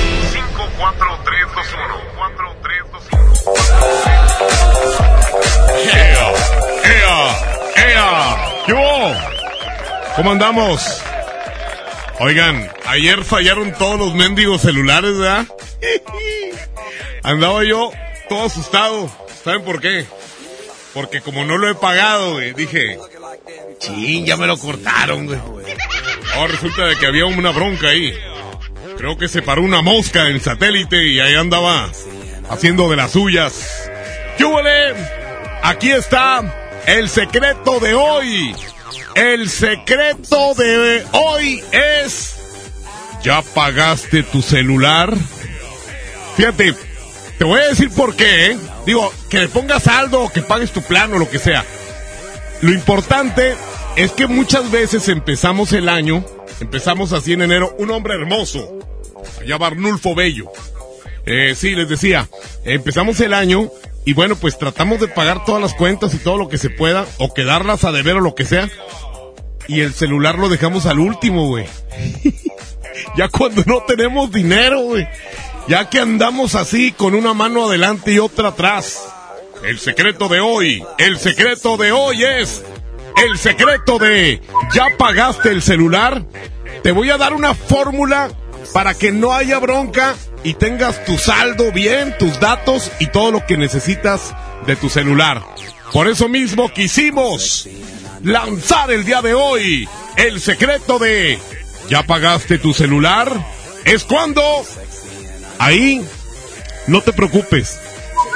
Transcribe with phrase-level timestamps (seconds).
[10.21, 11.01] ¿Cómo andamos?
[12.19, 15.47] Oigan, ayer fallaron todos los mendigos celulares, ¿verdad?
[17.23, 17.91] Andaba yo
[18.29, 19.09] todo asustado.
[19.43, 20.05] ¿Saben por qué?
[20.93, 22.99] Porque como no lo he pagado, dije,
[23.79, 25.39] ching, ya me lo cortaron, güey.
[26.35, 28.13] Ahora resulta de que había una bronca ahí.
[29.01, 31.89] Creo que se paró una mosca en el satélite y ahí andaba
[32.51, 33.89] haciendo de las suyas.
[34.37, 34.45] ¿Qué
[35.63, 38.55] Aquí está el secreto de hoy.
[39.15, 42.35] El secreto de hoy es...
[43.23, 45.17] ¿Ya pagaste tu celular?
[46.37, 46.75] Fíjate,
[47.39, 48.57] te voy a decir por qué, ¿eh?
[48.85, 51.65] Digo, que le pongas saldo que pagues tu plan o lo que sea.
[52.61, 53.55] Lo importante
[53.95, 56.23] es que muchas veces empezamos el año,
[56.59, 58.77] empezamos así en enero, un hombre hermoso,
[59.39, 60.51] allá Barnulfo Bello.
[61.25, 62.27] Eh, sí, les decía,
[62.63, 63.69] empezamos el año
[64.05, 67.05] y bueno, pues tratamos de pagar todas las cuentas y todo lo que se pueda,
[67.17, 68.69] o quedarlas a deber o lo que sea.
[69.67, 71.65] Y el celular lo dejamos al último, güey.
[73.17, 75.07] ya cuando no tenemos dinero, güey.
[75.67, 79.07] Ya que andamos así con una mano adelante y otra atrás.
[79.63, 82.63] El secreto de hoy, el secreto de hoy es
[83.23, 84.41] el secreto de
[84.73, 86.23] ¿ya pagaste el celular?
[86.81, 88.31] Te voy a dar una fórmula
[88.73, 93.45] para que no haya bronca y tengas tu saldo bien, tus datos y todo lo
[93.45, 94.33] que necesitas
[94.65, 95.43] de tu celular.
[95.91, 97.67] Por eso mismo quisimos
[98.23, 101.39] lanzar el día de hoy el secreto de
[101.89, 103.45] ¿ya pagaste tu celular?
[103.85, 104.41] Es cuando
[105.59, 106.05] ahí
[106.87, 107.79] no te preocupes.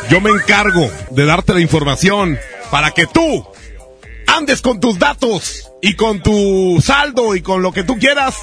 [0.09, 3.47] Yo me encargo de darte la información para que tú
[4.28, 8.35] andes con tus datos y con tu saldo y con lo que tú quieras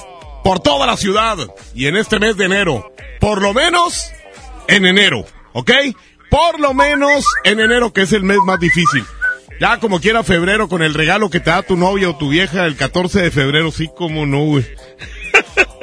[0.43, 1.37] por toda la ciudad
[1.75, 2.93] y en este mes de enero.
[3.21, 4.11] Por lo menos
[4.69, 5.71] en enero, ¿ok?
[6.31, 9.05] Por lo menos en enero que es el mes más difícil.
[9.61, 12.67] Ya como quiera febrero con el regalo que te da tu novia o tu vieja
[12.67, 14.67] el 14 de febrero, sí como no, güey.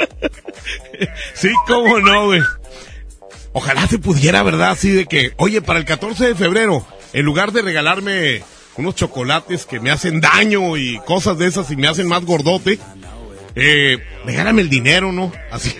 [1.33, 2.41] sí como no, güey.
[3.53, 4.71] Ojalá se pudiera, ¿verdad?
[4.71, 8.43] Así de que, oye, para el 14 de febrero, en lugar de regalarme
[8.77, 12.79] unos chocolates que me hacen daño y cosas de esas y me hacen más gordote,
[13.55, 15.31] eh, regálame el dinero, ¿no?
[15.51, 15.75] Así.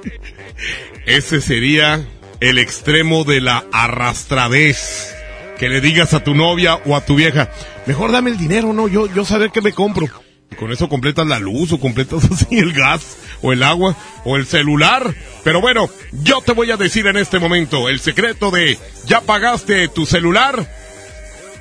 [1.06, 2.06] Ese sería
[2.40, 5.14] el extremo de la arrastradez.
[5.58, 7.50] Que le digas a tu novia o a tu vieja,
[7.84, 8.88] mejor dame el dinero, ¿no?
[8.88, 10.08] Yo, yo saber qué me compro.
[10.58, 13.94] Con eso completas la luz o completas así el gas o el agua
[14.24, 15.14] o el celular.
[15.44, 19.88] Pero bueno, yo te voy a decir en este momento el secreto de ya pagaste
[19.88, 20.79] tu celular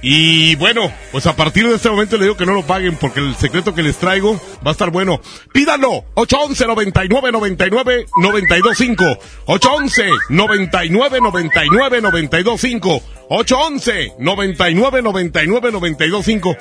[0.02, 3.20] y bueno, pues a partir de este momento le digo que no lo paguen porque
[3.20, 5.20] el secreto que les traigo va a estar bueno.
[5.52, 6.06] Pídanlo.
[6.14, 9.18] 811 99 99 925.
[9.46, 13.02] 811 99 99 925.
[13.30, 16.58] 811 99 99 925.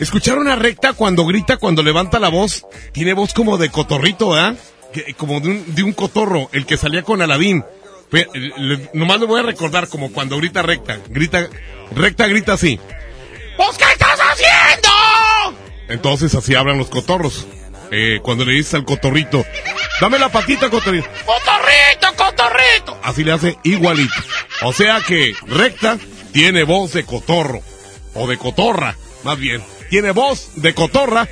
[0.00, 2.66] ¿Escucharon a recta cuando grita, cuando levanta la voz?
[2.92, 4.56] Tiene voz como de cotorrito, ¿verdad?
[5.16, 7.64] Como de un, de un cotorro, el que salía con Aladín.
[8.92, 10.98] Nomás le voy a recordar como cuando grita recta.
[11.08, 11.48] Grita,
[11.94, 12.78] recta grita así.
[13.56, 15.62] ¿Vos qué estás haciendo?
[15.88, 17.46] Entonces así hablan los cotorros.
[17.90, 19.44] Eh, cuando le dices al cotorrito,
[20.00, 21.06] dame la patita, cotorrito.
[21.26, 22.98] ¡Cotorrito, cotorrito!
[23.02, 24.14] Así le hace igualito.
[24.62, 25.98] O sea que recta
[26.32, 27.60] tiene voz de cotorro.
[28.14, 29.62] O de cotorra, más bien.
[29.90, 31.28] Tiene voz de cotorra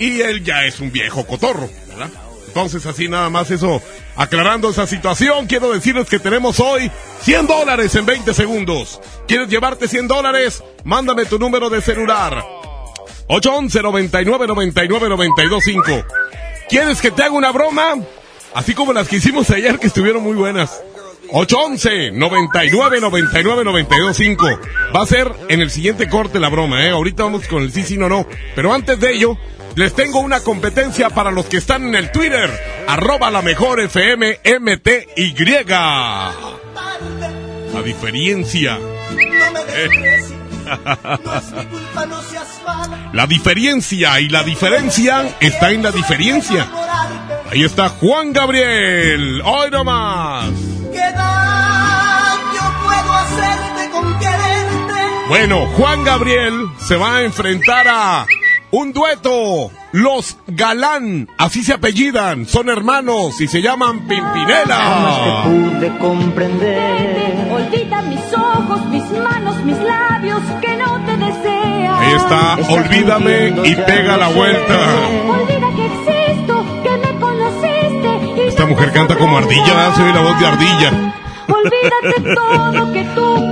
[0.00, 2.10] y él ya es un viejo cotorro, ¿verdad?
[2.50, 3.80] Entonces así nada más eso,
[4.16, 6.90] aclarando esa situación, quiero decirles que tenemos hoy
[7.22, 9.00] 100 dólares en 20 segundos.
[9.28, 10.60] ¿Quieres llevarte 100 dólares?
[10.82, 12.44] Mándame tu número de celular.
[13.28, 16.06] 811 99 99 925.
[16.68, 17.94] ¿Quieres que te haga una broma?
[18.52, 20.82] Así como las que hicimos ayer que estuvieron muy buenas.
[21.30, 24.46] 811 99 99 925.
[24.92, 26.90] Va a ser en el siguiente corte la broma, ¿eh?
[26.90, 28.26] Ahorita vamos con el sí, sí, no, no.
[28.56, 29.38] Pero antes de ello,
[29.74, 32.50] les tengo una competencia para los que están en el Twitter.
[32.88, 35.34] Arroba la mejor FM MTY.
[37.72, 38.78] La diferencia.
[43.12, 46.68] La diferencia y la diferencia está en la diferencia.
[47.50, 49.42] Ahí está Juan Gabriel.
[49.44, 50.50] Hoy nomás.
[55.28, 58.26] Bueno, Juan Gabriel se va a enfrentar a
[58.70, 59.70] un dueto.
[59.92, 65.42] Los Galán, así se apellidan, son hermanos y se llaman Pimpinela.
[65.44, 67.48] pude comprender.
[67.50, 71.94] Olvida mis ojos, mis manos, mis labios que no te desean.
[72.02, 74.78] Ahí está, olvídame y pega la vuelta.
[75.28, 78.46] Olvida que existo, que me conociste.
[78.46, 81.14] Esta mujer canta como ardilla, soy la voz de ardilla.
[81.48, 83.49] Olvídate todo que tú.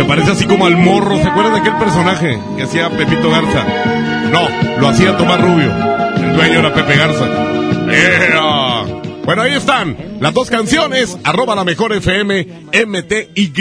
[0.00, 3.66] Se parece así como al morro, ¿se acuerdan de aquel personaje que hacía Pepito Garza?
[4.32, 4.48] No,
[4.80, 5.70] lo hacía Tomás Rubio.
[6.16, 7.26] El dueño era Pepe Garza.
[9.26, 11.18] Bueno, ahí están las dos canciones.
[11.22, 12.46] Arroba la mejor FM
[12.86, 13.52] MTY.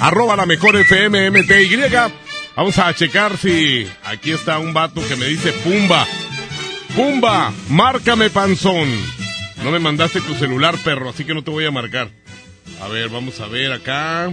[0.00, 1.78] Arroba la mejor FM MTY.
[2.54, 6.06] Vamos a checar si aquí está un vato que me dice Pumba.
[6.94, 8.86] Pumba, márcame panzón.
[9.64, 12.10] No me mandaste tu celular, perro, así que no te voy a marcar.
[12.82, 14.30] A ver, vamos a ver acá.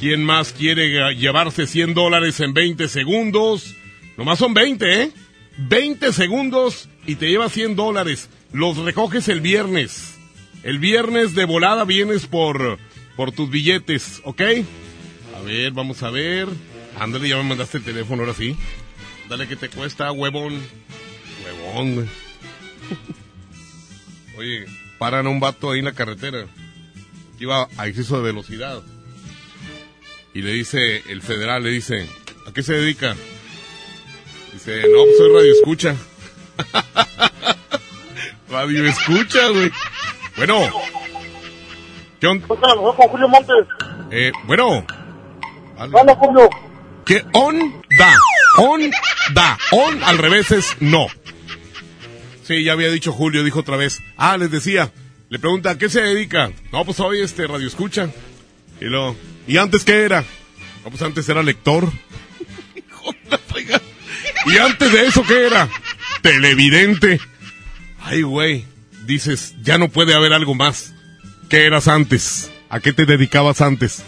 [0.00, 3.76] ¿Quién más quiere llevarse 100 dólares en 20 segundos?
[4.16, 5.12] Nomás son 20, ¿eh?
[5.58, 8.30] 20 segundos y te llevas 100 dólares.
[8.50, 10.14] Los recoges el viernes.
[10.62, 12.78] El viernes de volada vienes por,
[13.14, 14.40] por tus billetes, ¿ok?
[15.36, 16.48] A ver, vamos a ver.
[16.98, 18.56] Ándale, ya me mandaste el teléfono ahora sí.
[19.28, 20.58] Dale que te cuesta, huevón.
[21.44, 22.08] Huevón.
[24.38, 24.64] Oye,
[24.98, 26.46] paran a un vato ahí en la carretera.
[27.38, 28.82] Iba a exceso de velocidad.
[30.32, 32.08] Y le dice, el federal le dice,
[32.46, 33.16] ¿a qué se dedica?
[34.52, 35.96] Dice, no, pues soy radio escucha.
[38.50, 39.70] radio escucha, güey.
[40.36, 40.70] Bueno.
[42.20, 42.46] ¿Qué onda?
[42.46, 43.66] con Julio Montes.
[44.10, 44.86] Eh, bueno.
[45.78, 46.48] Hola, Julio.
[47.06, 48.14] ¿Qué on da?
[48.58, 48.90] On
[49.34, 49.58] da.
[49.72, 51.06] On al revés es no.
[52.42, 53.98] Sí, ya había dicho Julio, dijo otra vez.
[54.16, 54.92] Ah, les decía.
[55.28, 56.50] Le pregunta, ¿a qué se dedica?
[56.72, 58.10] No, pues hoy este radio escucha.
[58.80, 59.16] Y luego,
[59.46, 60.24] ¿y antes qué era?
[60.84, 61.88] No, pues antes era lector.
[64.46, 65.68] ¿Y antes de eso qué era?
[66.22, 67.20] Televidente.
[68.00, 68.64] Ay, güey.
[69.04, 70.94] Dices, ya no puede haber algo más.
[71.48, 72.50] ¿Qué eras antes?
[72.70, 74.02] ¿A qué te dedicabas antes?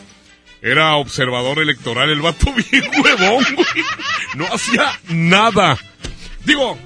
[0.62, 3.84] Era observador electoral, el vato bien huevón, güey.
[4.36, 5.76] No hacía nada.
[6.44, 6.78] Digo,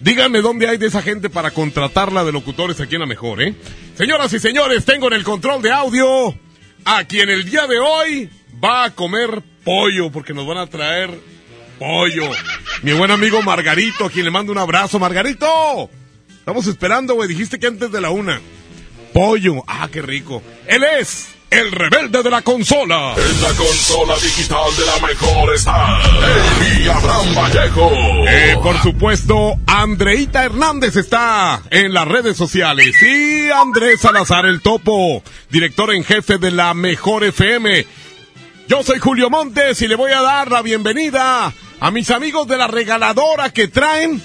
[0.00, 3.54] díganme dónde hay de esa gente para contratarla de locutores aquí en la mejor, ¿eh?
[3.96, 6.38] Señoras y señores, tengo en el control de audio
[6.86, 8.30] a quien el día de hoy
[8.62, 11.10] va a comer pollo, porque nos van a traer
[11.78, 12.30] pollo.
[12.82, 15.00] Mi buen amigo Margarito, a quien le mando un abrazo.
[15.00, 15.90] Margarito,
[16.38, 17.28] estamos esperando, güey.
[17.28, 18.40] Dijiste que antes de la una.
[19.12, 20.42] Pollo, ah, qué rico.
[20.68, 23.14] Él es el rebelde de la consola.
[23.16, 27.90] En la consola digital de la mejor está Amy Abraham Vallejo.
[28.28, 33.02] Eh, por supuesto, Andreita Hernández está en las redes sociales.
[33.02, 37.86] Y Andrés Salazar el Topo, director en jefe de la Mejor FM.
[38.68, 42.58] Yo soy Julio Montes y le voy a dar la bienvenida a mis amigos de
[42.58, 44.20] la regaladora que traen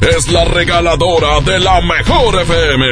[0.02, 2.86] Es la regaladora de la mejor FM.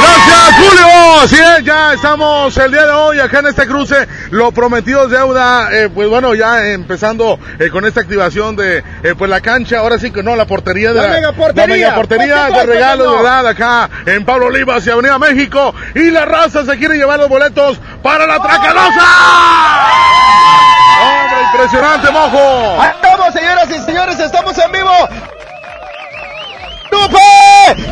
[0.00, 5.04] Gracias, Julio, sí, ya estamos el día de hoy acá en este cruce, lo prometido
[5.04, 9.40] es deuda, eh, pues bueno, ya empezando eh, con esta activación de eh, pues la
[9.40, 11.66] cancha, ahora sí que no, la portería de La megaportería.
[11.66, 13.16] la megaportería Fuerte, de no.
[13.16, 13.46] ¿verdad?
[13.46, 17.78] Acá en Pablo Olivas y Avenida México, y la raza se quiere llevar los boletos
[18.02, 19.06] para la Tracalosa.
[21.02, 22.82] ¡Hombre, impresionante, mojo!
[22.84, 24.90] Estamos, señoras y señores, estamos en vivo.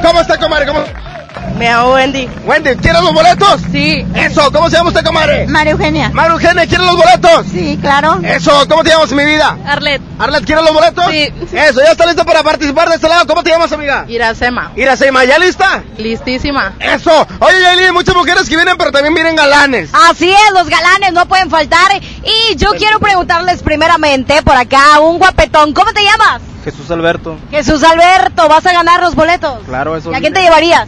[0.02, 0.66] ¿Cómo está, comadre?
[0.66, 0.80] ¿Cómo...
[1.56, 2.28] Me llamo Wendy.
[2.44, 3.60] Wendy, ¿quieres los boletos?
[3.72, 4.06] Sí.
[4.14, 5.46] Eso, ¿cómo se llama usted, comadre?
[5.46, 6.10] María Eugenia.
[6.10, 7.46] Maru Eugenia, ¿quieres los boletos?
[7.50, 8.20] Sí, claro.
[8.22, 9.56] Eso, ¿cómo te llamas, mi vida?
[9.66, 10.00] Arlet.
[10.18, 11.06] Arlet, ¿quieres los boletos?
[11.10, 11.32] Sí.
[11.52, 13.26] Eso, ya está lista para participar de este lado.
[13.26, 14.04] ¿Cómo te llamas, amiga?
[14.08, 14.72] Iracema.
[14.76, 15.82] Iracema, ¿ya lista?
[15.96, 16.74] Listísima.
[16.78, 17.26] Eso.
[17.40, 19.90] Oye, Yaeli, hay muchas mujeres que vienen, pero también vienen galanes.
[19.92, 21.90] Así es, los galanes no pueden faltar.
[22.22, 26.42] Y yo quiero preguntarles primeramente por acá, un guapetón, ¿cómo te llamas?
[26.64, 27.38] Jesús Alberto.
[27.50, 29.58] Jesús Alberto, vas a ganar los boletos.
[29.66, 30.12] Claro, eso.
[30.12, 30.86] ¿Y a quién te llevarías?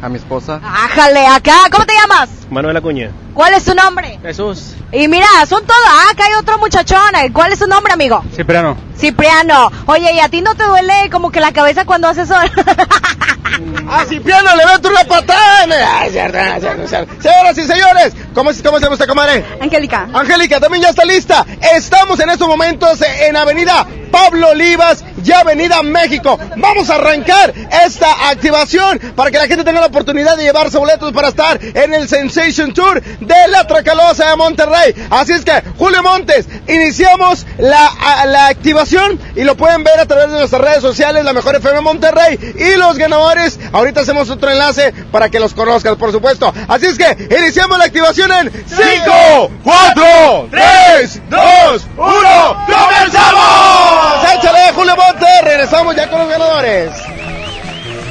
[0.00, 0.60] A mi esposa.
[0.62, 2.30] Ájale, acá, ¿cómo te llamas?
[2.50, 3.10] Manuel Acuña.
[3.38, 4.18] ¿Cuál es tu nombre?
[4.20, 4.74] Jesús.
[4.90, 5.78] Y mira, son todos.
[5.86, 6.98] Ah, acá hay otro muchachón.
[7.32, 8.20] ¿Cuál es tu nombre, amigo?
[8.34, 8.76] Cipriano.
[8.98, 9.70] Cipriano.
[9.86, 12.34] Oye, ¿y a ti no te duele como que la cabeza cuando haces eso?
[13.90, 16.00] ¡A Cipriano le meto una patada!
[16.00, 17.14] Ay, cierto, ay, cierto, cierto.
[17.22, 19.44] Señoras y señores, ¿cómo, ¿cómo se llama usted, comadre?
[19.60, 20.08] Angélica.
[20.12, 21.46] Angélica también ya está lista.
[21.76, 26.38] Estamos en estos momentos en Avenida Pablo Olivas y Avenida México.
[26.56, 27.52] Vamos a arrancar
[27.84, 31.94] esta activación para que la gente tenga la oportunidad de llevarse boletos para estar en
[31.94, 34.94] el Sensation Tour de la Tracalosa de Monterrey.
[35.10, 40.32] Así es que, Julio Montes, iniciamos la, la activación y lo pueden ver a través
[40.32, 43.60] de nuestras redes sociales, la Mejor FM Monterrey y los ganadores.
[43.72, 46.52] Ahorita hacemos otro enlace para que los conozcas, por supuesto.
[46.66, 54.34] Así es que, iniciamos la activación en 5, 4, 3, 2, 1, ¡comenzamos!
[54.34, 57.17] Échale, Julio Montes, regresamos ya con los ganadores.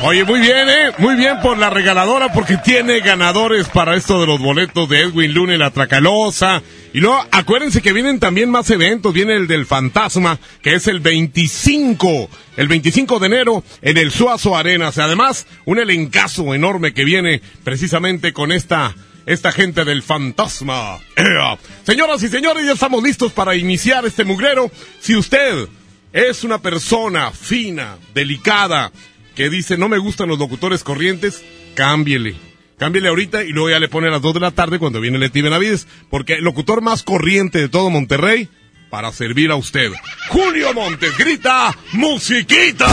[0.07, 0.91] Oye, muy bien, ¿eh?
[0.99, 5.33] Muy bien por la regaladora porque tiene ganadores para esto de los boletos de Edwin
[5.33, 6.63] Luna la Tracalosa.
[6.93, 9.13] Y luego, acuérdense que vienen también más eventos.
[9.13, 14.55] Viene el del Fantasma, que es el 25, el 25 de enero en el Suazo
[14.55, 14.97] Arenas.
[14.97, 18.95] Además, un elencazo enorme que viene precisamente con esta
[19.25, 20.99] esta gente del fantasma.
[21.83, 24.71] Señoras y señores, ya estamos listos para iniciar este mugrero.
[25.01, 25.67] Si usted
[26.13, 28.89] es una persona fina, delicada,
[29.37, 32.35] que dice no me gustan los locutores corrientes, cámbiele.
[32.79, 35.19] Cámbiele ahorita y luego ya le pone a las 2 de la tarde cuando viene
[35.19, 38.49] Leti Benavides, porque el locutor más corriente de todo Monterrey
[38.89, 39.91] para servir a usted.
[40.29, 42.87] Julio Montes grita musiquita.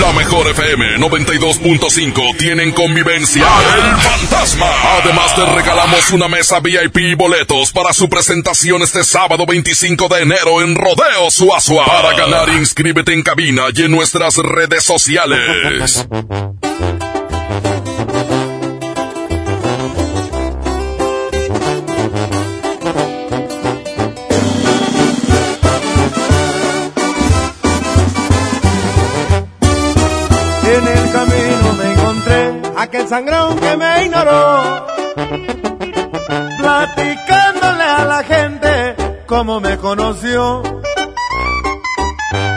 [0.00, 4.66] La mejor FM 92.5 tienen convivencia El Fantasma.
[5.00, 10.22] Además te regalamos una mesa VIP y boletos para su presentación este sábado 25 de
[10.22, 11.86] enero en Rodeo Suazua.
[11.86, 16.06] Para ganar inscríbete en cabina y en nuestras redes sociales.
[32.86, 34.86] aquel sangrón que me ignoró,
[36.60, 40.62] platicándole a la gente cómo me conoció.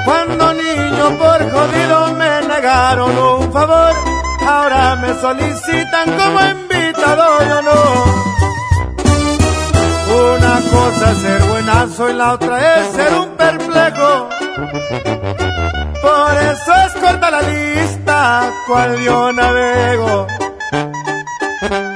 [0.05, 3.93] Cuando niño por jodido me negaron un favor,
[4.47, 7.81] ahora me solicitan como invitado yo no.
[10.35, 14.29] Una cosa es ser buenazo y la otra es ser un perplejo.
[16.01, 18.08] Por eso es corta la lista,
[18.67, 20.27] cual yo navego.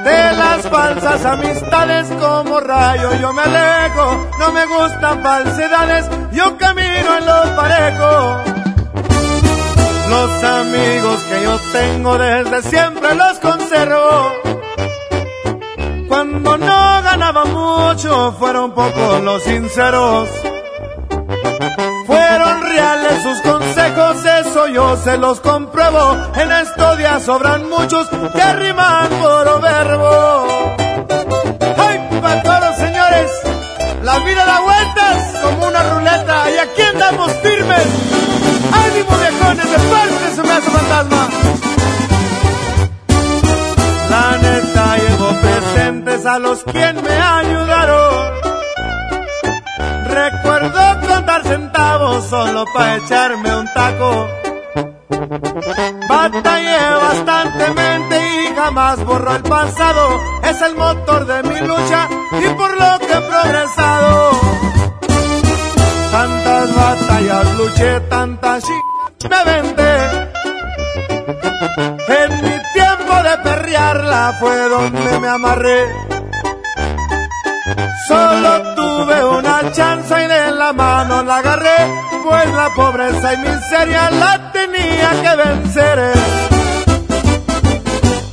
[0.04, 4.30] De las falsas amistades como rayo yo me alejo.
[4.40, 8.54] No me gustan falsedades, yo camino en lo parejo.
[10.10, 14.32] Los amigos que yo tengo desde siempre los conservo.
[16.08, 20.30] Cuando no ganaba mucho, fueron pocos los sinceros.
[22.06, 23.42] Fueron reales sus
[24.74, 26.18] yo se los compruebo.
[26.36, 30.76] En estos días sobran muchos que riman por verbo.
[31.78, 33.32] ¡Ay, para todos señores!
[34.02, 37.88] La vida da vueltas como una ruleta y aquí andamos firmes.
[38.74, 41.30] ¡Ánimo viejones, de parte se me hace fantasma!
[44.10, 48.34] La neta llevo presentes a los quien me ayudaron.
[50.08, 54.28] Recuerdo contar centavos solo para echarme un taco.
[56.10, 60.20] Batallé bastantemente y jamás borro el pasado.
[60.44, 64.32] Es el motor de mi lucha y por lo que he progresado.
[66.12, 69.30] Tantas batallas luché, tantas ch...
[69.30, 69.94] me vendé.
[72.08, 76.23] En mi tiempo de perrearla fue donde me amarré.
[78.08, 81.78] Solo tuve una chance y de la mano la agarré,
[82.22, 86.14] pues la pobreza y miseria la tenía que vencer.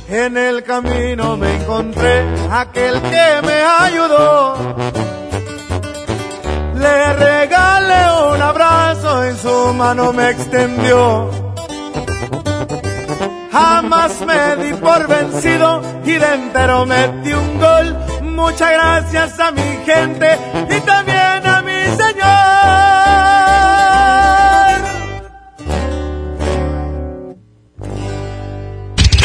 [0.09, 4.75] En el camino me encontré aquel que me ayudó.
[6.75, 11.31] Le regalé un abrazo y su mano me extendió.
[13.53, 18.10] Jamás me di por vencido y de entero metí un gol.
[18.35, 20.37] Muchas gracias a mi gente
[20.69, 22.71] y también a mi Señor.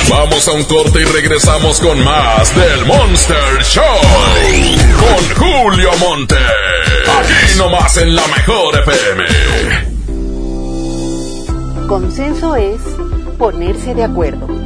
[0.08, 3.82] Vamos a un corte y regresamos con más del Monster Show.
[4.98, 6.36] Con Julio Monte.
[6.36, 9.24] Aquí nomás en la mejor FM.
[11.88, 12.80] Consenso es
[13.38, 14.65] ponerse de acuerdo.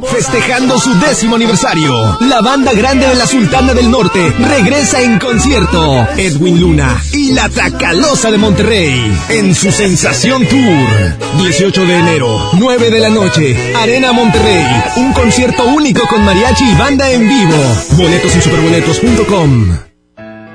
[0.00, 6.06] Festejando su décimo aniversario, la banda grande de la Sultana del Norte regresa en concierto.
[6.16, 11.42] Edwin Luna y la Tracalosa de Monterrey en su Sensación Tour.
[11.42, 14.64] 18 de enero, 9 de la noche, Arena Monterrey.
[14.98, 17.56] Un concierto único con mariachi y banda en vivo.
[17.96, 19.78] Boletos en superboletos.com.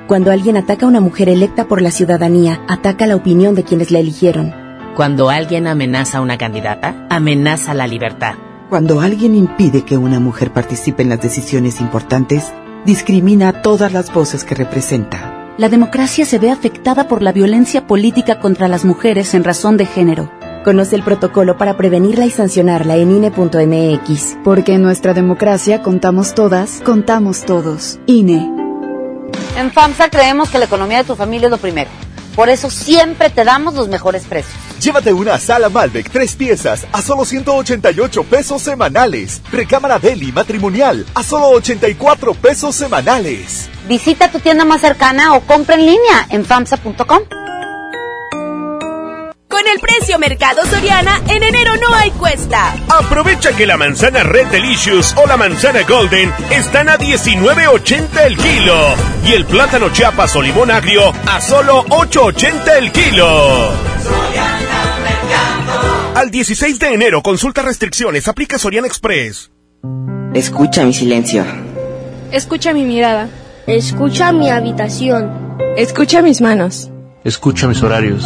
[0.08, 3.92] Cuando alguien ataca a una mujer electa por la ciudadanía, ataca la opinión de quienes
[3.92, 4.56] la eligieron.
[4.96, 8.36] Cuando alguien amenaza a una candidata, amenaza la libertad.
[8.70, 12.52] Cuando alguien impide que una mujer participe en las decisiones importantes,
[12.86, 15.54] discrimina a todas las voces que representa.
[15.58, 19.86] La democracia se ve afectada por la violencia política contra las mujeres en razón de
[19.86, 20.32] género.
[20.64, 24.38] Conoce el protocolo para prevenirla y sancionarla en INE.mx.
[24.44, 28.00] Porque en nuestra democracia contamos todas, contamos todos.
[28.08, 28.50] INE.
[29.58, 31.92] En FAMSA creemos que la economía de tu familia es lo primero.
[32.36, 34.54] Por eso siempre te damos los mejores precios.
[34.80, 39.42] Llévate una sala Malbec tres piezas a solo 188 pesos semanales.
[39.52, 43.70] Recámara Deli matrimonial a solo 84 pesos semanales.
[43.88, 47.20] Visita tu tienda más cercana o compra en línea en famsa.com.
[49.64, 52.76] Con el precio Mercado Soriana, en enero no hay cuesta.
[52.90, 58.76] Aprovecha que la manzana Red Delicious o la manzana Golden están a 19.80 el kilo.
[59.26, 63.72] Y el plátano Chiapas o limón agrio a solo 8.80 el kilo.
[66.16, 69.50] Al 16 de enero, consulta restricciones, aplica Soriana Express.
[70.34, 71.46] Escucha mi silencio.
[72.34, 73.30] Escucha mi mirada.
[73.66, 75.58] Escucha mi habitación.
[75.78, 76.90] Escucha mis manos.
[77.24, 78.26] Escucha mis horarios.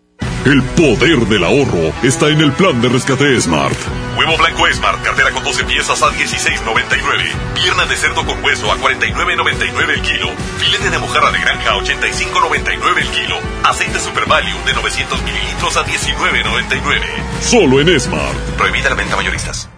[0.43, 3.77] El poder del ahorro está en el plan de rescate Smart.
[4.17, 7.31] Huevo blanco Smart, cartera con 12 piezas a 16.99.
[7.53, 10.29] Pierna de cerdo con hueso a 49.99 el kilo.
[10.57, 13.35] Filete de mojarra de granja a 85.99 el kilo.
[13.63, 17.01] Aceite Super Value de 900 mililitros a 19.99.
[17.41, 18.37] Solo en Smart.
[18.57, 19.69] Prohibida la venta mayoristas.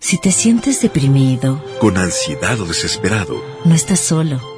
[0.00, 4.57] Si te sientes deprimido, Con ansiedad o desesperado, no estás solo.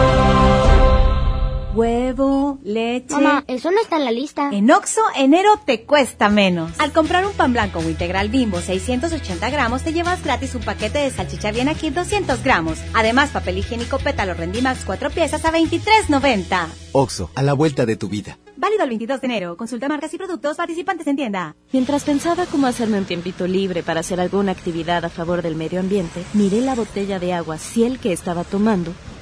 [1.73, 3.13] Huevo, leche.
[3.15, 4.49] Mamá, eso no está en la lista.
[4.51, 6.71] En Oxo, enero te cuesta menos.
[6.79, 10.99] Al comprar un pan blanco o integral bimbo 680 gramos, te llevas gratis un paquete
[10.99, 12.79] de salchicha bien aquí 200 gramos.
[12.93, 16.67] Además, papel higiénico pétalo Rendimax 4 piezas a 23.90.
[16.93, 18.37] Oxo, a la vuelta de tu vida.
[18.57, 19.57] Válido el 22 de enero.
[19.57, 21.55] Consulta marcas y productos participantes en tienda.
[21.71, 25.79] Mientras pensaba cómo hacerme un tiempito libre para hacer alguna actividad a favor del medio
[25.79, 28.93] ambiente, miré la botella de agua Ciel que estaba tomando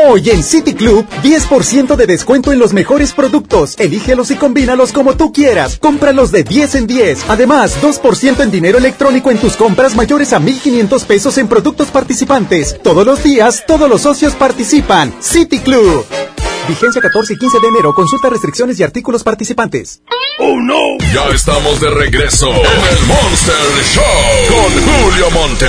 [0.00, 3.74] Hoy en City Club, 10% de descuento en los mejores productos.
[3.80, 5.76] Elígelos y combínalos como tú quieras.
[5.78, 7.24] Cómpralos de 10 en 10.
[7.28, 12.78] Además, 2% en dinero electrónico en tus compras mayores a 1,500 pesos en productos participantes.
[12.80, 15.12] Todos los días, todos los socios participan.
[15.18, 16.06] City Club.
[16.68, 17.92] Vigencia 14 y 15 de enero.
[17.92, 20.02] Consulta restricciones y artículos participantes.
[20.38, 20.78] ¡Oh, no!
[21.12, 23.54] Ya estamos de regreso en el Monster
[23.94, 24.04] Show
[24.48, 25.66] con Julio Monte.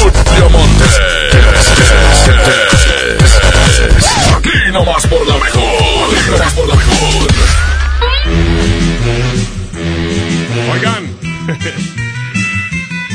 [0.00, 0.84] Julio Monte.
[4.44, 6.18] Aquí nomás por la mejor.
[6.18, 7.28] Aquí nomás por la mejor.
[10.72, 11.14] Oigan.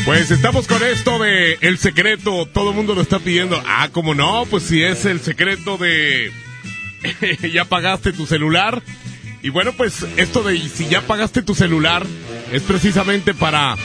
[0.05, 3.61] Pues estamos con esto de el secreto, todo el mundo lo está pidiendo.
[3.67, 6.31] Ah, como no, pues si es el secreto de
[7.53, 8.81] ya pagaste tu celular.
[9.43, 12.07] Y bueno, pues esto de si ya pagaste tu celular
[12.51, 13.75] es precisamente para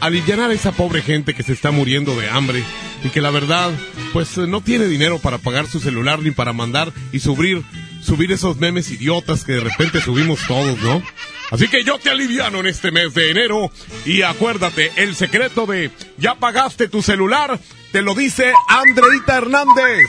[0.00, 2.62] aliviar a esa pobre gente que se está muriendo de hambre
[3.04, 3.70] y que la verdad
[4.12, 7.62] pues no tiene dinero para pagar su celular ni para mandar y subir
[8.02, 11.02] subir esos memes idiotas que de repente subimos todos, ¿no?
[11.50, 13.70] Así que yo te aliviano en este mes de enero
[14.04, 17.58] y acuérdate, el secreto de ya pagaste tu celular
[17.92, 20.08] te lo dice Andreita Hernández.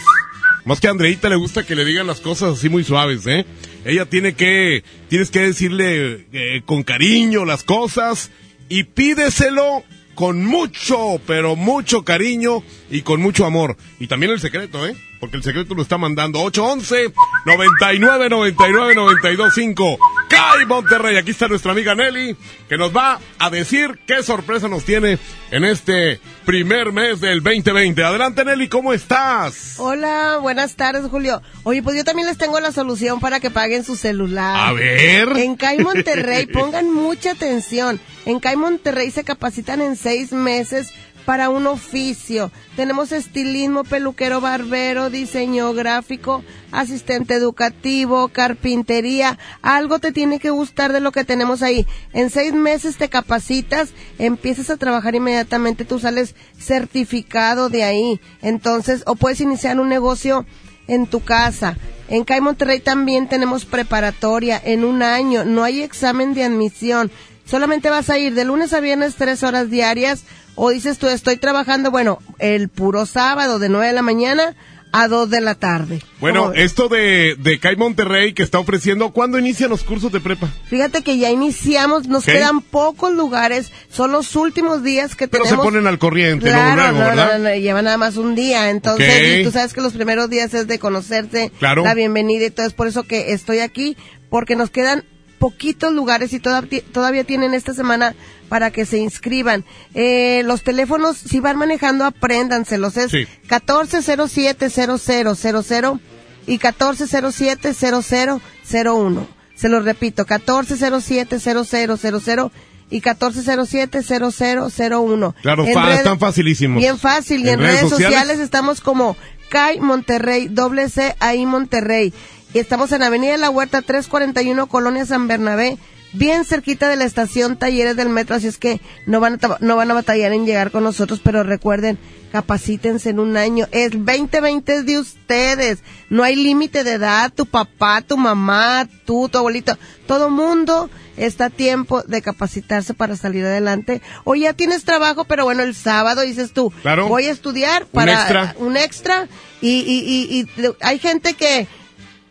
[0.65, 3.45] Más que a Andreita le gusta que le digan las cosas así muy suaves, ¿eh?
[3.83, 8.29] Ella tiene que, tienes que decirle eh, con cariño las cosas
[8.71, 9.83] y pídeselo
[10.15, 13.75] con mucho, pero mucho cariño y con mucho amor.
[13.99, 14.95] Y también el secreto, ¿eh?
[15.21, 17.13] Porque el secreto lo está mandando 811
[17.45, 21.15] 99 99 925 CAI Monterrey.
[21.15, 22.35] Aquí está nuestra amiga Nelly
[22.67, 25.19] que nos va a decir qué sorpresa nos tiene
[25.51, 28.03] en este primer mes del 2020.
[28.03, 29.75] Adelante Nelly, ¿cómo estás?
[29.77, 31.43] Hola, buenas tardes Julio.
[31.63, 34.69] Oye, pues yo también les tengo la solución para que paguen su celular.
[34.69, 35.37] A ver.
[35.37, 37.99] En CAI Monterrey, pongan mucha atención.
[38.25, 40.91] En CAI Monterrey se capacitan en seis meses
[41.25, 42.51] para un oficio.
[42.75, 49.37] Tenemos estilismo, peluquero, barbero, diseño gráfico, asistente educativo, carpintería.
[49.61, 51.85] Algo te tiene que gustar de lo que tenemos ahí.
[52.13, 58.21] En seis meses te capacitas, empiezas a trabajar inmediatamente, tú sales certificado de ahí.
[58.41, 60.45] Entonces, o puedes iniciar un negocio
[60.87, 61.77] en tu casa.
[62.09, 65.45] En CAI Monterrey también tenemos preparatoria en un año.
[65.45, 67.09] No hay examen de admisión.
[67.45, 70.23] Solamente vas a ir de lunes a viernes tres horas diarias
[70.63, 74.55] o dices tú estoy trabajando, bueno, el puro sábado de 9 de la mañana
[74.91, 76.03] a 2 de la tarde.
[76.19, 80.49] Bueno, esto de, de CAI Monterrey que está ofreciendo, ¿cuándo inician los cursos de prepa?
[80.67, 82.33] Fíjate que ya iniciamos, nos ¿Qué?
[82.33, 85.65] quedan pocos lugares, son los últimos días que Pero tenemos.
[85.65, 87.39] se ponen al corriente Claro, no, ¿verdad?
[87.39, 89.39] no, no, lleva nada más un día, entonces Ok.
[89.39, 91.83] y tú sabes que los primeros días es de conocerse, Claro.
[91.83, 93.97] la bienvenida y todo, es por eso que estoy aquí,
[94.29, 95.05] porque nos quedan
[95.41, 98.13] poquitos lugares y toda- todavía tienen esta semana
[98.47, 99.65] para que se inscriban.
[99.95, 103.25] Eh, los teléfonos, si van manejando, apréndanselos, es Sí.
[103.49, 105.99] 1407-0000
[106.47, 109.27] y 1407-0001.
[109.55, 112.51] Se los repito, 1407-0000
[112.89, 115.35] y 1407-0001.
[115.41, 116.79] Claro, En fa- están facilísimos.
[116.79, 117.45] Bien fácil.
[117.45, 118.39] Y en, redes, sociales?
[118.39, 119.15] estamos como
[119.49, 122.13] CAI Monterrey, doble C ahí Monterrey.
[122.53, 125.77] Y estamos en Avenida de la Huerta 341, Colonia San Bernabé,
[126.13, 129.75] bien cerquita de la estación Talleres del Metro, así es que no van a, no
[129.77, 131.97] van a batallar en llegar con nosotros, pero recuerden,
[132.33, 133.67] capacítense en un año.
[133.71, 135.79] El 2020 es de ustedes.
[136.09, 141.45] No hay límite de edad, tu papá, tu mamá, tú, tu abuelito, todo mundo está
[141.45, 144.01] a tiempo de capacitarse para salir adelante.
[144.25, 147.07] O ya tienes trabajo, pero bueno, el sábado dices tú, Claro.
[147.07, 148.55] voy a estudiar Un para extra.
[148.59, 149.27] un extra
[149.61, 151.67] y, y, y, y hay gente que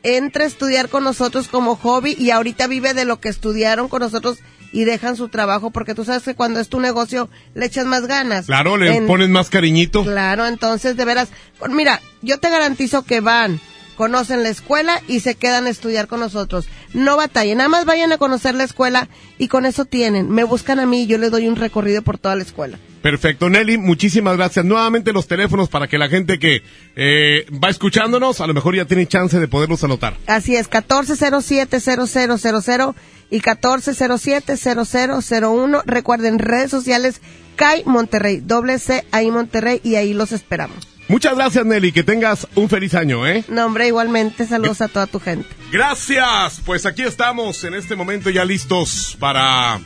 [0.02, 4.00] entra a estudiar con nosotros como hobby y ahorita vive de lo que estudiaron con
[4.00, 4.38] nosotros
[4.72, 8.06] y dejan su trabajo porque tú sabes que cuando es tu negocio le echas más
[8.06, 8.46] ganas.
[8.46, 10.04] Claro, le pones más cariñito.
[10.04, 11.28] Claro, entonces de veras,
[11.68, 13.60] mira, yo te garantizo que van,
[13.96, 16.66] conocen la escuela y se quedan a estudiar con nosotros.
[16.94, 19.08] No batallen, nada más vayan a conocer la escuela
[19.38, 20.30] y con eso tienen.
[20.30, 22.78] Me buscan a mí y yo les doy un recorrido por toda la escuela.
[23.02, 24.64] Perfecto, Nelly, muchísimas gracias.
[24.64, 26.62] Nuevamente los teléfonos para que la gente que
[26.96, 30.16] eh, va escuchándonos, a lo mejor ya tiene chance de poderlos anotar.
[30.26, 32.94] Así es, 1407-0000
[33.30, 35.82] y 1407-0001.
[35.86, 37.22] Recuerden, redes sociales
[37.56, 40.88] CAI Monterrey, doble C ahí Monterrey y ahí los esperamos.
[41.08, 41.90] Muchas gracias, Nelly.
[41.90, 43.44] Que tengas un feliz año, ¿eh?
[43.48, 44.46] No, hombre, igualmente.
[44.46, 45.48] Saludos a toda tu gente.
[45.72, 46.60] Gracias.
[46.64, 49.80] Pues aquí estamos en este momento ya listos para...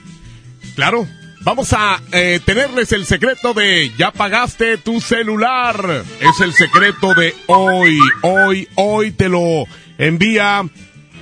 [0.75, 1.09] Claro,
[1.45, 6.05] vamos a eh, tenerles el secreto de ya pagaste tu celular.
[6.21, 7.99] Es el secreto de hoy.
[8.23, 9.65] Hoy, hoy te lo
[9.99, 10.65] envía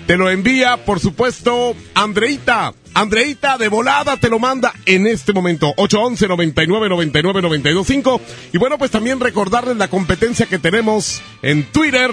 [0.06, 2.74] te lo envía, por supuesto, Andreita.
[2.94, 5.72] Andreita de volada te lo manda en este momento.
[5.76, 8.20] 811 99 99 925
[8.52, 12.11] Y bueno, pues también recordarles la competencia que tenemos en Twitter.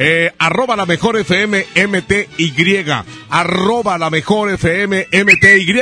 [0.00, 2.84] Eh, arroba la mejor FM MTY.
[3.30, 5.74] Arroba la mejor FM MTY.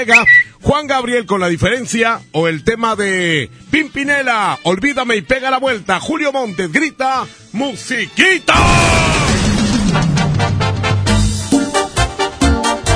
[0.62, 4.59] Juan Gabriel con la diferencia o el tema de Pimpinela.
[4.62, 6.00] Olvídame y pega la vuelta.
[6.00, 8.55] Julio Montes grita musiquita.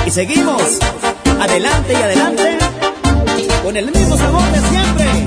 [0.07, 0.79] Y seguimos
[1.39, 2.57] adelante y adelante
[3.63, 5.20] con el mismo sabor de siempre.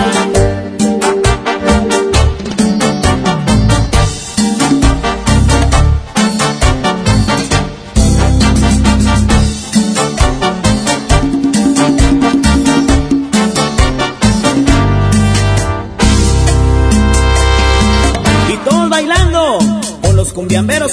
[20.45, 20.93] Cumbiamberos.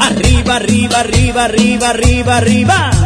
[0.00, 3.03] Arriba, arriba, arriba, arriba, arriba, arriba.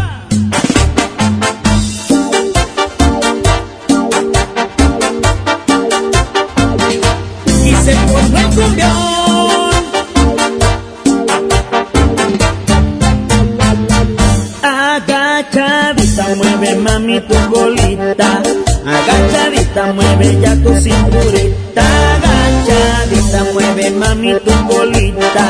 [24.41, 25.47] Tu colita,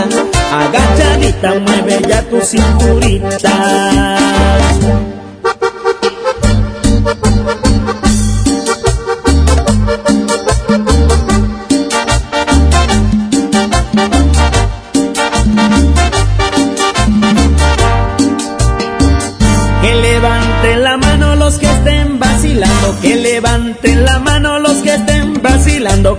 [0.52, 3.54] agachadita mueve ya tu cinturita.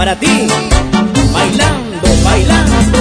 [0.00, 0.48] para ti,
[1.30, 2.98] bailando, bailando.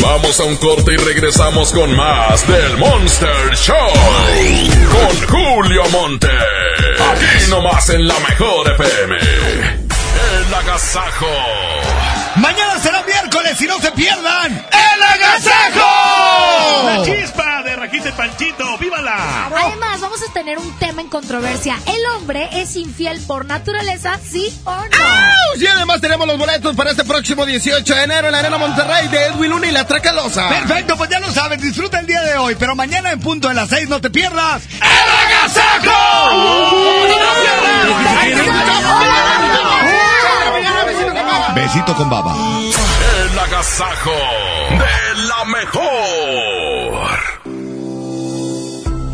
[0.00, 3.76] Vamos a un corte y regresamos con más del Monster Show.
[4.90, 6.28] Con Julio Monte.
[6.30, 9.18] Aquí nomás en la mejor FM.
[9.18, 11.26] El Agasajo.
[12.36, 16.86] Mañana será miércoles y no se pierdan el Agasajo.
[16.86, 17.41] La chispa
[18.02, 19.46] de Panchito, ¡vívala!
[19.46, 21.78] Además, vamos a tener un tema en controversia.
[21.86, 25.60] ¿El hombre es infiel por naturaleza, sí o no?
[25.60, 29.08] Y además tenemos los boletos para este próximo 18 de enero en la Arena Monterrey
[29.08, 30.48] de Edwin Luna y la Tracalosa.
[30.48, 33.54] Perfecto, pues ya lo sabes, disfruta el día de hoy, pero mañana en punto de
[33.54, 34.80] las 6 no te pierdas el
[35.26, 35.92] Agasajo.
[41.54, 42.34] Besito con baba.
[42.34, 44.10] El Agasajo
[44.70, 46.81] de la mejor.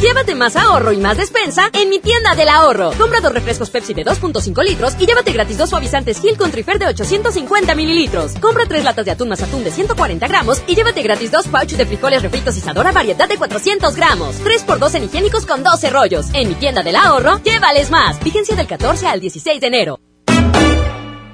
[0.00, 2.92] Llévate más ahorro y más despensa en mi tienda del ahorro.
[2.98, 6.78] Compra dos refrescos Pepsi de 2.5 litros y llévate gratis dos suavizantes Gil con Trifer
[6.78, 8.34] de 850 mililitros.
[8.38, 11.78] Compra tres latas de atún más atún de 140 gramos y llévate gratis dos pouches
[11.78, 14.36] de frijoles refritos y Sadora variedad de 400 gramos.
[14.44, 16.26] 3x2 en higiénicos con 12 rollos.
[16.34, 18.22] En mi tienda del ahorro, llévales más.
[18.22, 20.00] Vigencia del 14 al 16 de enero.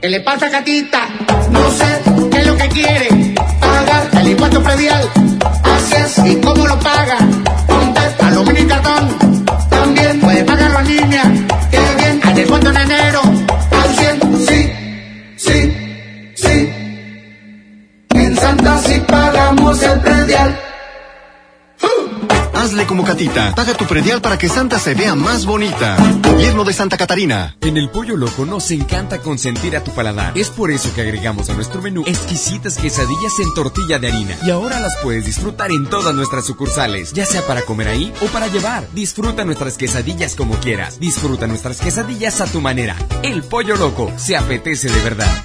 [0.01, 1.09] ¿Qué le pasa, gatita?
[1.51, 3.35] No sé qué es lo que quiere.
[3.61, 5.11] Pagar el impuesto predial.
[5.65, 6.19] Así es.
[6.27, 7.19] ¿Y cómo lo paga?
[8.45, 9.45] Cartón.
[9.71, 11.23] También puede pagarlo en línea.
[11.71, 12.21] Qué bien.
[12.25, 13.21] Al descuento en enero.
[13.23, 14.47] Al 100.
[14.47, 14.73] Sí,
[15.37, 16.73] sí, sí.
[18.15, 20.59] En Santa sí pagamos el predial.
[22.63, 23.57] Hazle como Catita.
[23.57, 25.97] Paga tu predial para que Santa se vea más bonita.
[26.23, 27.57] Gobierno de Santa Catarina.
[27.61, 30.39] En el Pollo Loco nos encanta consentir a tu paladar.
[30.39, 34.37] Es por eso que agregamos a nuestro menú exquisitas quesadillas en tortilla de harina.
[34.45, 38.27] Y ahora las puedes disfrutar en todas nuestras sucursales, ya sea para comer ahí o
[38.27, 38.87] para llevar.
[38.93, 41.01] Disfruta nuestras quesadillas como quieras.
[41.01, 42.95] Disfruta nuestras quesadillas a tu manera.
[43.25, 45.45] El Pollo Loco se apetece de verdad.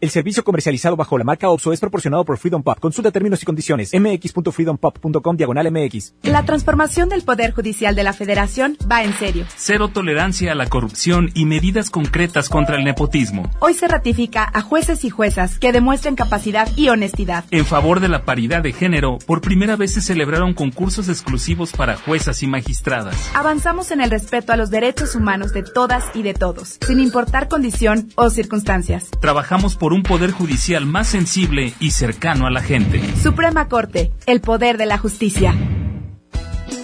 [0.00, 2.80] El servicio comercializado bajo la marca OPSO es proporcionado por Freedom Pop.
[2.80, 3.92] Consulta términos y condiciones.
[3.92, 6.14] mx.freedompop.com diagonal mx.
[6.22, 9.44] La transformación del Poder Judicial de la Federación va en serio.
[9.56, 13.50] Cero tolerancia a la corrupción y medidas concretas contra el nepotismo.
[13.60, 17.44] Hoy se ratifica a jueces y juezas que demuestren capacidad y honestidad.
[17.50, 21.96] En favor de la paridad de género, por primera vez se celebraron concursos exclusivos para
[21.96, 23.30] juezas y magistradas.
[23.34, 27.48] Avanzamos en el respeto a los derechos humanos de todas y de todos, sin importar
[27.48, 29.10] condición o circunstancias.
[29.20, 33.02] Trabajamos por un poder judicial más sensible y cercano a la gente.
[33.22, 35.54] Suprema Corte, el poder de la justicia.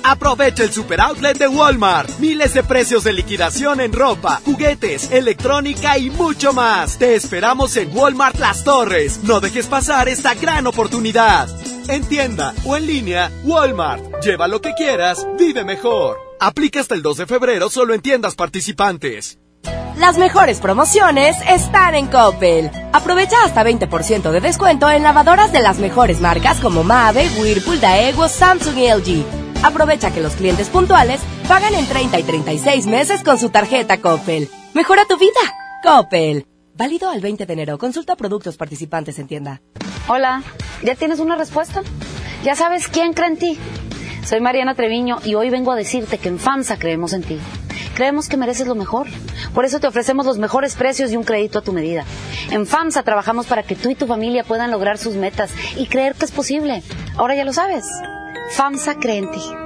[0.09, 2.21] Aprovecha el super outlet de Walmart.
[2.21, 6.97] Miles de precios de liquidación en ropa, juguetes, electrónica y mucho más.
[6.97, 9.25] Te esperamos en Walmart Las Torres.
[9.25, 11.49] No dejes pasar esta gran oportunidad.
[11.89, 14.23] En tienda o en línea, Walmart.
[14.23, 16.19] Lleva lo que quieras, vive mejor.
[16.39, 19.41] Aplica hasta el 2 de febrero solo en tiendas participantes.
[19.97, 22.71] Las mejores promociones están en Coppel.
[22.93, 28.29] Aprovecha hasta 20% de descuento en lavadoras de las mejores marcas como Mave, Whirlpool, Daewoo,
[28.29, 29.25] Samsung y LG.
[29.65, 34.51] Aprovecha que los clientes puntuales pagan en 30 y 36 meses con su tarjeta Coppel.
[34.75, 35.41] Mejora tu vida.
[35.83, 36.47] Coppel.
[36.75, 37.79] Válido al 20 de enero.
[37.79, 39.63] Consulta productos participantes en tienda.
[40.09, 40.43] Hola,
[40.83, 41.81] ¿ya tienes una respuesta?
[42.45, 43.59] ¿Ya sabes quién cree en ti?
[44.27, 47.39] Soy Mariana Treviño y hoy vengo a decirte que en FAMSA creemos en ti.
[47.97, 49.07] Creemos que mereces lo mejor.
[49.55, 52.05] Por eso te ofrecemos los mejores precios y un crédito a tu medida.
[52.51, 56.15] En FAMSA trabajamos para que tú y tu familia puedan lograr sus metas y creer
[56.15, 56.83] que es posible.
[57.17, 57.87] Ahora ya lo sabes.
[58.51, 59.66] FAMSA cree en ti.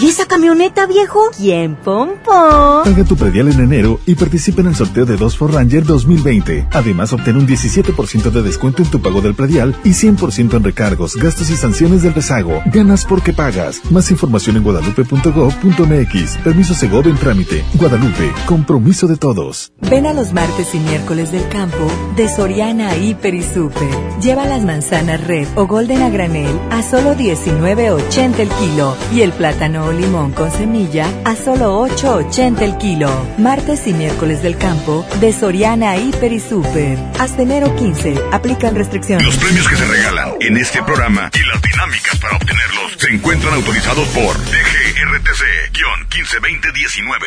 [0.00, 1.18] ¿Y esa camioneta, viejo?
[1.36, 2.84] ¿Quién, Pompón?
[2.84, 6.68] Paga tu predial en enero y participa en el sorteo de dos for Ranger 2020.
[6.70, 11.16] Además, obtén un 17% de descuento en tu pago del predial y 100% en recargos,
[11.16, 12.62] gastos y sanciones del rezago.
[12.66, 13.80] Ganas porque pagas.
[13.90, 16.36] Más información en guadalupe.gov.mx.
[16.44, 17.64] Permiso Segov en trámite.
[17.74, 18.30] Guadalupe.
[18.46, 19.72] Compromiso de todos.
[19.90, 23.88] Ven a los martes y miércoles del campo de Soriana Hiper y Super.
[24.22, 29.32] Lleva las manzanas red o golden a granel a solo 19.80 el kilo y el
[29.58, 33.10] plátano o limón con semilla a solo 8.80 el kilo.
[33.38, 36.96] Martes y miércoles del campo de Soriana Hiper y Super.
[37.18, 38.14] Hasta enero 15.
[38.32, 39.26] Aplican restricciones.
[39.26, 43.54] Los premios que se regalan en este programa y las dinámicas para obtenerlos se encuentran
[43.54, 47.18] autorizados por DGRTC-152019.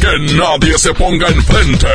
[0.00, 1.88] Que nadie se ponga enfrente.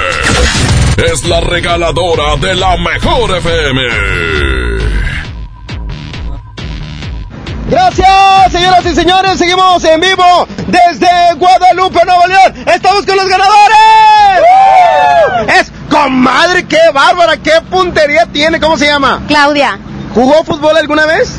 [0.98, 5.11] Es la regaladora de la mejor FM.
[7.72, 9.40] Gracias, señoras y señores.
[9.40, 11.08] Seguimos en vivo desde
[11.38, 12.54] Guadalupe, Nuevo León.
[12.68, 13.78] Estamos con los ganadores.
[15.58, 18.60] Es comadre, qué bárbara, qué puntería tiene.
[18.60, 19.24] ¿Cómo se llama?
[19.26, 19.80] Claudia,
[20.14, 21.38] ¿Jugó fútbol alguna vez?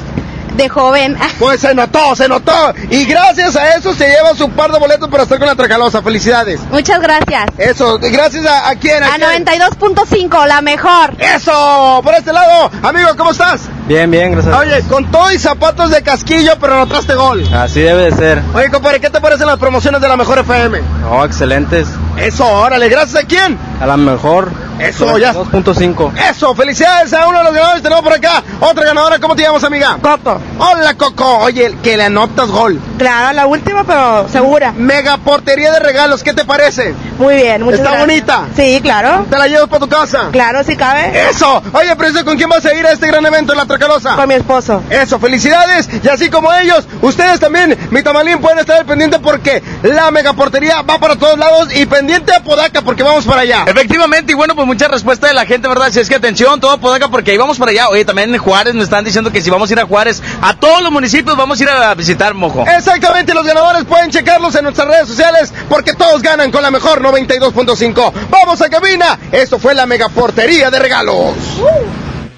[0.56, 1.18] de joven.
[1.38, 2.72] Pues se notó, se notó.
[2.90, 6.00] Y gracias a eso se lleva su par de boletos para estar con la Tracalosa.
[6.02, 6.60] Felicidades.
[6.70, 7.46] Muchas gracias.
[7.58, 9.02] Eso, gracias a, a quién.
[9.02, 9.44] A quién?
[9.44, 11.14] 92.5, la mejor.
[11.18, 12.70] Eso, por este lado.
[12.82, 13.62] Amigo, ¿cómo estás?
[13.92, 14.56] Bien, bien, gracias.
[14.56, 17.46] Oye, con todo y zapatos de casquillo, pero notaste gol.
[17.54, 18.42] Así debe de ser.
[18.54, 20.80] Oye, compadre, ¿qué te parecen las promociones de la mejor FM?
[21.10, 21.88] Oh, excelentes.
[22.16, 23.58] Eso, órale, gracias a quién.
[23.82, 24.50] A la mejor.
[24.78, 25.32] Eso, ya.
[25.34, 26.12] 2.5.
[26.30, 27.82] Eso, felicidades a uno de los ganadores.
[27.82, 29.18] Tenemos por acá otra ganadora.
[29.20, 29.98] ¿Cómo te llamas, amiga?
[30.00, 30.40] Coco.
[30.58, 31.38] Hola, Coco.
[31.40, 32.80] Oye, que le anotas gol.
[32.98, 34.72] Claro, la última, pero segura.
[34.72, 36.22] Mega portería de regalos.
[36.22, 36.94] ¿Qué te parece?
[37.18, 38.08] Muy bien, muchas ¿Está gracias.
[38.08, 38.42] bonita?
[38.56, 39.26] Sí, claro.
[39.30, 40.28] ¿Te la llevas para tu casa?
[40.32, 41.28] Claro, si cabe.
[41.30, 41.62] Eso.
[41.72, 44.16] Oye, Precioso, ¿con quién vas a ir a este gran evento en la Tracalosa?
[44.16, 44.82] Con mi esposo.
[44.90, 45.88] Eso, felicidades.
[46.02, 50.82] Y así como ellos, ustedes también, mi tamalín, pueden estar al pendiente porque la megaportería
[50.82, 53.64] va para todos lados y pendiente a Podaca porque vamos para allá.
[53.66, 55.90] Efectivamente, y bueno, pues mucha respuesta de la gente, ¿verdad?
[55.90, 57.88] Si es que atención, todo Podaca, porque ahí vamos para allá.
[57.88, 60.54] Oye, también en Juárez nos están diciendo que si vamos a ir a Juárez, a
[60.54, 62.64] todos los municipios vamos a ir a visitar Mojo.
[62.66, 67.02] Exactamente, los ganadores pueden checarlos en nuestras redes sociales porque todos ganan con la mejor
[67.02, 68.12] 92.5.
[68.30, 69.18] Vamos a cabina.
[69.32, 71.34] Esto fue la megaportería de regalos.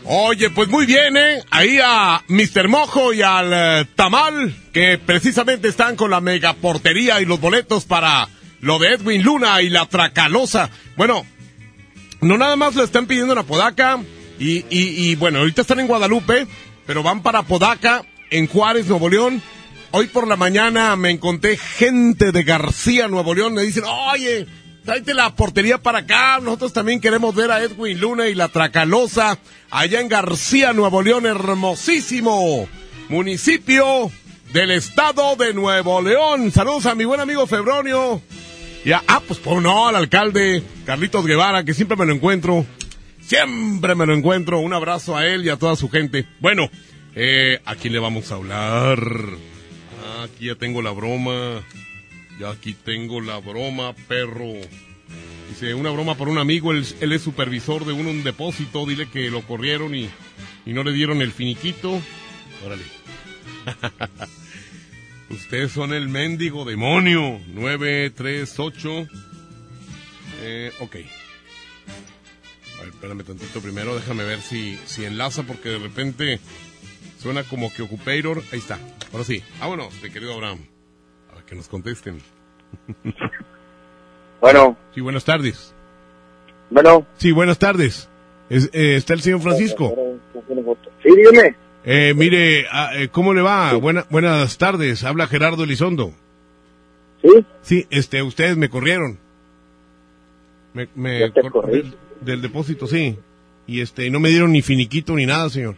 [0.07, 1.42] Oye, pues muy bien, ¿eh?
[1.50, 2.68] Ahí a Mr.
[2.68, 8.28] Mojo y al eh, Tamal, que precisamente están con la megaportería y los boletos para
[8.61, 10.68] lo de Edwin Luna y la Tracalosa.
[10.96, 11.24] Bueno,
[12.20, 13.98] no nada más le están pidiendo en Apodaca
[14.38, 16.46] y, y, bueno, ahorita están en Guadalupe,
[16.86, 19.40] pero van para Apodaca, en Juárez, Nuevo León.
[19.90, 24.46] Hoy por la mañana me encontré gente de García, Nuevo León, me dicen, oye,
[24.85, 29.39] tráete la portería para acá, nosotros también queremos ver a Edwin Luna y la Tracalosa,
[29.70, 32.68] allá en García, Nuevo León, hermosísimo
[33.09, 34.11] municipio
[34.53, 36.53] del estado de Nuevo León.
[36.53, 38.20] Saludos a mi buen amigo Febronio.
[38.85, 42.66] Ya, ah, pues por no, al alcalde Carlitos Guevara, que siempre me lo encuentro.
[43.20, 44.61] Siempre me lo encuentro.
[44.61, 46.26] Un abrazo a él y a toda su gente.
[46.41, 46.68] Bueno,
[47.14, 48.99] eh, ¿a quién le vamos a hablar?
[49.01, 51.62] Ah, aquí ya tengo la broma.
[52.39, 54.53] Ya aquí tengo la broma, perro.
[55.49, 59.30] Dice, una broma por un amigo, él, es supervisor de un, un depósito, dile que
[59.30, 60.09] lo corrieron y,
[60.66, 62.01] y no le dieron el finiquito.
[62.64, 62.82] Órale.
[65.30, 67.41] Ustedes son el mendigo demonio.
[67.49, 69.09] 938.
[70.43, 70.97] Eh, ok.
[72.76, 76.41] A ver, espérame tantito primero, déjame ver si, si enlaza porque de repente
[77.20, 78.43] suena como que Ocupator.
[78.53, 78.78] Ahí está.
[79.12, 79.43] Ahora sí.
[79.61, 80.74] Vámonos, mi querido Abraham.
[81.55, 82.18] Que nos contesten.
[84.40, 84.76] Bueno.
[84.94, 85.72] Sí, buenas tardes.
[86.68, 87.07] Bueno.
[87.16, 88.11] Sí, buenas tardes.
[88.50, 89.94] Es- eh, ¿Está el señor Francisco?
[91.02, 91.55] Sí, dígame.
[91.84, 93.72] Eh, mire, ah, eh, ¿cómo le va?
[93.74, 95.02] Buena- buenas tardes.
[95.02, 96.12] Habla Gerardo Elizondo.
[97.22, 97.46] ¿Sí?
[97.62, 99.18] Sí, este, ustedes me corrieron.
[100.74, 101.70] Me, me cor-
[102.20, 103.16] del depósito, sí.
[103.66, 105.76] Y este, no me dieron ni finiquito ni nada, señor.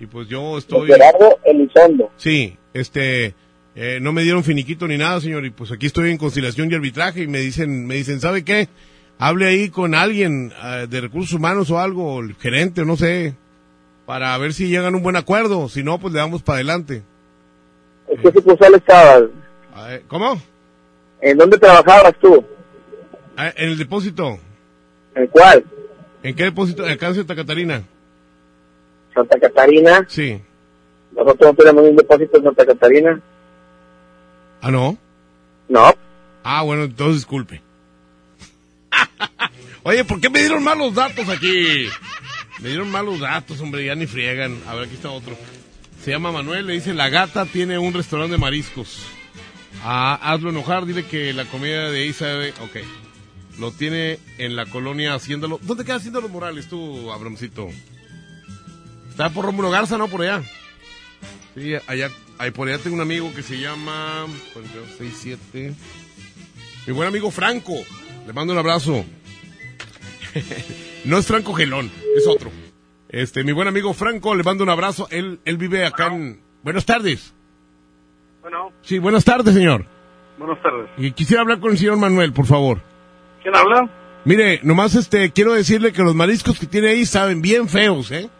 [0.00, 0.88] Y pues yo estoy...
[0.88, 2.10] Gerardo Elizondo.
[2.16, 3.34] Sí, este,
[3.80, 6.74] eh, no me dieron finiquito ni nada, señor, y pues aquí estoy en conciliación y
[6.74, 8.68] arbitraje y me dicen, me dicen, ¿sabe qué?
[9.20, 13.36] Hable ahí con alguien ah, de recursos humanos o algo, el gerente, no sé,
[14.04, 17.04] para ver si llegan a un buen acuerdo, si no, pues le damos para adelante.
[18.08, 19.22] ¿En qué sucursal estabas?
[20.08, 20.42] ¿Cómo?
[21.20, 22.44] ¿En dónde trabajabas tú?
[23.36, 24.40] Ah, en el depósito.
[25.14, 25.64] ¿En cuál?
[26.24, 26.84] ¿En qué depósito?
[26.84, 27.84] Acá en Santa Catarina.
[29.14, 30.04] ¿Santa Catarina?
[30.08, 30.42] Sí.
[31.12, 33.22] ¿Nosotros no tenemos un depósito en Santa Catarina?
[34.60, 34.98] ¿Ah, no?
[35.68, 35.94] No.
[36.42, 37.62] Ah, bueno, entonces disculpe.
[39.82, 41.88] Oye, ¿por qué me dieron malos datos aquí?
[42.60, 44.60] Me dieron malos datos, hombre, ya ni friegan.
[44.66, 45.36] A ver, aquí está otro.
[46.02, 49.02] Se llama Manuel, le dice, la gata tiene un restaurante de mariscos.
[49.84, 52.52] Ah, hazlo enojar, dile que la comida de sabe...
[52.60, 52.78] Ok.
[53.58, 55.58] Lo tiene en la colonia haciéndolo...
[55.62, 57.68] ¿Dónde queda haciendo los Morales tú, Abramcito?
[59.10, 60.08] Está por Rómulo Garza, ¿no?
[60.08, 60.42] Por allá.
[61.58, 64.26] Sí, allá, ahí por allá tengo un amigo que se llama...
[64.54, 65.74] 4267...
[66.86, 67.74] Mi buen amigo Franco.
[68.26, 69.04] Le mando un abrazo.
[71.04, 72.50] no es Franco Gelón, es otro.
[73.10, 75.06] Este, mi buen amigo Franco, le mando un abrazo.
[75.10, 76.40] Él, él vive acá en.
[76.62, 77.34] Buenas tardes.
[78.40, 79.84] Bueno, Sí, buenas tardes, señor.
[80.38, 80.88] buenas tardes.
[80.96, 82.80] Y quisiera hablar con el señor Manuel, por favor.
[83.42, 83.90] ¿Quién habla?
[84.24, 88.30] Mire, nomás este, quiero decirle que los mariscos que tiene ahí saben bien feos, ¿eh?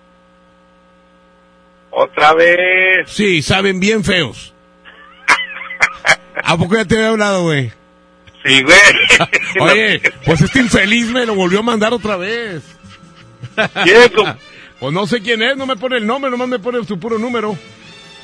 [1.91, 3.11] Otra vez.
[3.11, 4.55] Sí, saben bien feos.
[6.45, 7.73] ¿A poco ya te había hablado, güey?
[8.45, 8.79] Sí, güey.
[9.61, 12.63] Oye, pues este infeliz me lo volvió a mandar otra vez.
[13.83, 14.11] ¿Quién?
[14.79, 17.19] Pues no sé quién es, no me pone el nombre, nomás me pone su puro
[17.19, 17.59] número.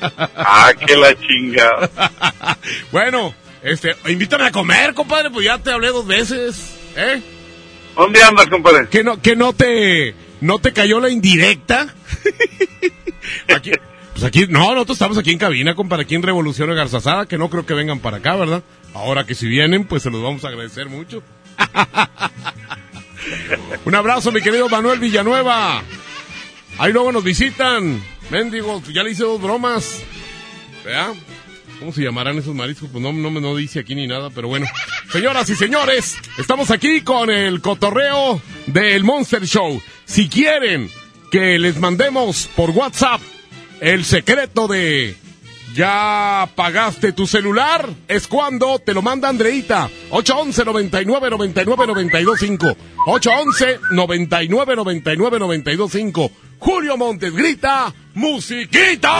[0.01, 1.89] Ah, que la chinga.
[2.91, 7.21] Bueno, este, invítame a comer, compadre, pues ya te hablé dos veces, ¿eh?
[7.95, 8.87] ¿Dónde andas, compadre?
[8.89, 11.93] ¿Que no, que no te, no te cayó la indirecta?
[13.53, 13.71] aquí,
[14.13, 17.49] pues aquí, no, nosotros estamos aquí en cabina, compadre, aquí en Revolución Garzazada, que no
[17.49, 18.63] creo que vengan para acá, ¿verdad?
[18.93, 21.21] Ahora que si vienen, pues se los vamos a agradecer mucho.
[23.85, 25.83] Un abrazo, mi querido Manuel Villanueva.
[26.77, 28.01] Ahí luego nos visitan.
[28.29, 30.01] Mendigo, ya le hice dos bromas.
[30.83, 31.13] ¿Verdad?
[31.79, 32.89] ¿Cómo se llamarán esos mariscos?
[32.91, 34.65] Pues no, no no dice aquí ni nada, pero bueno.
[35.11, 39.81] Señoras y señores, estamos aquí con el cotorreo del Monster Show.
[40.05, 40.89] Si quieren
[41.31, 43.21] que les mandemos por WhatsApp
[43.81, 45.15] el secreto de
[45.75, 49.89] ya pagaste tu celular, es cuando te lo manda Andreita.
[50.09, 52.77] 811 99 99 925.
[53.07, 56.31] 811 99 99 925.
[56.59, 59.19] Julio Montes grita, musiquita.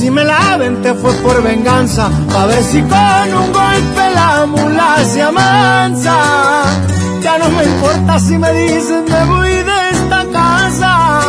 [0.00, 4.96] Si me la aventé fue por venganza, a ver si con un golpe la mula
[5.04, 6.62] se amansa.
[7.20, 11.20] Ya no me importa si me dicen me voy de esta casa.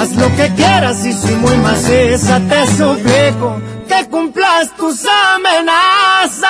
[0.00, 5.04] Haz lo que quieras y si muy maciza te suplico que cumplas tus
[5.34, 6.46] amenazas.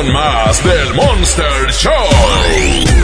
[0.00, 1.92] Con más del Monster Show.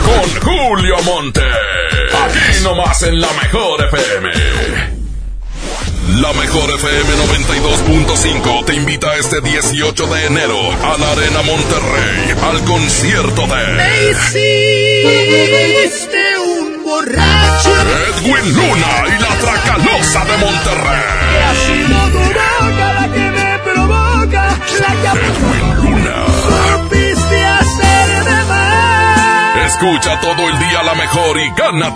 [0.03, 1.41] Con Julio Monte.
[1.41, 4.31] Aquí nomás en la mejor FM.
[6.21, 7.13] La mejor FM
[8.07, 14.09] 92.5 te invita este 18 de enero a la Arena Monterrey al concierto de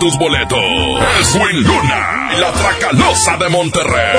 [0.02, 0.58] tus boletos.
[0.58, 4.18] Edwin Luna y la Tracalosa de Monterrey.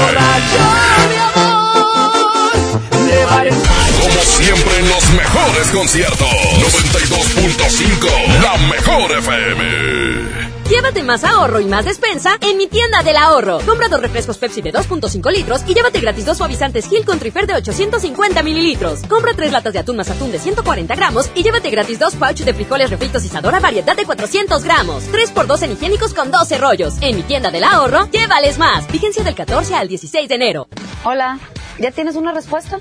[4.00, 6.30] Como siempre en los mejores conciertos.
[6.30, 8.08] 92.5,
[8.42, 10.43] la mejor FM.
[10.70, 13.60] Llévate más ahorro y más despensa en mi tienda del ahorro.
[13.66, 17.46] Compra dos refrescos Pepsi de 2.5 litros y llévate gratis dos suavizantes Gil con Trifer
[17.46, 19.02] de 850 mililitros.
[19.08, 22.46] Compra tres latas de atún más atún de 140 gramos y llévate gratis dos pouches
[22.46, 25.04] de frijoles refritos y Sadora variedad de 400 gramos.
[25.12, 26.96] 3x2 en higiénicos con 12 rollos.
[27.02, 28.88] En mi tienda del ahorro, llévales más.
[28.92, 30.68] Vigencia del 14 al 16 de enero.
[31.04, 31.40] Hola,
[31.78, 32.80] ¿ya tienes una respuesta?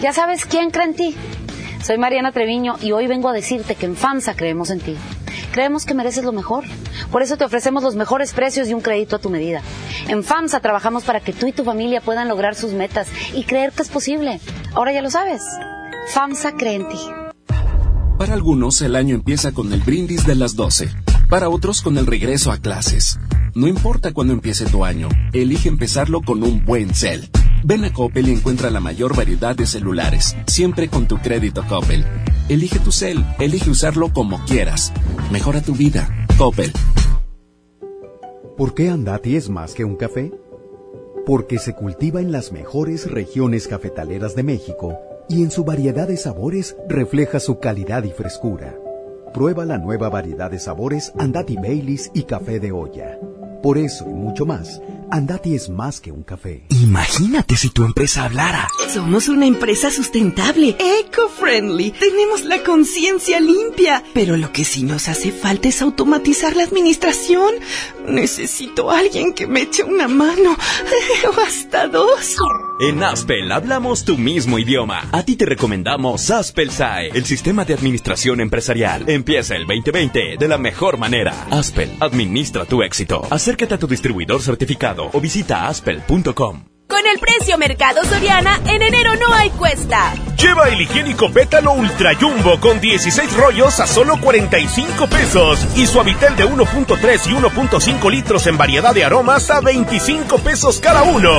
[0.00, 1.16] ¿Ya sabes quién cree en ti?
[1.84, 4.96] Soy Mariana Treviño y hoy vengo a decirte que en FAMSA creemos en ti.
[5.52, 6.64] Creemos que mereces lo mejor.
[7.12, 9.60] Por eso te ofrecemos los mejores precios y un crédito a tu medida.
[10.08, 13.72] En FAMSA trabajamos para que tú y tu familia puedan lograr sus metas y creer
[13.72, 14.40] que es posible.
[14.72, 15.42] Ahora ya lo sabes.
[16.08, 16.98] FAMSA cree en ti.
[18.16, 20.88] Para algunos el año empieza con el brindis de las 12.
[21.28, 23.18] Para otros con el regreso a clases.
[23.54, 27.28] No importa cuándo empiece tu año, elige empezarlo con un buen cel.
[27.66, 32.04] Ven a Coppel y encuentra la mayor variedad de celulares, siempre con tu crédito Coppel.
[32.50, 34.92] Elige tu cel, elige usarlo como quieras.
[35.32, 36.06] Mejora tu vida.
[36.36, 36.70] Coppel.
[38.58, 40.30] ¿Por qué Andati es más que un café?
[41.24, 44.98] Porque se cultiva en las mejores regiones cafetaleras de México
[45.30, 48.76] y en su variedad de sabores refleja su calidad y frescura.
[49.32, 53.18] Prueba la nueva variedad de sabores Andati Baileys y café de olla.
[53.62, 54.82] Por eso y mucho más,
[55.14, 56.64] Andati es más que un café.
[56.70, 58.66] Imagínate si tu empresa hablara.
[58.92, 61.92] Somos una empresa sustentable, eco-friendly.
[61.92, 64.02] Tenemos la conciencia limpia.
[64.12, 67.54] Pero lo que sí nos hace falta es automatizar la administración.
[68.08, 70.56] Necesito a alguien que me eche una mano.
[71.36, 72.36] O hasta dos.
[72.80, 75.06] En Aspel hablamos tu mismo idioma.
[75.12, 79.08] A ti te recomendamos Aspel SAE, el sistema de administración empresarial.
[79.08, 81.46] Empieza el 2020 de la mejor manera.
[81.52, 83.22] Aspel, administra tu éxito.
[83.30, 86.64] Acércate a tu distribuidor certificado o visita aspel.com.
[86.88, 90.12] Con el precio Mercado Soriana, en enero no hay cuesta.
[90.36, 96.36] Lleva el higiénico pétalo Ultra Jumbo con 16 rollos a solo 45 pesos y Suavitel
[96.36, 101.30] de 1.3 y 1.5 litros en variedad de aromas a 25 pesos cada uno.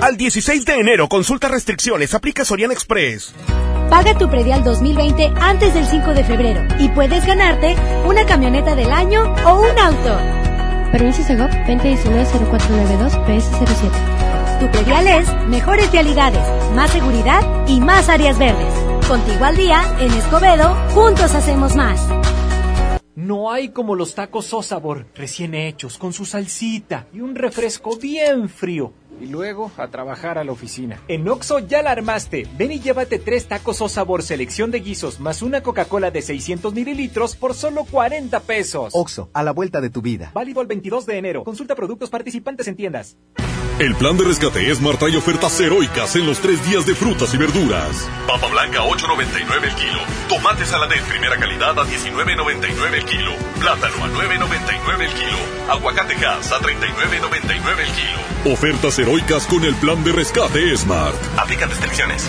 [0.00, 3.34] Al 16 de enero, consulta restricciones, aplica Soriana Express.
[3.90, 7.76] Paga tu predial 2020 antes del 5 de febrero y puedes ganarte
[8.06, 10.18] una camioneta del año o un auto.
[10.90, 14.60] Permiso Segov 2019-0492 PS07.
[14.60, 16.40] Tu predial es mejores vialidades,
[16.74, 18.72] más seguridad y más áreas verdes.
[19.06, 22.00] Contigo al día, en Escobedo, juntos hacemos más.
[23.16, 27.98] No hay como los tacos o sabor recién hechos, con su salsita y un refresco
[27.98, 28.94] bien frío.
[29.20, 31.00] Y luego a trabajar a la oficina.
[31.06, 32.46] En Oxo ya la armaste.
[32.56, 36.72] Ven y llévate tres tacos o sabor selección de guisos más una Coca-Cola de 600
[36.72, 38.92] mililitros por solo 40 pesos.
[38.94, 40.30] Oxo, a la vuelta de tu vida.
[40.34, 41.44] Válido el 22 de enero.
[41.44, 43.16] Consulta productos participantes en tiendas.
[43.80, 47.38] El plan de rescate Smart trae ofertas heroicas en los tres días de frutas y
[47.38, 48.06] verduras.
[48.26, 50.00] Papa blanca 8.99 el kilo.
[50.28, 53.32] Tomate saladet primera calidad a 19.99 el kilo.
[53.58, 55.38] Plátano a 9.99 el kilo.
[55.70, 58.52] Aguacate gas a 39.99 el kilo.
[58.52, 61.16] Ofertas heroicas con el plan de rescate Smart.
[61.38, 62.28] Aplican restricciones.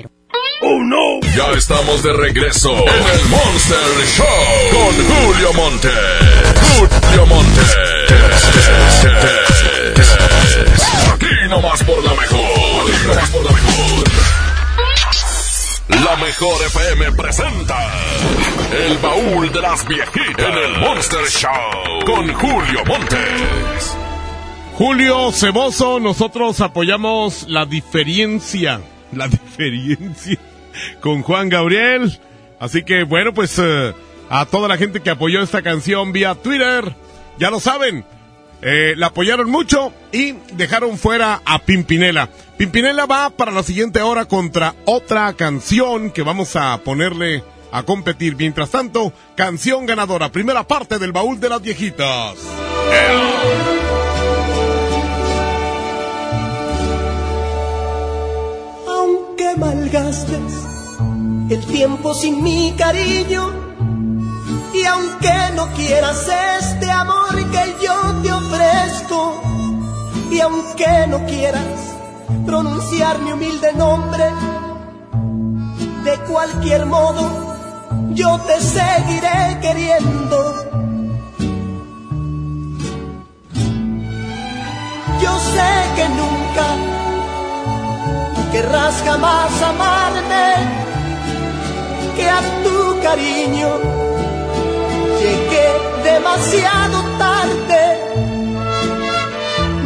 [0.63, 1.19] ¡Oh, no!
[1.35, 3.77] Ya estamos de regreso en el Monster
[4.15, 4.25] Show
[4.71, 5.89] con Julio Monte.
[6.77, 7.61] Julio Monte.
[11.13, 12.39] Aquí nomás por la mejor.
[12.39, 14.11] Aquí nomás por la mejor.
[16.05, 17.91] La mejor FM presenta
[18.71, 23.97] El baúl de las viejitas en el Monster Show con Julio Montes.
[24.75, 28.79] Julio Ceboso, nosotros apoyamos la diferencia.
[29.11, 30.37] La diferencia
[30.99, 32.19] con Juan Gabriel.
[32.59, 33.93] Así que bueno, pues eh,
[34.29, 36.95] a toda la gente que apoyó esta canción vía Twitter,
[37.37, 38.05] ya lo saben,
[38.61, 42.29] eh, la apoyaron mucho y dejaron fuera a Pimpinela.
[42.57, 48.35] Pimpinela va para la siguiente hora contra otra canción que vamos a ponerle a competir.
[48.35, 52.35] Mientras tanto, canción ganadora, primera parte del baúl de las viejitas.
[59.57, 60.53] Malgastes
[61.49, 63.49] el tiempo sin mi cariño
[64.73, 66.25] y aunque no quieras
[66.59, 69.41] este amor que yo te ofrezco
[70.31, 71.95] y aunque no quieras
[72.45, 74.23] pronunciar mi humilde nombre,
[76.05, 77.51] de cualquier modo
[78.13, 80.55] yo te seguiré queriendo.
[85.21, 86.90] Yo sé que nunca
[88.61, 90.47] querrás jamás amarme,
[92.15, 93.69] que a tu cariño
[95.19, 95.67] llegué
[96.03, 97.83] demasiado tarde.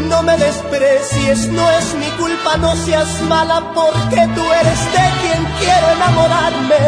[0.10, 5.42] No me desprecies, no es mi culpa, no seas mala porque tú eres de quien
[5.60, 6.82] quiero enamorarme.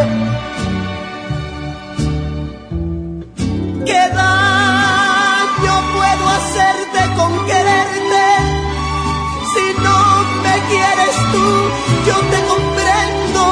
[3.86, 8.57] ¿Qué daño puedo hacerte con quererte?
[10.78, 11.48] Quieres tú,
[12.08, 13.44] yo te comprendo.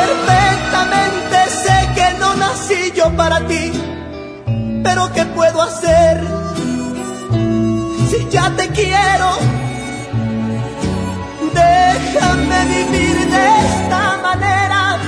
[0.00, 3.72] Perfectamente sé que no nací yo para ti,
[4.82, 6.20] pero ¿qué puedo hacer
[8.10, 9.30] si ya te quiero?
[11.54, 14.98] Déjame vivir de esta manera.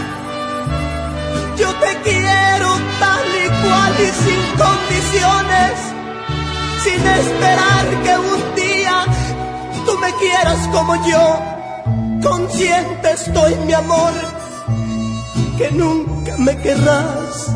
[1.58, 2.68] Yo te quiero
[3.00, 5.74] tal y cual y sin condiciones,
[6.84, 8.55] sin esperar que un
[10.00, 11.40] me quieras como yo.
[12.22, 14.12] Consciente estoy, mi amor,
[15.58, 17.54] que nunca me querrás.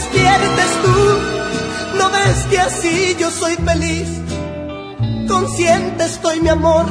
[0.00, 4.08] Despiertes tú, no ves que así yo soy feliz.
[5.28, 6.86] Consciente estoy, mi amor,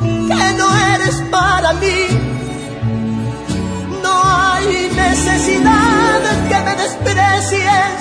[0.00, 2.00] que no eres para mí.
[4.02, 7.98] No hay necesidad que me desprecies.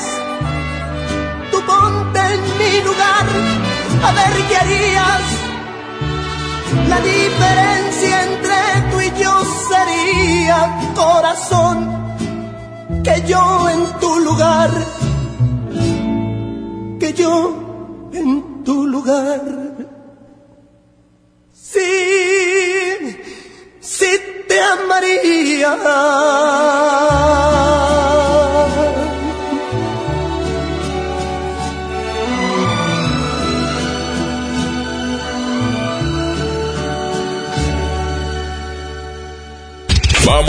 [2.59, 3.25] mi lugar,
[4.03, 5.25] a ver qué harías.
[6.89, 9.33] La diferencia entre tú y yo
[9.69, 10.59] sería,
[10.95, 12.06] corazón,
[13.07, 14.69] que yo en tu lugar,
[16.99, 19.41] que yo en tu lugar.
[21.53, 21.89] Sí,
[23.79, 24.11] sí
[24.49, 25.71] te amaría.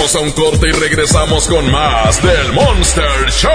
[0.08, 3.50] Vamos a un corte y regresamos con más del Monster Show.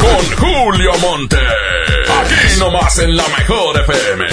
[0.00, 1.36] Con Julio Monte.
[1.36, 4.26] Aquí nomás en la mejor FM.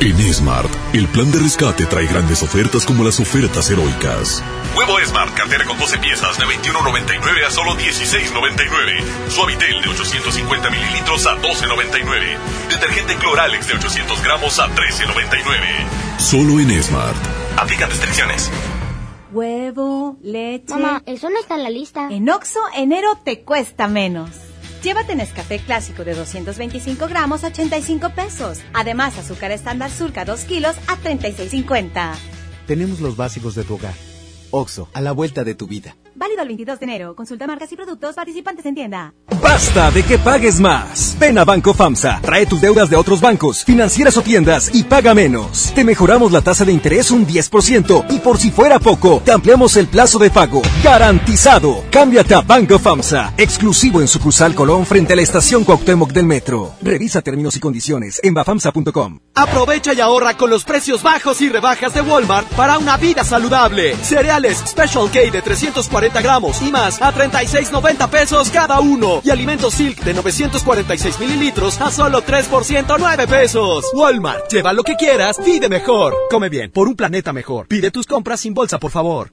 [0.00, 4.42] En Smart, el plan de rescate trae grandes ofertas como las ofertas heroicas.
[4.74, 9.28] Huevo Smart, cartera con 12 piezas de 21.99 a solo 16.99.
[9.28, 12.38] Suavitel de 850 mililitros a 12.99.
[12.70, 16.18] Detergente Cloralex de 800 gramos a 13.99.
[16.18, 17.16] Solo en Smart.
[17.58, 18.50] Aplican restricciones.
[20.22, 20.74] Leche.
[20.74, 22.08] Mamá, eso no está en la lista.
[22.10, 24.30] En Oxo, enero te cuesta menos.
[24.82, 28.60] Llévate Nescafé clásico de 225 gramos a 85 pesos.
[28.74, 32.14] Además, azúcar estándar surca 2 kilos a 36.50.
[32.66, 33.94] Tenemos los básicos de tu hogar.
[34.50, 35.96] Oxo, a la vuelta de tu vida.
[36.24, 37.14] Válido el 22 de enero.
[37.14, 39.12] Consulta marcas y productos participantes en tienda.
[39.42, 41.14] Basta de que pagues más.
[41.20, 42.20] Ven a Banco FAMSA.
[42.22, 45.70] Trae tus deudas de otros bancos, financieras o tiendas y paga menos.
[45.74, 49.76] Te mejoramos la tasa de interés un 10% y por si fuera poco, te ampliamos
[49.76, 50.62] el plazo de pago.
[50.82, 51.84] Garantizado.
[51.90, 53.34] Cámbiate a Banco FAMSA.
[53.36, 56.72] Exclusivo en sucursal Colón frente a la estación Cuauhtémoc del Metro.
[56.80, 59.18] Revisa términos y condiciones en bafamsa.com.
[59.34, 63.94] Aprovecha y ahorra con los precios bajos y rebajas de Walmart para una vida saludable.
[63.96, 69.20] Cereales Special K de 340 gramos y más a 36.90 pesos cada uno.
[69.24, 73.84] Y alimentos Silk de 946 mililitros a solo 3 por 109 pesos.
[73.94, 76.14] Walmart, lleva lo que quieras, vive mejor.
[76.30, 77.68] Come bien, por un planeta mejor.
[77.68, 79.32] Pide tus compras sin bolsa, por favor.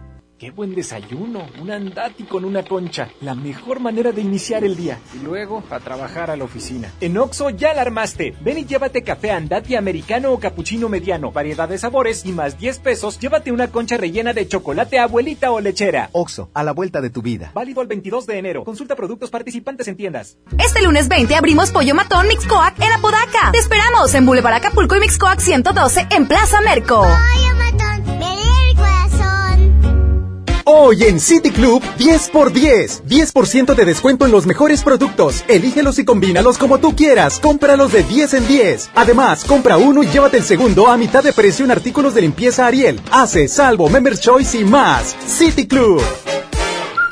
[0.41, 4.97] Qué buen desayuno, un andati con una concha, la mejor manera de iniciar el día.
[5.13, 6.91] Y luego a trabajar a la oficina.
[6.99, 8.33] En Oxo ya la armaste.
[8.41, 12.79] Ven y llévate café andati americano o capuchino mediano, variedad de sabores y más 10
[12.79, 16.09] pesos, llévate una concha rellena de chocolate abuelita o lechera.
[16.11, 17.51] Oxo, a la vuelta de tu vida.
[17.53, 18.63] Válido el 22 de enero.
[18.63, 20.39] Consulta productos participantes en tiendas.
[20.57, 23.51] Este lunes 20 abrimos Pollo Matón Mixcoac en Apodaca.
[23.51, 27.01] Te esperamos en Boulevard Acapulco y Mixcoac 112 en Plaza Merco.
[27.01, 27.80] Pollo Matón.
[30.65, 33.03] Hoy en City Club 10 por 10.
[33.07, 35.43] 10% de descuento en los mejores productos.
[35.47, 37.39] Elígelos y combínalos como tú quieras.
[37.39, 38.89] Cómpralos de 10 en 10.
[38.95, 42.67] Además, compra uno y llévate el segundo a mitad de precio en artículos de limpieza
[42.67, 45.15] Ariel, Hace, Salvo, Members Choice y más.
[45.25, 46.01] City Club.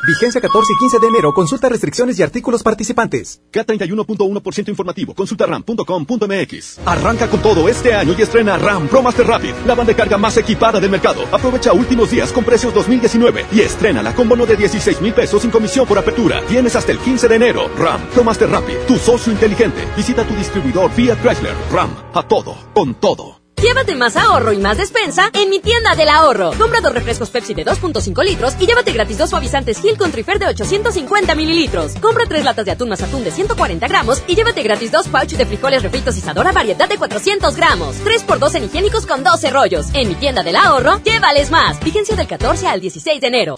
[0.07, 1.33] Vigencia 14 y 15 de enero.
[1.33, 3.41] Consulta restricciones y artículos participantes.
[3.51, 5.13] K31.1% informativo.
[5.13, 6.79] Consulta ram.com.mx.
[6.85, 10.17] Arranca con todo este año y estrena RAM Pro Master Rapid, la banda de carga
[10.17, 11.23] más equipada del mercado.
[11.31, 15.51] Aprovecha últimos días con precios 2019 y estrénala con bono de 16 mil pesos sin
[15.51, 16.41] comisión por apertura.
[16.47, 17.69] Tienes hasta el 15 de enero.
[17.77, 19.87] RAM Pro Master Rapid, tu socio inteligente.
[19.95, 21.55] Visita tu distribuidor Fiat Chrysler.
[21.71, 23.38] RAM, a todo, con todo.
[23.61, 26.51] Llévate más ahorro y más despensa en mi tienda del ahorro.
[26.57, 30.39] Compra dos refrescos Pepsi de 2.5 litros y llévate gratis dos suavizantes Gil con Trifer
[30.39, 31.93] de 850 mililitros.
[31.99, 35.37] Compra tres latas de atún más atún de 140 gramos y llévate gratis dos pouches
[35.37, 37.97] de frijoles refritos Isadora variedad de 400 gramos.
[37.97, 39.87] 3 por 2 en higiénicos con 12 rollos.
[39.93, 41.81] En mi tienda del ahorro, llévales más.
[41.81, 43.55] Vigencia del 14 al 16 de enero.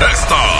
[0.00, 0.59] Esta es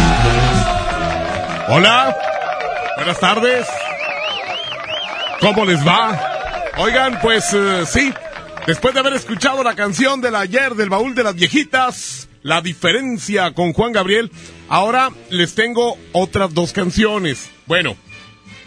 [1.73, 2.17] Hola,
[2.97, 3.65] buenas tardes.
[5.39, 6.19] ¿Cómo les va?
[6.75, 8.11] Oigan, pues eh, sí,
[8.67, 13.53] después de haber escuchado la canción del ayer del baúl de las viejitas, la diferencia
[13.53, 14.33] con Juan Gabriel,
[14.67, 17.49] ahora les tengo otras dos canciones.
[17.67, 17.95] Bueno,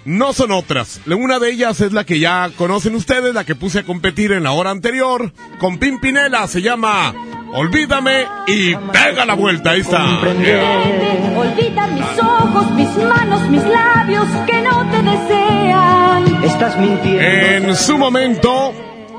[0.07, 1.03] no son otras.
[1.05, 4.45] Una de ellas es la que ya conocen ustedes, la que puse a competir en
[4.45, 7.15] la hora anterior, con Pimpinela, se llama
[7.57, 10.05] Olvídame y pega la vuelta, ahí está.
[10.19, 16.45] Olvida mis ojos, mis manos, mis labios que no te desean.
[16.45, 17.21] Estás mintiendo.
[17.23, 18.75] En su momento,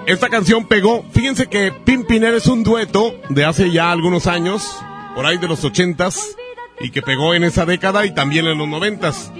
[0.05, 1.05] esta canción pegó.
[1.13, 4.83] Fíjense que Pimpinela es un dueto de hace ya algunos años,
[5.15, 6.35] por ahí de los ochentas,
[6.81, 9.31] y que pegó en esa década y también en los noventas.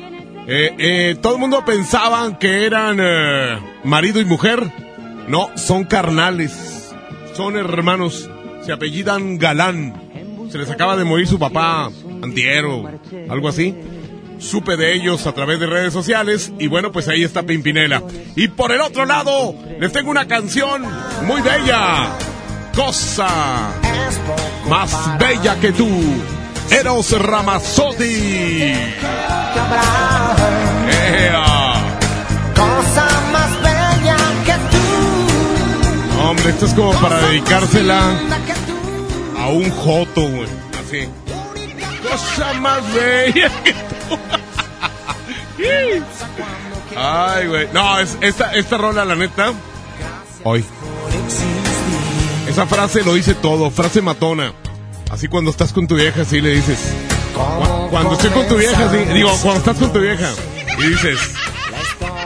[0.48, 4.72] Eh, eh, todo el mundo pensaba que eran eh, marido y mujer.
[5.28, 6.94] No, son carnales.
[7.34, 8.30] Son hermanos.
[8.66, 9.94] Se apellidan Galán.
[10.50, 11.92] Se les acaba de morir su papá,
[12.24, 12.90] Antiero,
[13.30, 13.76] algo así.
[14.40, 18.02] Supe de ellos a través de redes sociales y bueno, pues ahí está Pimpinela.
[18.36, 20.84] Y por el otro lado, les tengo una canción
[21.24, 22.10] muy bella.
[22.76, 23.72] Cosa
[24.68, 25.88] más bella que tú.
[26.72, 28.74] Eros Ramazzotti.
[36.28, 38.02] Hombre, esto es como para dedicársela
[39.38, 40.48] a un joto, güey.
[40.80, 41.08] Así.
[42.10, 44.18] Cosa más bella que tú.
[46.98, 47.68] Ay, güey.
[47.74, 49.54] No, es, esta, esta rola, la neta.
[50.44, 50.64] Hoy.
[52.50, 54.54] Esa frase lo dice todo, frase matona.
[55.12, 56.80] Así cuando estás con tu vieja, así le dices.
[57.36, 58.98] Cu- Cuando estoy con tu vieja, así.
[59.14, 60.30] Digo, cuando estás con tu vieja.
[60.80, 61.20] Y dices,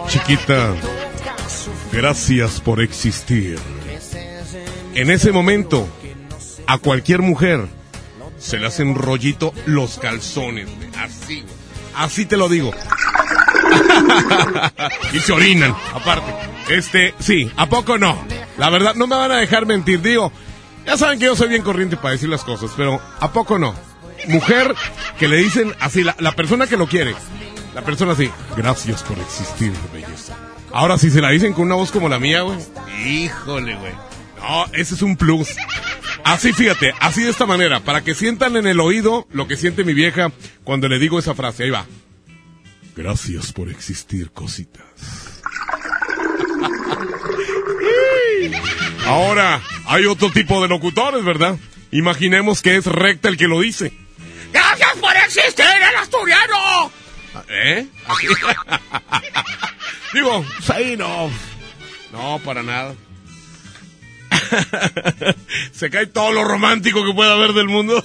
[0.08, 0.74] chiquita,
[1.92, 3.60] gracias por existir.
[5.00, 5.88] En ese momento,
[6.68, 7.70] a cualquier mujer
[8.38, 10.68] se le hacen rollito los calzones.
[10.76, 10.90] güey.
[10.98, 11.54] Así, güey.
[11.96, 12.74] Así te lo digo.
[15.14, 16.34] y se orinan, aparte.
[16.68, 18.22] Este, sí, ¿a poco no?
[18.58, 20.02] La verdad, no me van a dejar mentir.
[20.02, 20.34] Digo,
[20.86, 23.74] ya saben que yo soy bien corriente para decir las cosas, pero ¿a poco no?
[24.28, 24.76] Mujer
[25.18, 27.16] que le dicen así, la, la persona que lo quiere,
[27.74, 30.36] la persona así, gracias por existir, belleza.
[30.74, 32.58] Ahora, si se la dicen con una voz como la mía, güey,
[33.06, 34.09] híjole, güey.
[34.40, 35.50] No, ese es un plus.
[36.24, 39.84] Así, fíjate, así de esta manera, para que sientan en el oído lo que siente
[39.84, 40.32] mi vieja
[40.64, 41.64] cuando le digo esa frase.
[41.64, 41.86] Ahí va.
[42.96, 44.84] Gracias por existir, cositas.
[49.06, 51.58] Ahora, hay otro tipo de locutores, ¿verdad?
[51.92, 53.94] Imaginemos que es recta el que lo dice.
[54.54, 56.92] ¡Gracias por existir, el asturiano!
[57.48, 57.88] ¿Eh?
[60.14, 61.30] Digo, ahí no.
[62.12, 62.96] No, para nada.
[65.72, 68.04] Se cae todo lo romántico que pueda haber del mundo.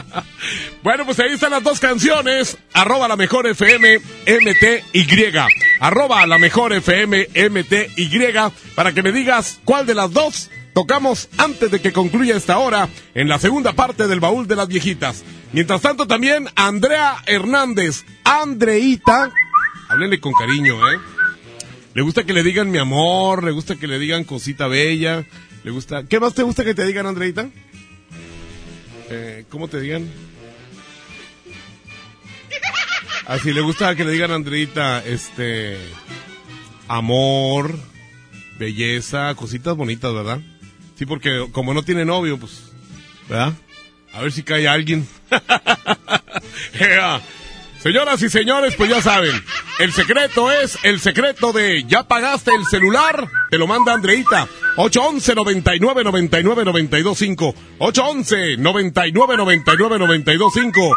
[0.82, 2.58] bueno, pues ahí están las dos canciones.
[2.72, 5.32] Arroba la mejor FM MTY.
[5.80, 8.36] Arroba la mejor FM MTY.
[8.74, 12.88] Para que me digas cuál de las dos tocamos antes de que concluya esta hora
[13.14, 15.24] en la segunda parte del baúl de las viejitas.
[15.52, 19.32] Mientras tanto también Andrea Hernández, Andreita.
[19.88, 20.98] Háblenle con cariño, ¿eh?
[21.96, 25.24] Le gusta que le digan mi amor, le gusta que le digan cosita bella,
[25.66, 26.04] le gusta...
[26.04, 27.50] ¿Qué más te gusta que te digan, Andreita?
[29.10, 30.08] Eh, ¿Cómo te digan?
[33.26, 35.76] Así le gusta que le digan, Andreita, este...
[36.86, 37.76] Amor,
[38.60, 40.38] belleza, cositas bonitas, ¿verdad?
[40.94, 42.70] Sí, porque como no tiene novio, pues...
[43.28, 43.52] ¿Verdad?
[44.12, 45.04] A ver si cae alguien.
[47.82, 49.34] Señoras y señores, pues ya saben,
[49.78, 53.28] el secreto es el secreto de ¿ya pagaste el celular?
[53.50, 54.48] Te lo manda Andreita.
[54.76, 60.96] 811 99 99 925 811 99 99 925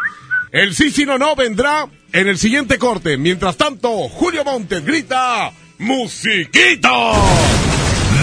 [0.51, 3.17] El sí, sí, no, no vendrá en el siguiente corte.
[3.17, 6.89] Mientras tanto, Julio Montes grita ¡Musiquita!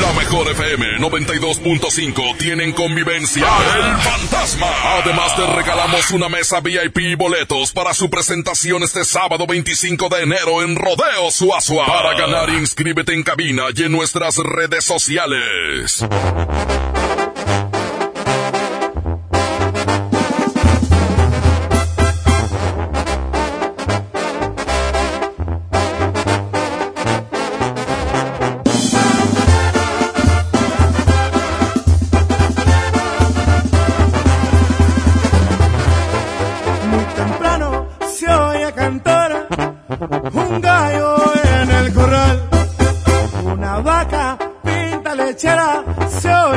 [0.00, 4.66] La mejor FM 92.5 tienen convivencia El Fantasma.
[5.02, 10.22] Además te regalamos una mesa VIP y boletos para su presentación este sábado 25 de
[10.22, 11.86] enero en Rodeo Suazua.
[11.86, 16.04] Para ganar inscríbete en cabina y en nuestras redes sociales.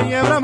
[0.06, 0.39] Oye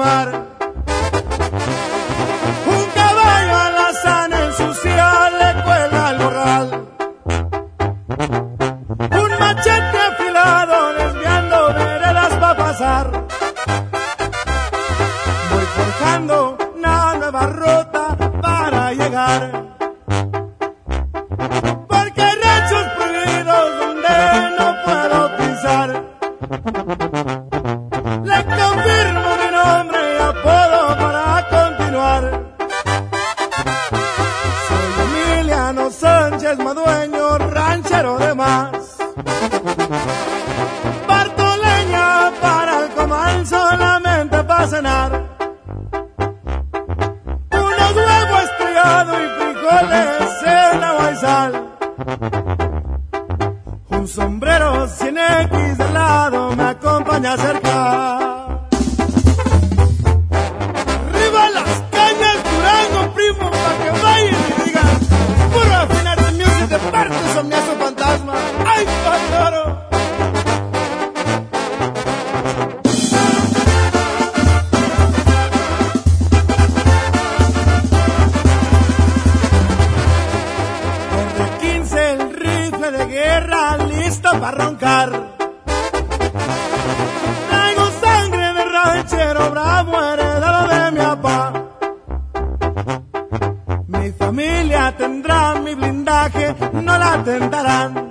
[95.63, 98.04] mi blindaje, no la tentarán.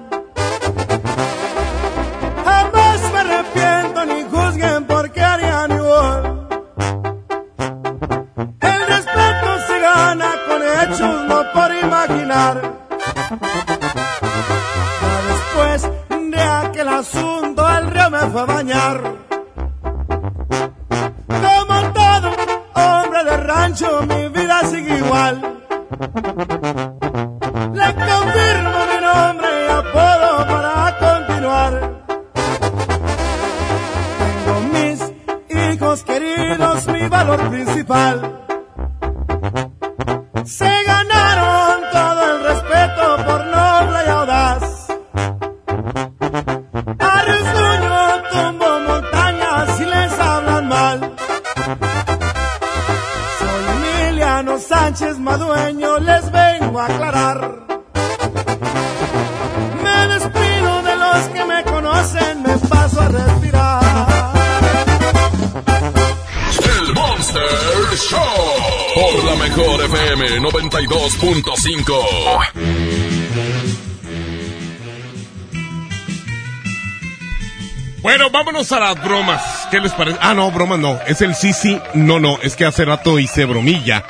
[78.93, 79.69] Bromas.
[79.71, 80.19] ¿Qué les parece?
[80.21, 80.99] Ah, no, bromas no.
[81.07, 82.39] Es el sí, sí, no, no.
[82.43, 84.05] Es que hace rato hice bromilla.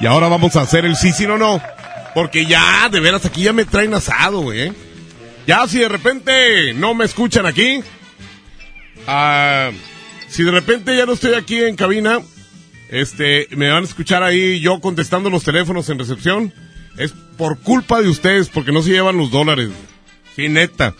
[0.00, 1.60] Y ahora vamos a hacer el sí, sí, no, no.
[2.14, 4.68] Porque ya, de veras, aquí ya me traen asado, güey.
[4.68, 4.72] ¿eh?
[5.46, 7.80] Ya, si de repente no me escuchan aquí.
[9.06, 9.70] ah,
[10.28, 12.20] si de repente ya no estoy aquí en cabina.
[12.88, 16.52] Este, me van a escuchar ahí yo contestando los teléfonos en recepción.
[16.98, 19.70] Es por culpa de ustedes, porque no se llevan los dólares.
[20.36, 20.94] Sí, neta.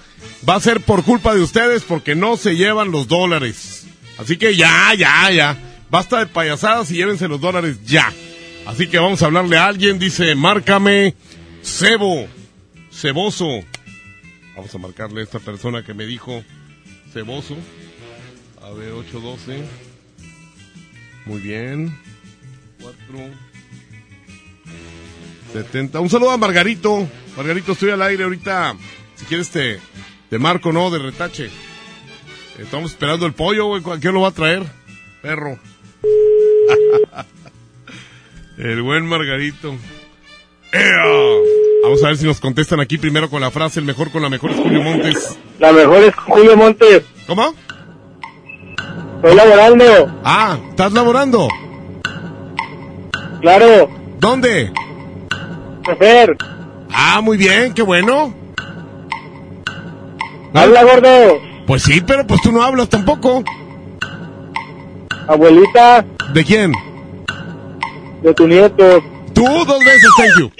[0.49, 3.86] Va a ser por culpa de ustedes porque no se llevan los dólares.
[4.18, 5.59] Así que ya, ya, ya.
[5.91, 8.12] Basta de payasadas y llévense los dólares ya.
[8.66, 9.99] Así que vamos a hablarle a alguien.
[9.99, 11.14] Dice, márcame
[11.62, 12.28] Cebo.
[12.93, 13.61] Ceboso.
[14.57, 16.45] Vamos a marcarle a esta persona que me dijo
[17.12, 17.57] Ceboso.
[18.62, 19.62] A ver, 812.
[21.26, 21.99] Muy bien.
[22.80, 22.97] 4.
[25.53, 26.01] 70.
[26.01, 27.09] Un saludo a Margarito.
[27.36, 28.76] Margarito, estoy al aire ahorita.
[29.16, 29.80] Si quieres te,
[30.31, 30.91] te marco, ¿no?
[30.91, 31.51] De retache.
[32.59, 33.83] Estamos esperando el pollo, güey.
[34.00, 34.63] ¿Quién lo va a traer?
[35.21, 35.59] Perro.
[38.59, 39.75] el buen Margarito.
[40.72, 41.04] ¡Ea!
[41.83, 44.29] Vamos a ver si nos contestan aquí primero con la frase, el mejor con la
[44.29, 45.38] mejor es Julio Montes.
[45.59, 47.03] La mejor es Julio Montes.
[47.26, 47.54] ¿Cómo?
[49.17, 50.21] Estoy laborando.
[50.22, 51.49] Ah, ¿estás laborando?
[53.41, 53.91] Claro.
[54.18, 54.72] ¿Dónde?
[55.84, 56.37] Chofer.
[56.92, 58.39] Ah, muy bien, qué bueno.
[60.55, 61.41] Habla, gordo.
[61.67, 63.45] Pues sí, pero pues tú no hablas tampoco.
[65.29, 66.05] Abuelita.
[66.33, 66.72] ¿De quién?
[68.22, 69.03] De tu nieto.
[69.33, 70.53] Tú dos veces, thank you.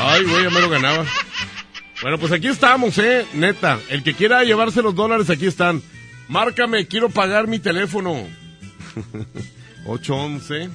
[0.00, 1.04] Ay, güey, ya me lo ganaba.
[2.02, 3.78] Bueno, pues aquí estamos, eh, neta.
[3.90, 5.82] El que quiera llevarse los dólares, aquí están.
[6.28, 8.26] Márcame, quiero pagar mi teléfono.
[9.86, 10.68] 811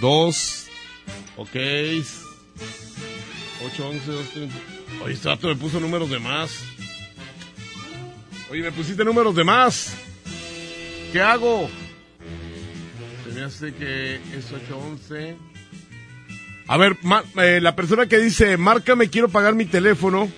[0.00, 0.66] 2
[1.36, 1.56] Ok
[3.66, 4.26] 811 2
[5.04, 6.64] Oye, este me puso números de más.
[8.50, 9.94] Oye, me pusiste números de más.
[11.12, 11.68] ¿Qué hago?
[13.24, 15.36] Se me hace que es 811.
[16.66, 16.96] A ver,
[17.42, 20.28] eh, la persona que dice, márcame, quiero pagar mi teléfono.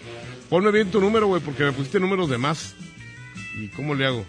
[0.48, 2.74] Ponme bien tu número, güey, porque me pusiste números de más.
[3.56, 4.24] ¿Y cómo le hago?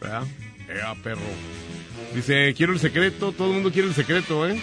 [0.00, 0.24] ¿Verdad?
[0.68, 1.20] Ea, perro.
[2.14, 3.32] Dice, quiero el secreto.
[3.32, 4.60] Todo el mundo quiere el secreto, ¿eh?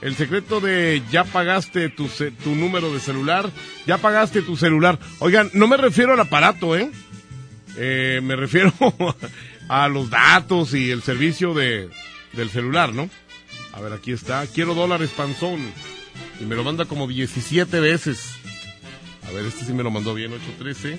[0.00, 2.08] El secreto de ya pagaste tu,
[2.42, 3.50] tu número de celular.
[3.86, 4.98] Ya pagaste tu celular.
[5.18, 6.90] Oigan, no me refiero al aparato, ¿eh?
[7.76, 8.72] Eh, me refiero
[9.68, 11.88] a los datos y el servicio de,
[12.32, 13.10] del celular, ¿no?
[13.72, 14.46] A ver, aquí está.
[14.46, 15.60] Quiero dólares panzón.
[16.40, 18.36] Y me lo manda como 17 veces.
[19.26, 20.98] A ver, este sí me lo mandó bien, 813.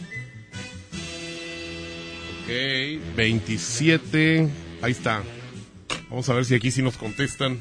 [2.43, 4.49] Ok, 27.
[4.81, 5.23] Ahí está.
[6.09, 7.59] Vamos a ver si aquí sí nos contestan.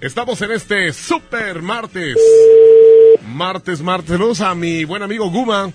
[0.00, 2.16] Estamos en este super martes.
[3.26, 4.10] Martes, martes.
[4.10, 5.72] Saludos a mi buen amigo Guma.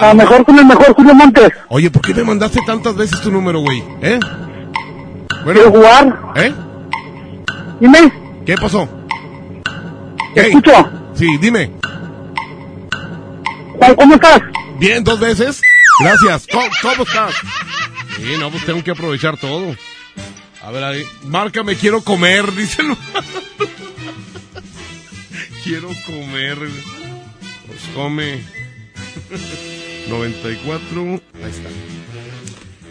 [0.00, 1.50] A lo mejor con el mejor Julio Montes.
[1.68, 3.82] Oye, ¿por qué me mandaste tantas veces tu número, güey?
[4.02, 4.18] ¿Eh?
[5.44, 6.20] ¿Quieres jugar?
[6.36, 6.52] ¿Eh?
[7.80, 8.12] Dime.
[8.46, 8.88] ¿Qué pasó?
[10.34, 10.48] Te Hey.
[10.48, 10.90] escucho.
[11.14, 11.70] Sí, dime.
[13.78, 14.40] Juan, ¿cómo estás?
[14.78, 15.60] Bien, dos veces.
[16.02, 16.46] Gracias.
[16.50, 17.34] ¿Cómo, cómo estás?
[18.16, 19.74] Sí, no, pues tengo que aprovechar todo.
[20.62, 21.04] A ver, ahí.
[21.24, 22.96] Márcame, quiero comer, dice el-
[25.64, 26.58] Quiero comer.
[27.66, 28.40] Pues come.
[30.08, 31.02] 94.
[31.02, 31.68] Ahí está.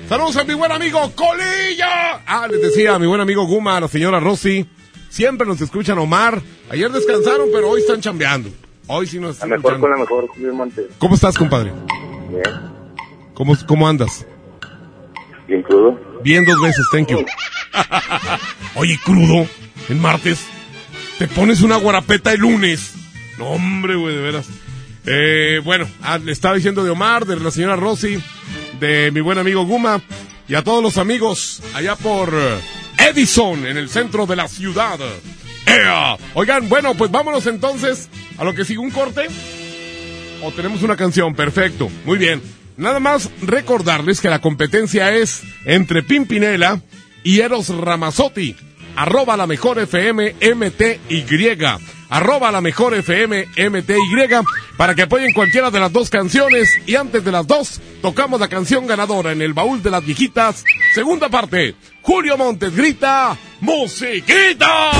[0.07, 2.21] Saludos a mi buen amigo Colilla.
[2.25, 4.67] Ah, les decía a mi buen amigo Guma, a la señora Rosy.
[5.09, 6.41] Siempre nos escuchan Omar.
[6.69, 8.49] Ayer descansaron, pero hoy están chambeando.
[8.87, 9.81] Hoy sí nos A están mejor escuchando.
[9.81, 10.85] con la mejor Julio Montes.
[10.97, 11.71] ¿Cómo estás, compadre?
[12.29, 12.43] Bien.
[13.33, 14.25] ¿Cómo, cómo andas?
[15.47, 15.99] Bien crudo.
[16.23, 17.25] Bien dos veces, thank you.
[18.75, 19.47] Oye, crudo,
[19.89, 20.45] el martes.
[21.17, 22.93] Te pones una guarapeta el lunes.
[23.37, 24.47] No, hombre, güey, de veras.
[25.05, 28.21] Eh, bueno, ah, le estaba diciendo de Omar, de la señora Rosy,
[28.79, 30.01] de mi buen amigo Guma
[30.47, 32.59] y a todos los amigos allá por eh,
[33.09, 34.99] Edison, en el centro de la ciudad.
[36.33, 39.27] Oigan, bueno, pues vámonos entonces a lo que sigue un corte.
[40.41, 42.41] O tenemos una canción, perfecto, muy bien.
[42.77, 46.81] Nada más recordarles que la competencia es entre Pimpinela
[47.23, 48.55] y Eros Ramazzotti.
[48.95, 51.25] Arroba la mejor FM MTY.
[52.09, 53.95] Arroba la mejor FM MTY.
[54.77, 56.69] Para que apoyen cualquiera de las dos canciones.
[56.85, 60.63] Y antes de las dos, tocamos la canción ganadora en el baúl de las viejitas.
[60.93, 61.75] Segunda parte.
[62.01, 63.37] Julio Montes grita.
[63.61, 64.91] ¡Musiquita!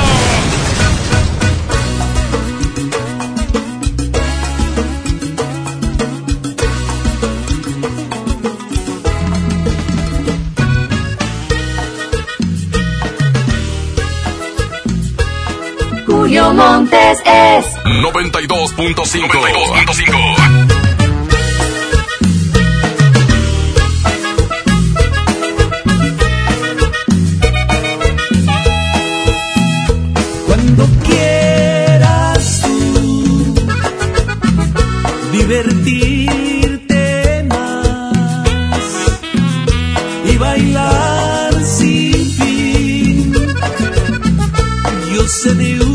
[16.30, 17.66] Julio Montes es
[18.04, 18.76] 92.5.
[18.76, 20.70] 92.5.
[30.46, 33.56] Cuando quieras tú
[35.32, 35.84] divertirte
[37.50, 38.86] más
[40.32, 43.34] y bailar sin fin,
[45.16, 45.89] yo sé de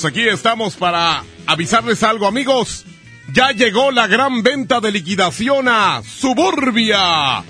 [0.00, 0.04] listos.
[0.04, 2.84] Aquí estamos para avisarles algo, amigos.
[3.32, 7.44] Ya llegó la gran venta de liquidación a Suburbia.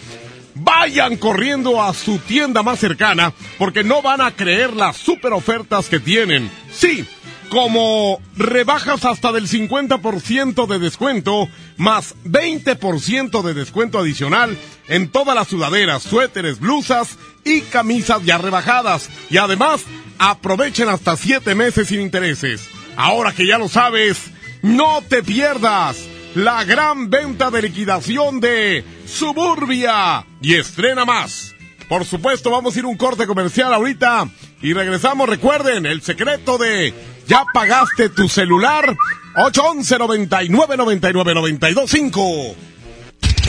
[0.54, 5.88] Vayan corriendo a su tienda más cercana porque no van a creer las super ofertas
[5.88, 6.50] que tienen.
[6.70, 7.06] Sí,
[7.48, 14.56] como rebajas hasta del 50% de descuento, más 20% de descuento adicional
[14.88, 19.08] en todas las sudaderas, suéteres, blusas y camisas ya rebajadas.
[19.30, 19.84] Y además,
[20.20, 22.68] aprovechen hasta 7 meses sin intereses.
[22.96, 24.30] Ahora que ya lo sabes,
[24.62, 25.96] no te pierdas
[26.34, 31.54] la gran venta de liquidación de Suburbia y estrena más.
[31.88, 34.28] Por supuesto, vamos a ir un corte comercial ahorita
[34.60, 35.28] y regresamos.
[35.28, 36.94] Recuerden el secreto de
[37.30, 38.96] ¿Ya pagaste tu celular?
[39.36, 42.69] 811 99 99 925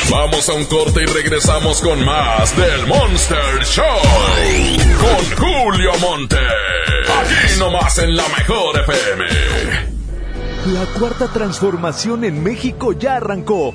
[0.10, 3.86] Vamos a un corte y regresamos con más del Monster Show.
[5.00, 6.38] Con Julio Monte.
[6.38, 9.26] Aquí nomás en la mejor FM.
[10.74, 13.74] La cuarta transformación en México ya arrancó.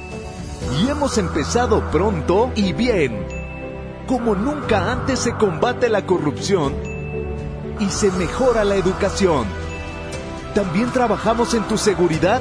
[0.80, 3.26] Y hemos empezado pronto y bien.
[4.06, 6.74] Como nunca antes se combate la corrupción
[7.80, 9.46] y se mejora la educación.
[10.54, 12.40] También trabajamos en tu seguridad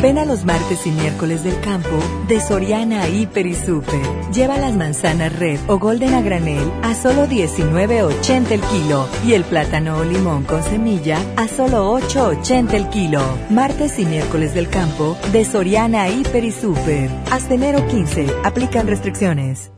[0.00, 4.00] Ven a los martes y miércoles del campo de Soriana Hiper y Super.
[4.32, 9.44] Lleva las manzanas red o golden a granel a solo 19.80 el kilo y el
[9.44, 13.22] plátano o limón con semilla a solo 8.80 el kilo.
[13.50, 17.10] Martes y miércoles del campo de Soriana Hiper y Super.
[17.30, 18.26] Hasta enero 15.
[18.44, 19.70] Aplican restricciones.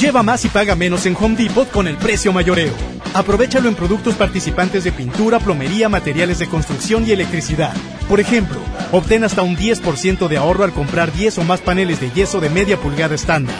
[0.00, 2.72] Lleva más y paga menos en Home Depot con el precio mayoreo.
[3.12, 7.74] Aprovechalo en productos participantes de pintura, plomería, materiales de construcción y electricidad.
[8.08, 8.60] Por ejemplo,
[8.92, 12.50] obtén hasta un 10% de ahorro al comprar 10 o más paneles de yeso de
[12.50, 13.56] media pulgada estándar.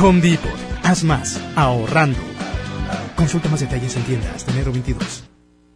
[0.00, 0.50] Home Depot.
[0.82, 2.18] Haz más, ahorrando.
[3.16, 5.24] Consulta más detalles en tienda hasta enero 22.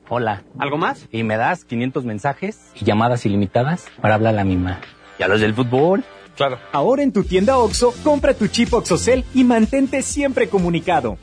[0.08, 0.42] Hola.
[0.58, 1.08] ¿Algo más?
[1.10, 4.80] Y me das 500 mensajes y llamadas ilimitadas para hablar a la misma.
[5.18, 6.04] ¿Y a los del fútbol?
[6.36, 6.58] Claro.
[6.72, 11.18] Ahora en tu tienda OXO, compra tu chip OXOCEL y mantente siempre comunicado.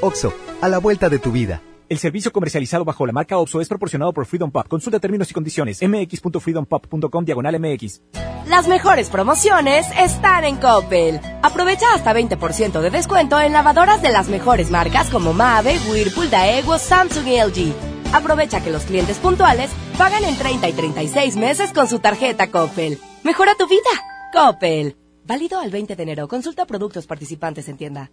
[0.00, 1.60] OXO, a la vuelta de tu vida.
[1.90, 4.68] El servicio comercializado bajo la marca OXO es proporcionado por Freedom Pop.
[4.68, 5.80] Consulta términos y condiciones.
[5.82, 8.00] mx.freedompop.com diagonal mx.
[8.46, 11.18] Las mejores promociones están en Coppel.
[11.42, 16.78] Aprovecha hasta 20% de descuento en lavadoras de las mejores marcas como Mave, Whirlpool, Daewoo,
[16.78, 17.74] Samsung y LG.
[18.14, 23.00] Aprovecha que los clientes puntuales pagan en 30 y 36 meses con su tarjeta Coppel.
[23.24, 23.80] Mejora tu vida.
[24.32, 24.96] Coppel.
[25.24, 26.28] Válido al 20 de enero.
[26.28, 28.12] Consulta productos participantes en tienda.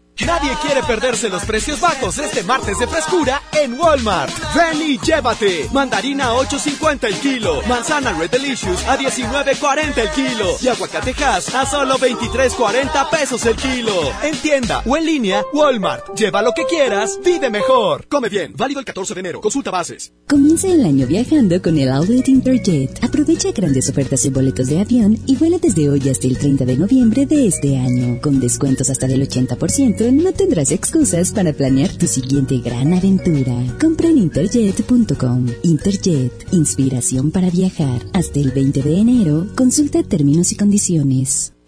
[0.19, 4.31] Nadie quiere perderse los precios bajos este martes de frescura en Walmart.
[4.53, 5.67] Ven y llévate.
[5.73, 7.61] Mandarina a 8.50 el kilo.
[7.67, 10.45] Manzana Red Delicious a 19.40 el kilo.
[10.61, 13.93] Y aguacatejas a solo 23.40 pesos el kilo.
[14.21, 16.15] En tienda o en línea, Walmart.
[16.15, 18.07] Lleva lo que quieras, vive mejor.
[18.07, 18.53] Come bien.
[18.55, 19.41] Válido el 14 de enero.
[19.41, 20.13] Consulta bases.
[20.27, 23.03] Comienza el año viajando con el Outlet Interjet.
[23.03, 26.77] Aprovecha grandes ofertas y boletos de avión y vuela desde hoy hasta el 30 de
[26.77, 28.21] noviembre de este año.
[28.21, 33.53] Con descuentos hasta del 80% no tendrás excusas para planear tu siguiente gran aventura.
[33.79, 35.45] Compra en interjet.com.
[35.61, 38.01] Interjet, inspiración para viajar.
[38.13, 41.53] Hasta el 20 de enero, consulta términos y condiciones.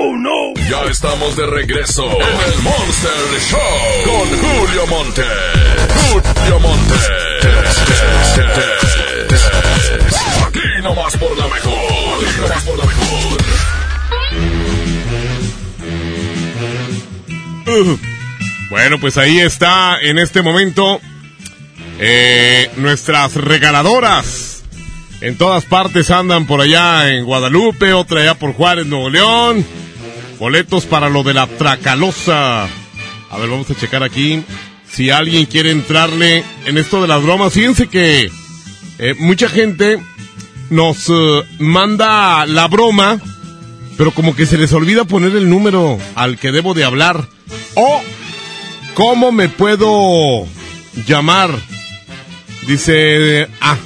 [0.00, 0.54] Oh no.
[0.70, 3.58] Ya estamos de regreso en el Monster Show
[4.04, 5.24] con Julio Monte.
[6.12, 6.94] Julio Monte.
[10.46, 11.74] Aquí nomás por la mejor.
[12.24, 13.38] Aquí nomás por la mejor.
[18.70, 21.00] Bueno, pues ahí está en este momento
[21.98, 24.62] eh, nuestras regaladoras.
[25.20, 29.66] En todas partes andan por allá en Guadalupe, otra allá por Juárez, Nuevo León.
[30.38, 32.64] Boletos para lo de la Tracalosa.
[32.64, 34.42] A ver, vamos a checar aquí.
[34.90, 38.30] Si alguien quiere entrarle en esto de las bromas, fíjense que
[38.98, 39.98] eh, mucha gente
[40.70, 43.20] nos eh, manda la broma,
[43.96, 47.28] pero como que se les olvida poner el número al que debo de hablar.
[47.74, 48.00] O,
[48.94, 50.46] ¿cómo me puedo
[51.06, 51.50] llamar?
[52.66, 53.76] Dice, ah,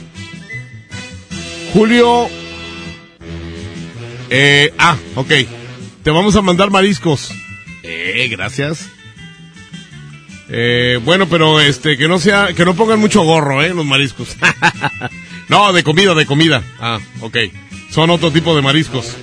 [1.72, 2.28] Julio,
[4.28, 5.32] eh, ah, ok.
[6.02, 7.32] Te vamos a mandar mariscos.
[7.84, 8.88] Eh, gracias.
[10.48, 14.36] Eh, bueno, pero este, que no sea, que no pongan mucho gorro, eh, los mariscos.
[15.48, 16.62] no, de comida, de comida.
[16.80, 17.36] Ah, ok.
[17.90, 19.16] Son otro tipo de mariscos.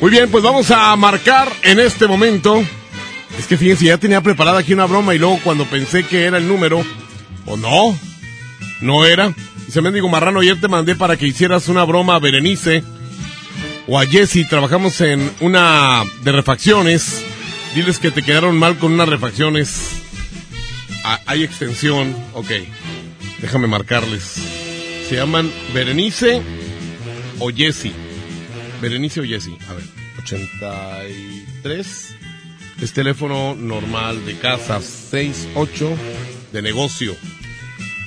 [0.00, 2.62] Muy bien, pues vamos a marcar en este momento.
[3.38, 6.38] Es que fíjense, ya tenía preparada aquí una broma y luego cuando pensé que era
[6.38, 6.82] el número,
[7.44, 7.96] o no,
[8.80, 9.34] no era.
[9.66, 12.82] Dice Mendigo Marrano, ayer te mandé para que hicieras una broma a Berenice
[13.92, 14.48] o a Jesse.
[14.48, 17.22] Trabajamos en una de refacciones.
[17.74, 20.00] Diles que te quedaron mal con unas refacciones.
[21.26, 22.16] Hay extensión.
[22.32, 22.50] Ok.
[23.42, 24.22] Déjame marcarles.
[25.06, 26.40] Se llaman Berenice
[27.38, 27.92] o Jesse.
[28.80, 29.50] Berenice o Jesse.
[29.68, 29.84] A ver.
[30.22, 32.14] 83.
[32.80, 34.80] Es teléfono normal de casa.
[34.80, 35.98] 68
[36.50, 37.14] de negocio.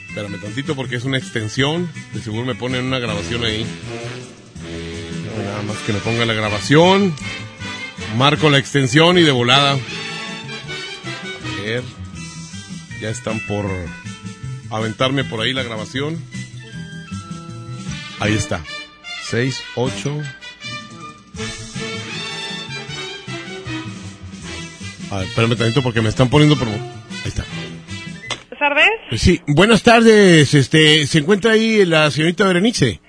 [0.08, 1.88] Espérame tantito porque es una extensión.
[2.12, 3.68] De seguro me ponen una grabación ahí.
[5.36, 7.14] No, nada más que me ponga la grabación.
[8.18, 9.74] Marco la extensión y de volada.
[9.74, 11.84] A ver.
[13.02, 13.66] Ya están por
[14.70, 16.18] aventarme por ahí la grabación.
[18.20, 18.64] Ahí está.
[19.30, 20.22] 6, 8.
[25.12, 26.68] A ver, espérame tantito porque me están poniendo por...
[26.68, 26.80] Ahí
[27.26, 27.44] está.
[28.50, 29.22] Buenas tardes.
[29.22, 30.54] Sí, buenas tardes.
[30.54, 33.02] Este, ¿se encuentra ahí la señorita Berenice?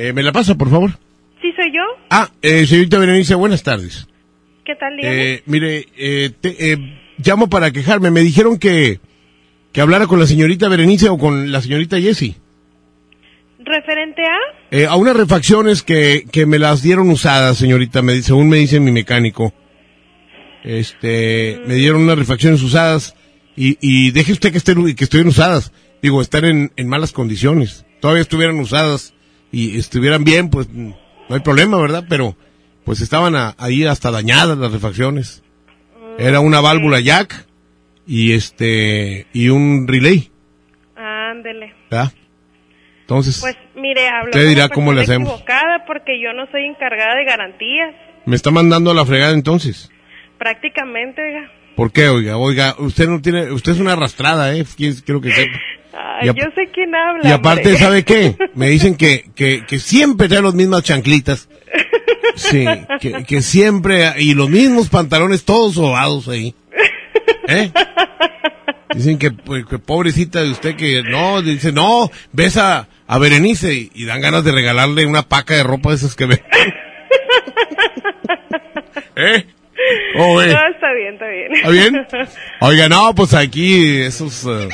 [0.00, 0.92] Eh, ¿Me la pasa, por favor?
[1.42, 1.82] ¿Sí soy yo?
[2.10, 4.06] Ah, eh, señorita Berenice, buenas tardes.
[4.64, 4.92] ¿Qué tal?
[5.02, 6.78] Eh, mire, eh, te- eh,
[7.18, 8.12] llamo para quejarme.
[8.12, 9.00] Me dijeron que,
[9.72, 12.36] que hablara con la señorita Berenice o con la señorita Jessie.
[13.58, 14.36] ¿Referente a?
[14.70, 18.78] Eh, a unas refacciones que, que me las dieron usadas, señorita, me, según me dice
[18.78, 19.52] mi mecánico.
[20.62, 23.16] Este, me dieron unas refacciones usadas
[23.56, 25.72] y, y deje usted que estén, que estuvieran usadas.
[26.02, 27.84] Digo, están en, en malas condiciones.
[28.00, 29.12] Todavía estuvieran usadas
[29.52, 30.94] y estuvieran bien, pues no
[31.30, 32.04] hay problema, ¿verdad?
[32.08, 32.36] Pero
[32.84, 35.42] pues estaban a- ahí hasta dañadas las refacciones.
[36.18, 37.46] Era una válvula jack
[38.06, 40.30] y este, y un relay,
[40.96, 41.74] Ándele.
[41.90, 42.12] ¿verdad?
[43.02, 45.28] Entonces, Pues mire, hablo Usted dirá cómo le hacemos.
[45.30, 47.94] equivocada porque yo no soy encargada de garantías.
[48.26, 49.90] me está mandando a la fregada entonces.
[50.38, 51.50] Prácticamente, oiga.
[51.76, 52.36] ¿Por qué, oiga?
[52.36, 54.64] Oiga, usted no tiene, usted es una arrastrada, ¿eh?
[54.76, 55.58] Quiero que sepa.
[56.08, 57.28] Ay, yo sé quién habla.
[57.28, 57.78] Y aparte, hombre.
[57.78, 58.36] ¿sabe qué?
[58.54, 61.48] Me dicen que, que, que siempre trae las mismas chanclitas.
[62.36, 62.64] Sí,
[63.00, 66.54] que, que siempre, y los mismos pantalones todos sobados ahí.
[67.48, 67.72] ¿Eh?
[68.94, 73.74] Dicen que, pues, que pobrecita de usted que no, dice, no, ves a, a Berenice
[73.74, 76.42] y, y dan ganas de regalarle una paca de ropa de esas que ve.
[79.16, 79.46] ¿Eh?
[80.14, 80.46] ¿Cómo ve?
[80.48, 81.54] No, está bien, está bien.
[81.54, 82.06] ¿Está bien?
[82.60, 84.68] Oiga, no, pues aquí esos eh,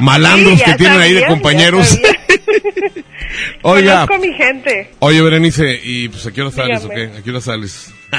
[0.00, 1.98] malandros Sí, que tienen ahí de compañeros.
[3.62, 4.90] Oiga, Conozco mi gente.
[5.00, 7.12] oye Berenice, ¿y pues a qué hora sales o Dígame.
[7.12, 7.18] qué?
[7.18, 7.92] ¿A qué hora sales?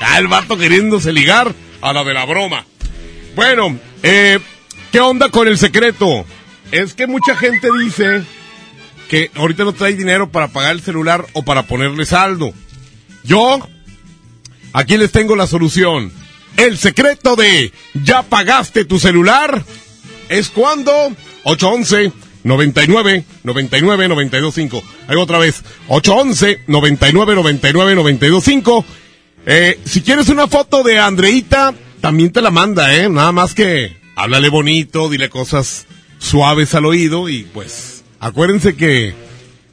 [0.00, 2.64] ah, el vato queriéndose ligar a la de la broma.
[3.34, 4.38] Bueno, eh,
[4.90, 6.24] ¿qué onda con el secreto?
[6.70, 8.22] Es que mucha gente dice
[9.08, 12.52] que ahorita no trae dinero para pagar el celular o para ponerle saldo.
[13.24, 13.66] Yo,
[14.72, 16.12] aquí les tengo la solución.
[16.56, 19.64] El secreto de ¿ya pagaste tu celular?
[20.32, 20.92] Es cuando
[21.44, 22.10] 811
[22.44, 24.82] 99 99 925.
[25.06, 25.62] Ahí otra vez.
[25.88, 28.84] 811 99 99 925.
[29.44, 33.10] Eh, si quieres una foto de Andreita, también te la manda, ¿eh?
[33.10, 35.86] Nada más que háblale bonito, dile cosas
[36.18, 39.14] suaves al oído y pues acuérdense que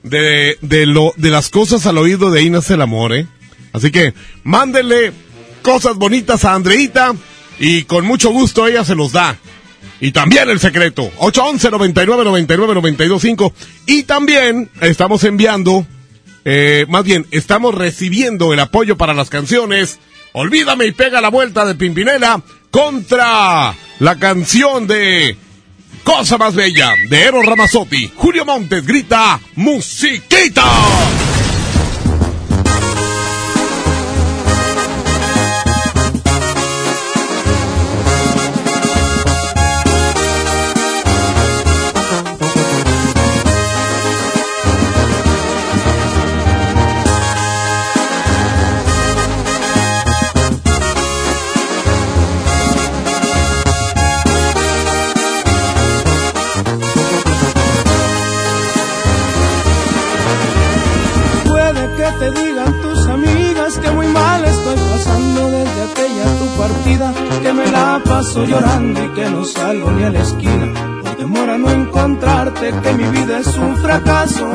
[0.04, 3.28] de, de, lo, de las cosas al oído de ahí nace el amor, ¿eh?
[3.72, 4.14] Así que
[4.44, 5.14] mándenle
[5.62, 7.14] cosas bonitas a Andreita
[7.60, 9.38] y con mucho gusto ella se los da.
[10.02, 13.54] Y también el secreto, 811 99 99 925
[13.86, 15.86] Y también estamos enviando
[16.46, 20.00] eh, más bien, estamos recibiendo el apoyo para las canciones
[20.34, 25.36] Olvídame y pega la vuelta de Pimpinela contra la canción de
[26.04, 28.12] Cosa más bella de Eros Ramazzotti.
[28.16, 30.64] Julio Montes grita Musiquita.
[62.20, 67.72] Te digan tus amigas que muy mal estoy pasando desde aquella tu partida, que me
[67.72, 71.02] la paso llorando y que no salgo ni a la esquina.
[71.02, 74.46] Por temor a no encontrarte, que mi vida es un fracaso.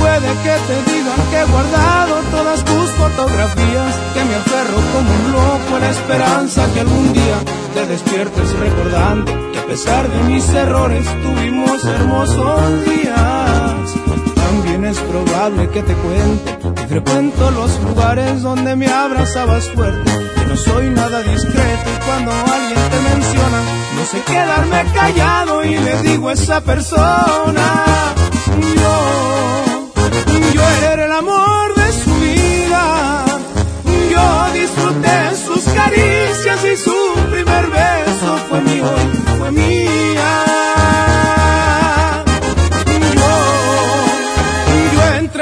[0.00, 5.32] Puede que te digan que he guardado todas tus fotografías, que me aferro como un
[5.32, 7.38] loco a la esperanza que algún día
[7.74, 14.19] te despiertes recordando que a pesar de mis errores tuvimos hermosos días.
[14.84, 16.58] Es probable que te cuente.
[16.74, 22.32] Que frecuento los lugares donde me abrazabas fuerte, que no soy nada discreto y cuando
[22.32, 23.60] alguien te menciona,
[23.94, 27.84] no sé quedarme callado y le digo a esa persona,
[28.74, 29.92] yo,
[30.54, 33.24] yo era el amor de su vida,
[34.10, 38.86] yo disfruté sus caricias y su primer beso fue mío
[39.38, 40.49] fue mía.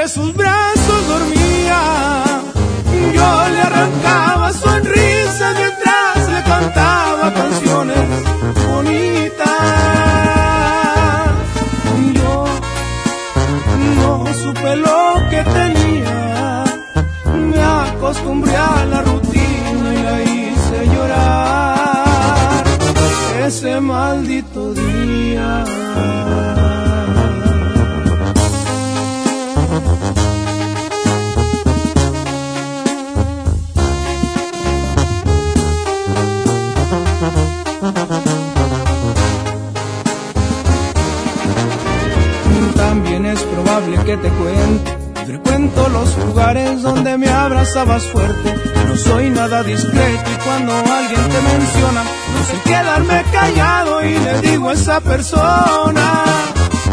[0.09, 2.23] Sus brazos dormía,
[3.13, 8.09] yo le arrancaba sonrisas mientras le cantaba canciones
[8.67, 9.47] bonitas.
[12.15, 12.45] Yo
[14.01, 16.63] no supe lo que tenía,
[17.51, 22.63] me acostumbré a la rutina y la hice llorar
[23.45, 25.65] ese maldito día.
[44.09, 44.97] Que te cuente.
[45.27, 48.55] Frecuento los lugares donde me abrazabas fuerte.
[48.87, 52.01] No soy nada discreto y cuando alguien te menciona,
[52.33, 56.23] no sé quedarme callado y le digo a esa persona,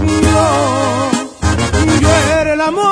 [0.05, 1.11] yo,
[2.03, 2.86] yo era el amor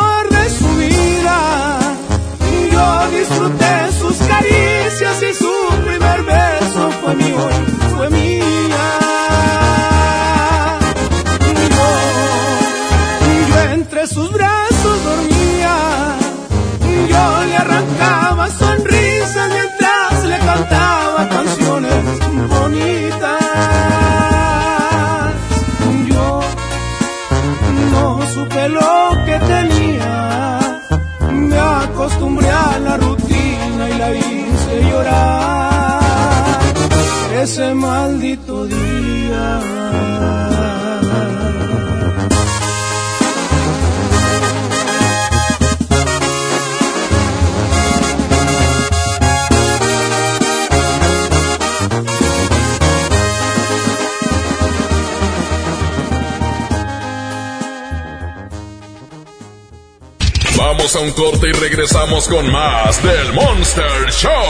[61.05, 64.49] un corte y regresamos con más del Monster Show.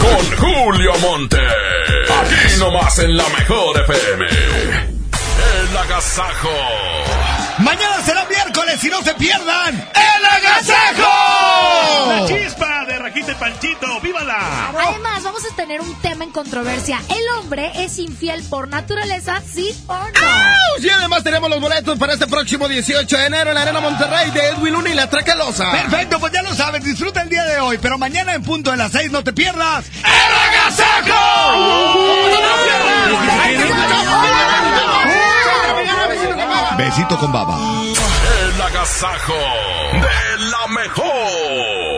[0.00, 1.38] Con Julio Monte.
[1.38, 4.26] Aquí nomás en la mejor FM.
[4.28, 6.50] El agasajo.
[7.58, 11.08] Mañana será miércoles y no se pierdan el agasajo.
[12.08, 12.77] La chispa
[13.34, 14.68] Panchito, ¡vívala!
[14.68, 17.00] Además, vamos a tener un tema en controversia.
[17.08, 20.04] ¿El hombre es infiel por naturaleza, sí o no?
[20.04, 20.82] ¡Auch!
[20.82, 24.30] Y además tenemos los boletos para este próximo 18 de enero en la Arena Monterrey
[24.30, 25.70] de Edwin Luna y la Tracalosa.
[25.72, 28.76] Perfecto, pues ya lo sabes, disfruta el día de hoy, pero mañana en punto de
[28.76, 31.14] las 6 no te pierdas el agasajo.
[36.76, 37.58] Besito con baba.
[37.58, 41.97] El agasajo de la mejor.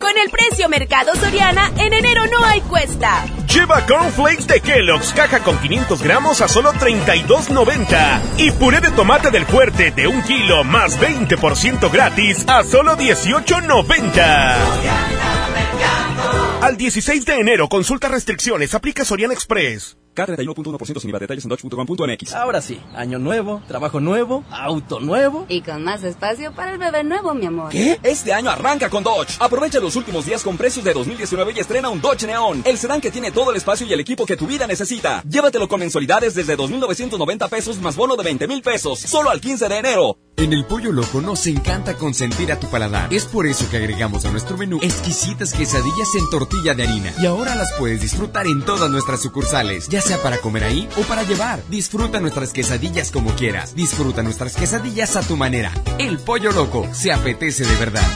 [0.00, 3.26] Con el precio Mercado Soriana, en enero no hay cuesta.
[3.46, 8.20] Lleva cornflakes de Kellogg's, caja con 500 gramos a solo 32.90.
[8.38, 14.56] Y puré de tomate del fuerte de un kilo más 20% gratis a solo 18.90.
[16.62, 19.98] Al 16 de enero, consulta restricciones, aplica Sorian Express.
[20.26, 21.18] K31.1% sin IVA.
[21.18, 22.34] Detalles en dodge.com.mx.
[22.34, 25.46] Ahora sí, año nuevo, trabajo nuevo, auto nuevo.
[25.48, 27.70] Y con más espacio para el bebé nuevo, mi amor.
[27.70, 27.98] ¿Qué?
[28.02, 29.36] Este año arranca con Dodge.
[29.40, 32.62] Aprovecha los últimos días con precios de 2019 y estrena un Dodge Neon.
[32.64, 35.22] El sedán que tiene todo el espacio y el equipo que tu vida necesita.
[35.28, 39.00] Llévatelo con mensualidades desde 2.990 pesos más bono de 20 mil pesos.
[39.00, 40.18] Solo al 15 de enero.
[40.36, 43.12] En el Pollo Loco nos encanta consentir a tu paladar.
[43.12, 47.12] Es por eso que agregamos a nuestro menú exquisitas quesadillas en tortilla de harina.
[47.20, 51.02] Y ahora las puedes disfrutar en todas nuestras sucursales, ya sea para comer ahí o
[51.02, 51.60] para llevar.
[51.68, 53.74] Disfruta nuestras quesadillas como quieras.
[53.74, 55.72] Disfruta nuestras quesadillas a tu manera.
[55.98, 58.06] El Pollo Loco se apetece de verdad.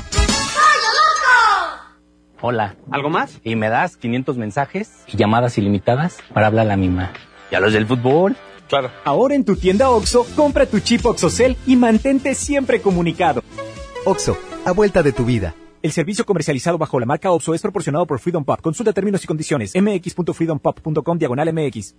[2.41, 2.77] Hola.
[2.91, 3.41] ¿Algo más?
[3.43, 7.13] Y me das 500 mensajes y llamadas ilimitadas para hablar a la misma.
[7.51, 8.37] ¿Y a los del fútbol?
[8.69, 8.91] Claro.
[9.05, 13.43] Ahora en tu tienda OXO, compra tu chip OXOCEL y mantente siempre comunicado.
[14.05, 15.55] OXO, a vuelta de tu vida.
[15.85, 18.59] El servicio comercializado bajo la marca OXO es proporcionado por Freedom Pop.
[18.63, 19.75] Consulta términos y condiciones.
[19.75, 21.95] mx.freedompop.com diagonal mx.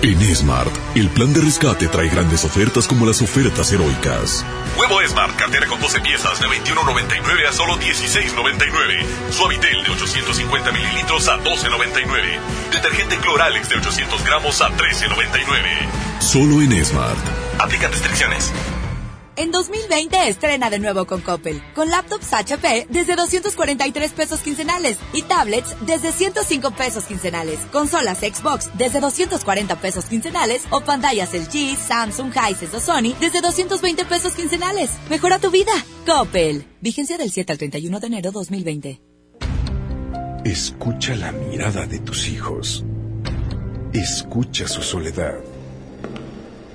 [0.00, 4.42] En Smart, el plan de rescate trae grandes ofertas como las ofertas heroicas.
[4.78, 9.04] Huevo Smart, cartera con 12 piezas de 21.99 a solo 16.99.
[9.30, 12.72] Suavitel de 850 mililitros a 12.99.
[12.72, 16.20] Detergente Cloralex de 800 gramos a 13.99.
[16.20, 17.18] Solo en Smart.
[17.58, 18.50] Aplica restricciones.
[19.38, 25.20] En 2020 estrena de nuevo con Coppel, con laptops HP desde 243 pesos quincenales y
[25.22, 32.32] tablets desde 105 pesos quincenales, consolas Xbox desde 240 pesos quincenales o pantallas LG, Samsung,
[32.32, 34.92] Hisense o Sony desde 220 pesos quincenales.
[35.10, 35.72] Mejora tu vida.
[36.06, 36.64] Coppel.
[36.80, 39.02] Vigencia del 7 al 31 de enero 2020.
[40.46, 42.86] Escucha la mirada de tus hijos.
[43.92, 45.34] Escucha su soledad.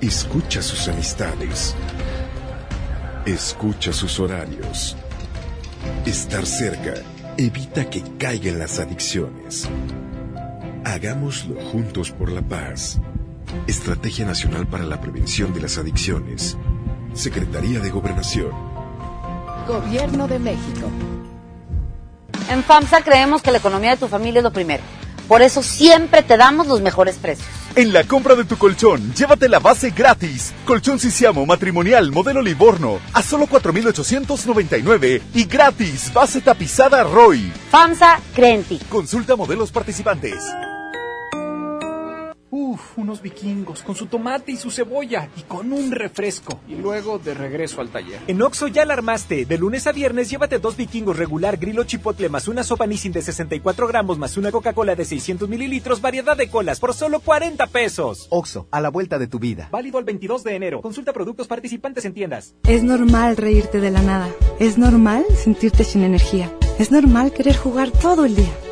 [0.00, 1.74] Escucha sus amistades.
[3.26, 4.96] Escucha sus horarios.
[6.04, 6.94] Estar cerca
[7.36, 9.68] evita que caigan las adicciones.
[10.84, 12.98] Hagámoslo juntos por la paz.
[13.68, 16.56] Estrategia Nacional para la Prevención de las Adicciones.
[17.12, 18.50] Secretaría de Gobernación.
[19.68, 20.90] Gobierno de México.
[22.50, 24.82] En FAMSA creemos que la economía de tu familia es lo primero.
[25.28, 27.48] Por eso siempre te damos los mejores precios.
[27.74, 30.52] En la compra de tu colchón, llévate la base gratis.
[30.66, 37.50] Colchón Sisiamo matrimonial modelo Livorno a solo 4,899 y gratis base tapizada Roy.
[37.70, 38.78] FAMSA Crenti.
[38.90, 40.44] Consulta modelos participantes.
[42.72, 46.58] Uf, unos vikingos con su tomate y su cebolla y con un refresco.
[46.66, 48.18] Y luego de regreso al taller.
[48.26, 49.44] En Oxo ya la armaste.
[49.44, 53.20] De lunes a viernes llévate dos vikingos regular, grilo chipotle más una sopa Nissin de
[53.20, 58.26] 64 gramos más una Coca-Cola de 600 mililitros, variedad de colas por solo 40 pesos.
[58.30, 59.68] Oxo, a la vuelta de tu vida.
[59.70, 60.80] Válido al 22 de enero.
[60.80, 62.54] Consulta productos participantes en tiendas.
[62.66, 64.30] Es normal reírte de la nada.
[64.58, 66.50] Es normal sentirte sin energía.
[66.78, 68.71] Es normal querer jugar todo el día.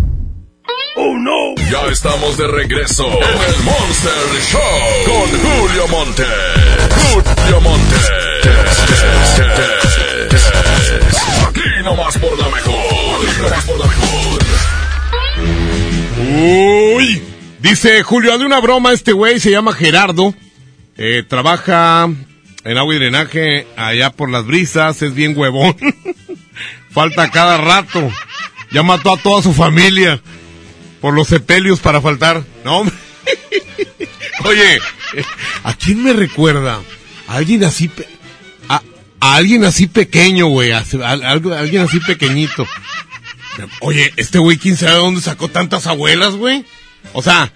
[0.95, 1.55] ¡Oh, no!
[1.71, 4.11] Ya estamos de regreso en el Monster
[4.41, 4.61] Show
[5.05, 6.25] con Julio Monte.
[7.13, 7.95] Julio Monte.
[11.47, 12.75] Aquí nomás por la mejor.
[12.75, 14.41] Aquí nomás por la mejor.
[16.97, 17.21] Uy,
[17.61, 20.35] dice Julio, de una broma este güey, se llama Gerardo.
[20.97, 22.09] Eh, trabaja
[22.65, 25.73] en agua y drenaje allá por las brisas, es bien huevón.
[26.91, 28.11] Falta cada rato.
[28.71, 30.21] Ya mató a toda su familia
[31.01, 32.43] por los sepelios para faltar.
[32.63, 32.83] No.
[34.45, 34.79] Oye,
[35.63, 36.79] ¿a quién me recuerda?
[37.27, 38.07] A alguien así, pe-
[38.69, 38.81] a,
[39.19, 42.65] alguien así pequeño, güey, a alguien así pequeñito.
[43.81, 46.65] Oye, este güey, ¿quién sabe dónde sacó tantas abuelas, güey?
[47.13, 47.53] O sea,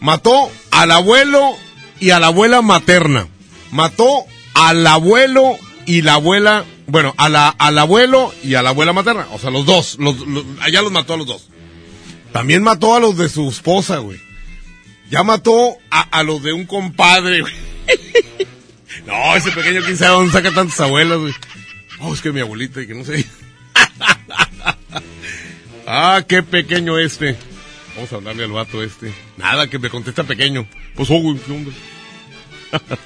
[0.00, 1.56] mató al abuelo
[1.98, 3.26] y a la abuela materna.
[3.72, 5.56] Mató al abuelo
[5.86, 9.26] y la abuela, bueno, a la, al abuelo y a la abuela materna.
[9.32, 11.48] O sea, los dos, los, los- allá los mató a los dos.
[12.32, 14.20] También mató a los de su esposa, güey.
[15.10, 17.54] Ya mató a, a los de un compadre, güey.
[19.06, 21.32] No, ese pequeño, quién sabe saca tantas abuelas, güey.
[22.00, 23.24] Oh, es que mi abuelita y que no sé.
[25.86, 27.36] ah, qué pequeño este.
[27.94, 29.12] Vamos a hablarle al vato este.
[29.36, 30.66] Nada, que me contesta pequeño.
[30.94, 31.72] Pues, oh, güey, ¿qué onda?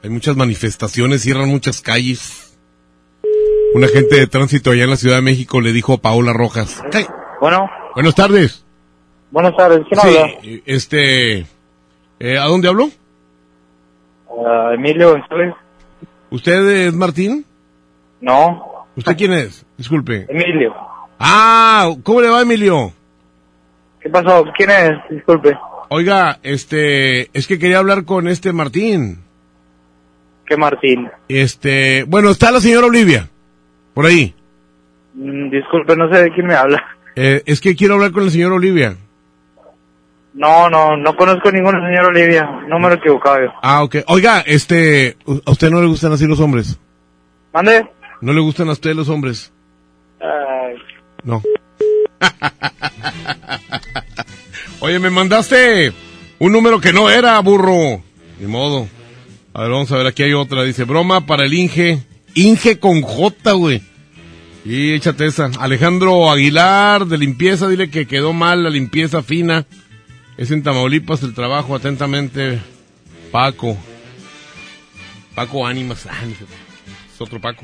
[0.03, 2.57] Hay muchas manifestaciones, cierran muchas calles.
[3.73, 6.81] Un agente de tránsito allá en la Ciudad de México le dijo a Paola Rojas.
[7.41, 7.69] Bueno.
[7.93, 8.63] Buenas tardes.
[9.31, 9.81] Buenas tardes.
[9.89, 10.33] ¿Quién Sí, habla?
[10.65, 11.45] este,
[12.19, 12.89] eh, ¿a dónde habló?
[14.29, 15.53] Ah, Emilio González.
[16.29, 17.45] ¿Usted es Martín?
[18.21, 18.74] No.
[18.95, 19.65] ¿Usted quién es?
[19.77, 20.25] Disculpe.
[20.29, 20.73] Emilio.
[21.19, 22.93] Ah, ¿cómo le va, Emilio?
[23.99, 24.45] ¿Qué pasó?
[24.55, 24.91] ¿Quién es?
[25.09, 25.57] Disculpe.
[25.89, 29.19] Oiga, este, es que quería hablar con este Martín.
[30.45, 31.09] ¿Qué Martín?
[31.27, 33.29] Este, bueno, está la señora Olivia,
[33.93, 34.33] por ahí.
[35.13, 36.83] Mm, disculpe, no sé de quién me habla.
[37.15, 38.95] Eh, es que quiero hablar con la señora Olivia.
[40.33, 42.43] No, no, no conozco ninguna señora Olivia.
[42.67, 43.53] Número equivocado yo.
[43.61, 43.97] Ah, ok.
[44.07, 45.15] Oiga, este,
[45.45, 46.77] ¿a usted no le gustan así los hombres?
[47.53, 47.87] ¿Mande?
[48.21, 49.51] ¿No le gustan a usted los hombres?
[50.19, 50.75] Ay,
[51.23, 51.41] No.
[54.79, 55.93] Oye, me mandaste
[56.39, 58.03] un número que no era, burro.
[58.39, 58.87] Ni modo.
[59.53, 60.63] A ver, vamos a ver, aquí hay otra.
[60.63, 62.03] Dice, broma para el Inge.
[62.35, 63.81] Inge con J, güey.
[64.63, 65.49] Y échate esa.
[65.59, 69.65] Alejandro Aguilar, de limpieza, dile que quedó mal la limpieza fina.
[70.37, 72.59] Es en Tamaulipas el trabajo, atentamente.
[73.31, 73.77] Paco.
[75.33, 76.05] Paco Ánimas.
[76.07, 76.23] Ah.
[77.13, 77.63] Es otro Paco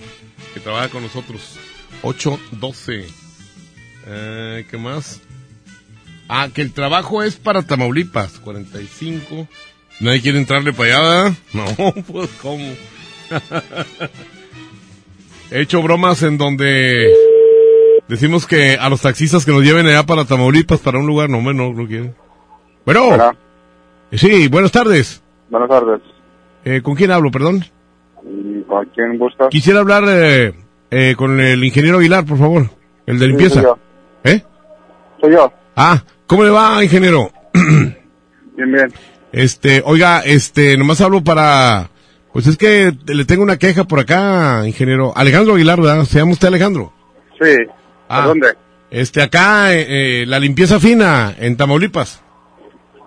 [0.54, 1.58] que trabaja con nosotros.
[2.04, 3.08] 812.
[4.08, 5.22] Eh, ¿Qué más?
[6.28, 8.40] Ah, que el trabajo es para Tamaulipas.
[8.40, 9.48] 45.
[10.00, 11.36] Nadie quiere entrarle para allá.
[11.54, 11.66] No,
[12.08, 12.66] pues cómo.
[15.52, 17.14] He hecho bromas en donde
[18.08, 21.40] decimos que a los taxistas que nos lleven allá para Tamaulipas, para un lugar, no,
[21.40, 22.16] hombre, no, no quieren.
[22.86, 23.10] Bueno.
[23.10, 23.36] Hola.
[24.14, 25.22] Sí, buenas tardes.
[25.50, 26.02] Buenas tardes.
[26.64, 27.66] Eh, ¿Con quién hablo, perdón?
[28.24, 29.48] ¿Y ¿Con quién buscas?
[29.50, 30.54] Quisiera hablar eh,
[30.90, 32.70] eh, con el ingeniero Aguilar, por favor.
[33.06, 33.56] El de Sí, limpieza.
[33.56, 33.78] soy yo.
[34.24, 34.44] ¿Eh?
[35.20, 35.52] Soy yo.
[35.76, 37.32] Ah, ¿cómo le va, ingeniero?
[37.54, 38.94] Bien, bien.
[39.32, 41.90] Este, oiga, este, nomás hablo para,
[42.34, 45.14] pues es que le tengo una queja por acá, ingeniero.
[45.16, 46.04] Alejandro Aguilar, ¿verdad?
[46.04, 46.94] ¿Se llama usted Alejandro?
[47.42, 47.56] Sí.
[48.10, 48.24] Ah.
[48.24, 48.48] ¿A dónde?
[48.92, 49.86] Este, acá, eh,
[50.22, 52.22] eh, la limpieza fina, en Tamaulipas.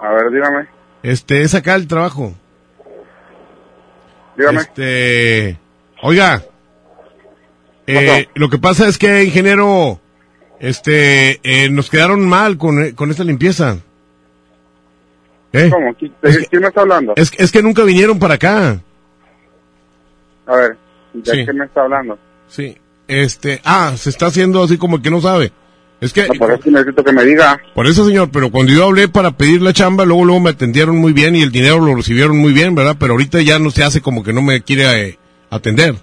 [0.01, 0.67] A ver, dígame.
[1.03, 2.33] Este, es acá el trabajo.
[4.37, 4.61] Dígame.
[4.61, 5.59] Este,
[6.03, 6.43] oiga,
[7.87, 10.01] eh, lo que pasa es que, ingeniero,
[10.61, 13.79] este, eh, nos quedaron mal con, con esta limpieza.
[15.53, 15.71] ¿Eh?
[15.73, 15.95] ¿Cómo?
[15.95, 17.13] ¿Qui- ¿De quién me está hablando?
[17.17, 18.81] Es, es que nunca vinieron para acá.
[20.47, 20.77] A ver,
[21.13, 21.47] ¿de Sí.
[21.47, 22.19] qué me está hablando?
[22.49, 22.77] Sí.
[23.07, 25.53] Este, ah, se está haciendo así como que no sabe.
[26.01, 27.59] Es que, No, por eso necesito que me diga.
[27.75, 30.97] por eso, señor, pero cuando yo hablé para pedir la chamba, luego, luego me atendieron
[30.99, 32.97] muy bien y el dinero lo recibieron muy bien, ¿verdad?
[32.99, 35.19] Pero ahorita ya no se hace como que no me quiere eh,
[35.51, 35.95] atender.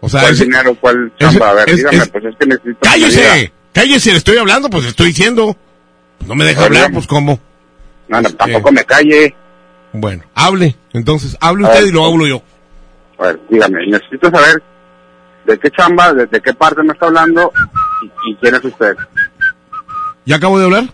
[0.00, 0.76] O sea, ¿Cuál ese- dinero?
[0.80, 1.50] ¿Cuál ese- chamba?
[1.50, 3.20] A ver, es- dígame, es- pues es que necesito que me ¡Cállese!
[3.20, 3.52] diga.
[3.72, 4.10] ¡Cállese!
[4.12, 5.56] Le estoy hablando, pues le estoy diciendo.
[6.26, 7.40] No me deja hablar, pues cómo.
[8.08, 9.34] No, no, Este, tampoco me calle.
[9.92, 10.76] Bueno, hable.
[10.92, 12.42] Entonces, hable A usted ver, y lo hablo yo.
[13.18, 14.62] A ver, dígame, necesito saber
[15.46, 17.50] de qué chamba, desde qué parte me está hablando
[18.02, 18.94] y, y quién es usted.
[20.24, 20.84] ¿Ya acabo de hablar?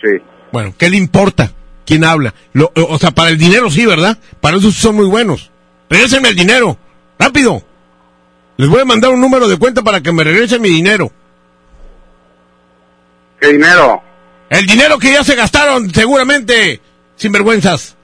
[0.00, 0.08] Sí.
[0.52, 1.52] Bueno, ¿qué le importa?
[1.84, 2.34] ¿Quién habla?
[2.52, 4.18] Lo- o sea, para el dinero sí, ¿verdad?
[4.40, 5.50] Para eso son muy buenos.
[5.88, 6.76] Regrésenme el dinero.
[7.18, 7.62] ¡Rápido!
[8.56, 11.10] Les voy a mandar un número de cuenta para que me regresen mi dinero.
[13.40, 14.02] ¿Qué dinero?
[14.50, 16.80] El dinero que ya se gastaron, seguramente.
[17.16, 17.96] Sinvergüenzas.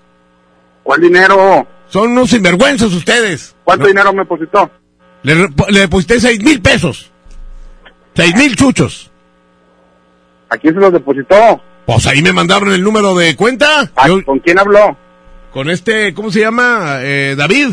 [0.83, 1.67] ¿Cuál dinero?
[1.89, 3.55] Son unos sinvergüenzas ustedes.
[3.65, 4.71] ¿Cuánto dinero me depositó?
[5.23, 7.11] Le, le deposité seis mil pesos.
[8.17, 9.11] Seis mil chuchos.
[10.49, 11.61] ¿A quién se los depositó?
[11.85, 13.85] Pues ahí me mandaron el número de cuenta.
[14.07, 14.97] Yo- Ah, ¿Con quién habló?
[15.53, 16.99] con este, ¿cómo se llama?
[17.01, 17.71] Eh, David.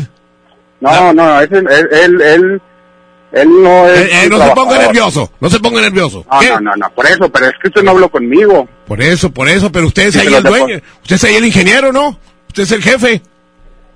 [0.80, 2.62] No, no, ese, él, él, él,
[3.32, 4.00] él no es...
[4.00, 5.30] Eh, eh, no se ponga nervioso.
[5.40, 6.24] No se ponga nervioso.
[6.30, 6.48] No, ¿Qué?
[6.48, 8.66] no, no, no, por eso, pero es que usted no habló conmigo.
[8.86, 10.80] Por eso, por eso, pero usted es ahí el dueño.
[11.02, 12.18] Usted es ahí el ingeniero, ¿no?
[12.48, 13.22] Usted es el jefe.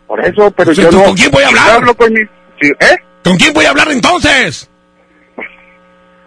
[0.07, 1.05] Por eso, pero Usted- yo no...
[1.05, 1.65] ¿Con quién voy a hablar?
[1.65, 2.21] Usted habló con mi...
[2.21, 2.97] ¿Eh?
[3.25, 4.69] ¿Con quién voy a hablar entonces?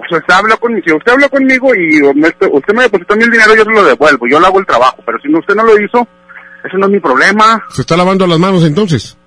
[0.10, 3.64] Usted habló conmigo, si usted habló conmigo y me- usted me depositó el dinero, yo
[3.64, 6.08] se lo devuelvo, yo le hago el trabajo, pero si no, usted no lo hizo,
[6.64, 7.64] Eso no es mi problema.
[7.72, 9.18] ¿Se está lavando las manos entonces?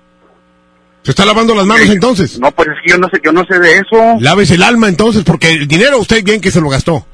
[1.03, 2.39] ¿Se está lavando las manos entonces?
[2.39, 4.17] No, pues es que yo no sé, yo no sé de eso.
[4.21, 7.05] Laves el alma entonces, porque el dinero usted bien que se lo gastó.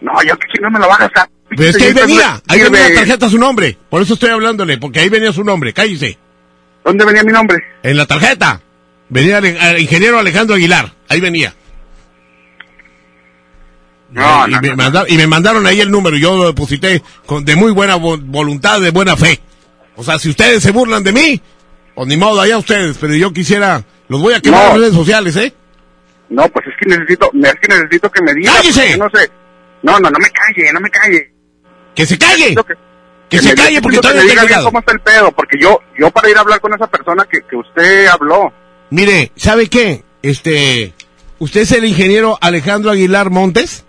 [0.00, 1.28] No, yo que no me lo va a gastar.
[1.50, 3.76] Pero es que ahí venía, ahí venía la tarjeta a su nombre.
[3.90, 5.72] Por eso estoy hablándole, porque ahí venía su nombre.
[5.74, 6.18] Cállese.
[6.84, 7.58] ¿Dónde venía mi nombre?
[7.82, 8.60] En la tarjeta.
[9.10, 10.92] Venía el, el ingeniero Alejandro Aguilar.
[11.08, 11.54] Ahí venía.
[14.10, 16.16] No, y, no, me no, manda- y me mandaron ahí el número.
[16.16, 19.40] Yo lo deposité con, de muy buena vo- voluntad, de buena fe.
[19.96, 21.40] O sea, si ustedes se burlan de mí,
[21.94, 22.96] pues ni modo, allá ustedes.
[22.98, 25.52] Pero yo quisiera, los voy a quemar en las redes sociales, ¿eh?
[26.30, 28.52] No, pues es que necesito, es que necesito que me diga.
[28.54, 28.96] ¡Cállese!
[28.96, 29.30] No sé.
[29.82, 31.32] No, no, no me calle, no me calle.
[31.94, 32.54] ¡Que se calle!
[32.54, 32.74] Que,
[33.28, 36.10] Que se calle porque todavía que me diga cómo está el pedo, porque yo, yo
[36.10, 38.52] para ir a hablar con esa persona que, que usted habló.
[38.90, 40.02] Mire, ¿sabe qué?
[40.22, 40.94] Este,
[41.38, 43.84] ¿usted es el ingeniero Alejandro Aguilar Montes?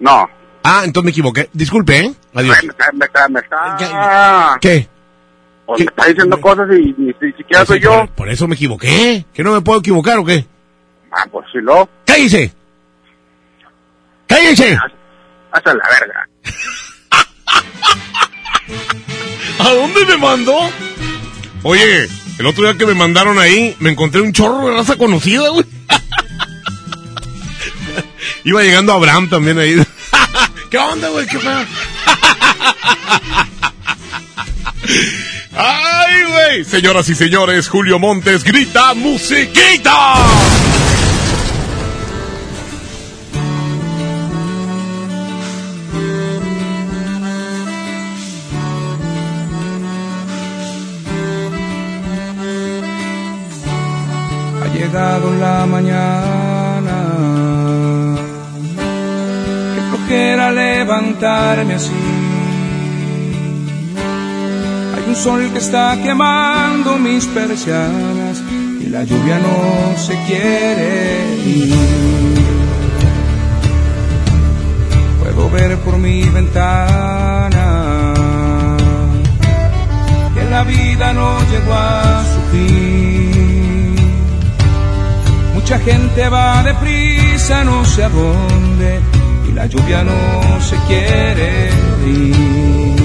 [0.00, 0.28] No.
[0.62, 1.48] Ah, entonces me equivoqué.
[1.52, 2.12] Disculpe, ¿eh?
[2.34, 2.56] Adiós.
[2.62, 4.88] Me está, me está, me está, ¿Qué?
[5.66, 7.90] pues me está diciendo cosas y ni siquiera soy yo.
[7.90, 9.26] Por, por eso me equivoqué.
[9.32, 10.46] ¿Que no me puedo equivocar o qué?
[11.12, 12.52] Ah, pues si lo, ¡Cállese!
[14.26, 14.78] ¡Cállese!
[15.50, 16.28] hasta la verga.
[19.58, 20.58] ¿A dónde me mandó?
[21.62, 22.08] Oye,
[22.38, 25.64] el otro día que me mandaron ahí, me encontré un chorro de raza conocida, güey.
[28.44, 29.76] Iba llegando Abraham también ahí.
[30.70, 31.26] ¿Qué onda, güey?
[31.26, 31.52] ¿Qué fue?
[35.56, 36.64] ¡Ay, güey!
[36.64, 40.14] Señoras y señores, Julio Montes grita musiquita.
[61.00, 61.92] Levantarme así.
[64.94, 68.42] Hay un sol que está quemando mis persianas
[68.80, 71.74] y la lluvia no se quiere ir.
[75.20, 77.84] Puedo ver por mi ventana
[80.34, 83.94] que la vida no llegó a su fin.
[85.54, 89.00] Mucha gente va deprisa, no sé a dónde,
[89.58, 91.70] la lluvia no se quiere
[92.06, 92.96] ir.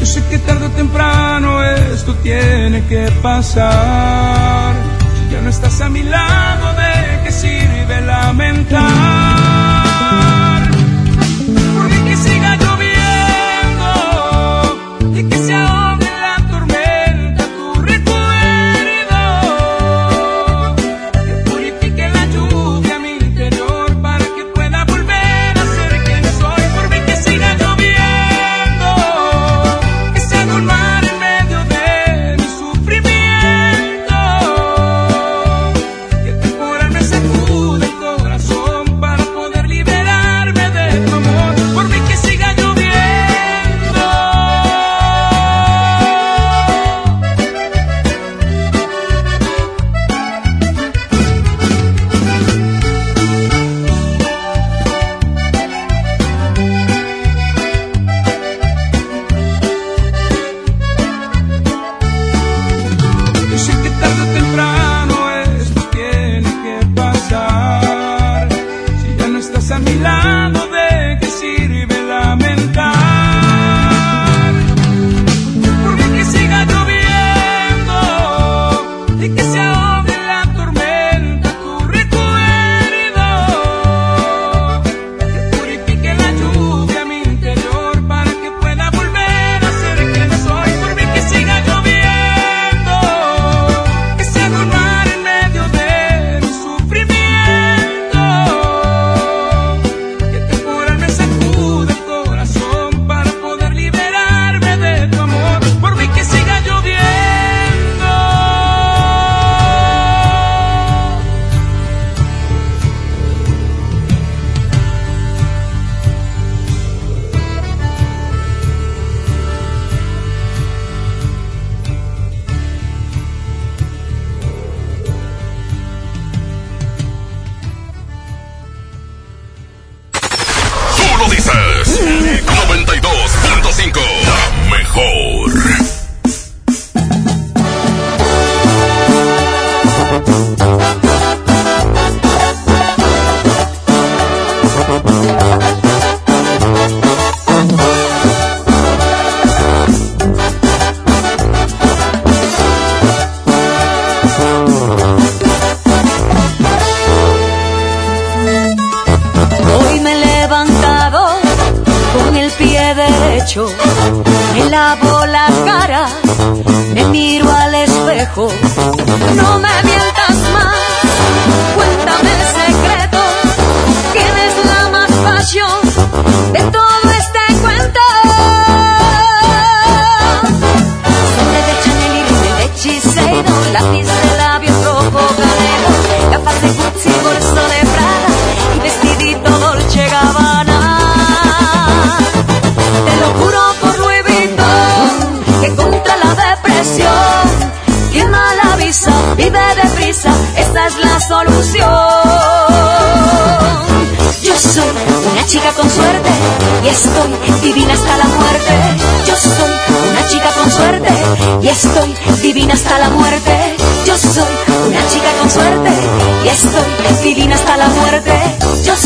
[0.00, 4.74] Yo sé que tarde o temprano esto tiene que pasar.
[5.14, 8.80] Si ya no estás a mi lado, ¿de qué sirve lamentar?
[11.74, 13.92] Por mí que siga lloviendo
[15.14, 15.54] y que se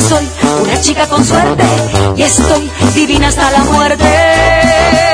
[0.09, 0.29] soy
[0.63, 1.65] una chica con suerte
[2.17, 5.14] y estoy divina hasta la muerte.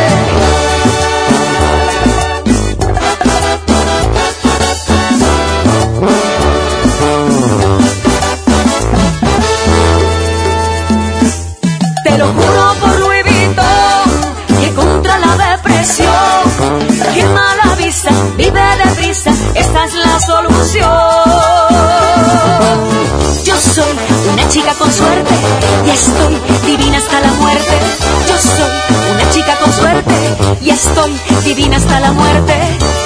[31.07, 32.53] Y estoy divina hasta la muerte.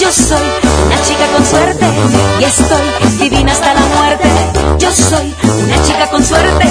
[0.02, 0.48] Yo soy
[0.86, 1.86] una chica con suerte
[2.40, 4.28] y estoy divina hasta la muerte.
[4.80, 6.68] Yo soy una chica con suerte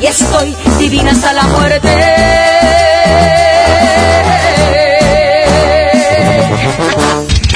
[0.00, 1.88] y estoy divina hasta la muerte.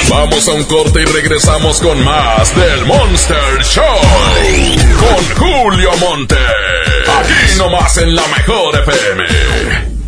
[0.08, 3.84] Vamos a un corte y regresamos con más del Monster Show.
[4.98, 6.36] Con Julio Monte.
[7.18, 9.91] Aquí nomás en la mejor FM.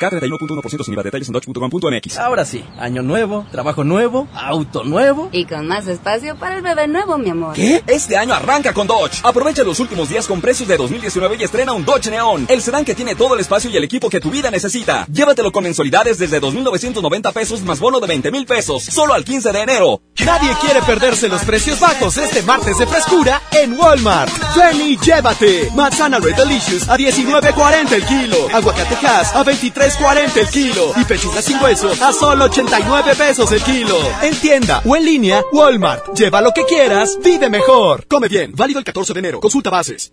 [0.00, 1.02] K31.1% sin IVA.
[1.02, 2.18] Detalles en dodge.com.mx.
[2.18, 5.28] Ahora sí, año nuevo, trabajo nuevo, auto nuevo.
[5.32, 7.54] Y con más espacio para el bebé nuevo, mi amor.
[7.54, 7.82] ¿Qué?
[7.86, 9.20] Este año arranca con Dodge.
[9.22, 12.84] Aprovecha los últimos días con precios de 2019 y estrena un Dodge Neon, el sedán
[12.84, 15.06] que tiene todo el espacio y el equipo que tu vida necesita.
[15.06, 19.52] Llévatelo con mensualidades desde 2.990 pesos más bono de 20 mil pesos, solo al 15
[19.52, 20.00] de enero.
[20.24, 24.32] Nadie quiere perderse los precios bajos este martes de frescura en Walmart.
[24.56, 25.70] Ven y llévate.
[25.74, 28.36] Manzana Red Delicious a 19.40 el kilo.
[28.52, 29.44] Aguacate Hass a
[29.84, 30.92] 23.40 el kilo.
[30.96, 33.98] Y pechuga sin hueso a solo 89 pesos el kilo.
[34.22, 36.14] En tienda o en línea, Walmart.
[36.16, 38.06] Lleva lo que quieras, vive mejor.
[38.06, 38.52] Come bien.
[38.54, 39.40] Válido el 14 de enero.
[39.40, 40.12] Consulta bases.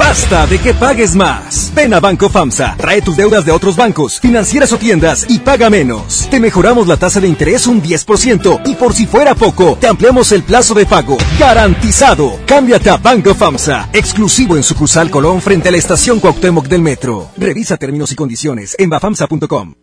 [0.00, 1.70] Basta de que pagues más.
[1.74, 5.68] Ven a Banco FAMSA, trae tus deudas de otros bancos, financieras o tiendas y paga
[5.68, 6.26] menos.
[6.30, 10.32] Te mejoramos la tasa de interés un 10% y por si fuera poco, te ampliamos
[10.32, 11.18] el plazo de pago.
[11.38, 12.40] Garantizado.
[12.46, 17.30] Cámbiate a Banco FAMSA, exclusivo en sucursal Colón frente a la estación Cuauhtémoc del Metro.
[17.36, 19.74] Revisa términos y condiciones en bafamsa.com.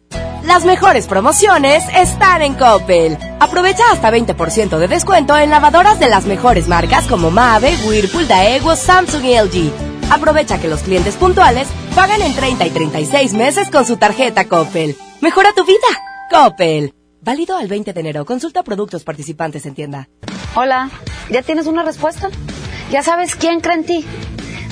[0.43, 3.17] Las mejores promociones están en Coppel.
[3.39, 8.75] Aprovecha hasta 20% de descuento en lavadoras de las mejores marcas como Mave, Whirlpool, Daewoo,
[8.75, 9.96] Samsung y LG.
[10.09, 14.95] Aprovecha que los clientes puntuales pagan en 30 y 36 meses con su tarjeta Coppel.
[15.21, 15.77] Mejora tu vida.
[16.31, 16.93] Coppel.
[17.21, 18.25] Válido al 20 de enero.
[18.25, 20.07] Consulta productos participantes en tienda.
[20.55, 20.89] Hola,
[21.29, 22.29] ¿ya tienes una respuesta?
[22.89, 24.05] ¿Ya sabes quién cree en ti?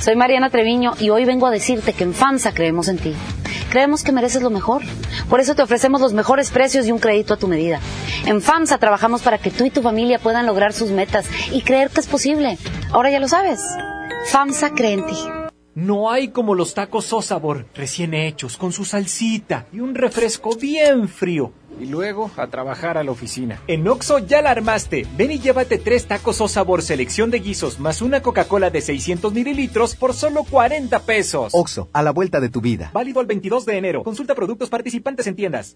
[0.01, 3.13] Soy Mariana Treviño y hoy vengo a decirte que en FAMSA creemos en ti.
[3.69, 4.83] Creemos que mereces lo mejor.
[5.29, 7.81] Por eso te ofrecemos los mejores precios y un crédito a tu medida.
[8.25, 11.89] En FAMSA trabajamos para que tú y tu familia puedan lograr sus metas y creer
[11.89, 12.57] que es posible.
[12.91, 13.59] Ahora ya lo sabes.
[14.25, 15.17] FAMSA cree en ti.
[15.75, 21.09] No hay como los tacos Sosabor, recién hechos, con su salsita y un refresco bien
[21.09, 21.51] frío.
[21.81, 23.61] Y luego a trabajar a la oficina.
[23.67, 25.05] En Oxo ya la armaste.
[25.17, 29.33] Ven y llévate tres tacos o sabor selección de guisos más una Coca-Cola de 600
[29.33, 31.51] mililitros por solo 40 pesos.
[31.53, 32.91] Oxo, a la vuelta de tu vida.
[32.93, 34.03] Válido el 22 de enero.
[34.03, 35.75] Consulta productos participantes en tiendas.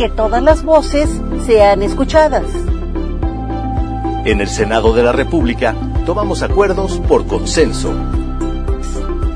[0.00, 1.10] Que todas las voces
[1.44, 2.46] sean escuchadas.
[4.24, 5.74] En el Senado de la República
[6.06, 7.92] tomamos acuerdos por consenso.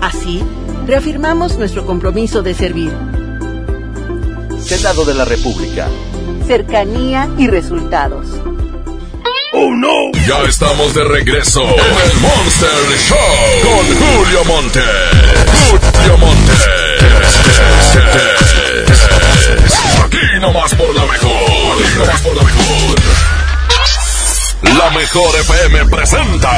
[0.00, 0.42] Así,
[0.86, 2.90] reafirmamos nuestro compromiso de servir.
[4.58, 5.86] Senado de la República.
[6.46, 8.26] Cercanía y resultados.
[9.52, 10.12] ¡Oh, no!
[10.26, 12.70] Ya estamos de regreso en el Monster
[13.06, 13.18] Show
[13.64, 14.80] con Julio Monte.
[15.68, 16.52] Julio Monte.
[20.04, 21.82] Aquí nomás por la mejor.
[21.82, 23.34] Aquí nomás por la mejor.
[24.78, 26.50] La mejor FM presenta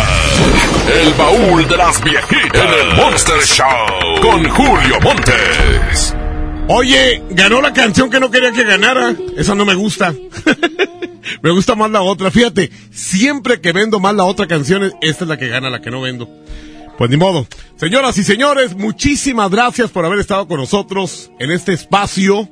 [1.02, 6.14] El baúl de las viejitas en el Monster Show con Julio Montes.
[6.68, 9.14] Oye, ganó la canción que no quería que ganara.
[9.36, 10.14] Esa no me gusta.
[11.42, 12.30] me gusta más la otra.
[12.30, 15.90] Fíjate, siempre que vendo más la otra canción, esta es la que gana, la que
[15.90, 16.28] no vendo.
[16.98, 17.46] Pues ni modo.
[17.76, 22.48] Señoras y señores, muchísimas gracias por haber estado con nosotros en este espacio.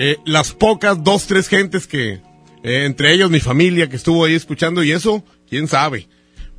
[0.00, 2.20] Eh, las pocas, dos, tres gentes que,
[2.62, 6.08] eh, entre ellos mi familia que estuvo ahí escuchando y eso, quién sabe.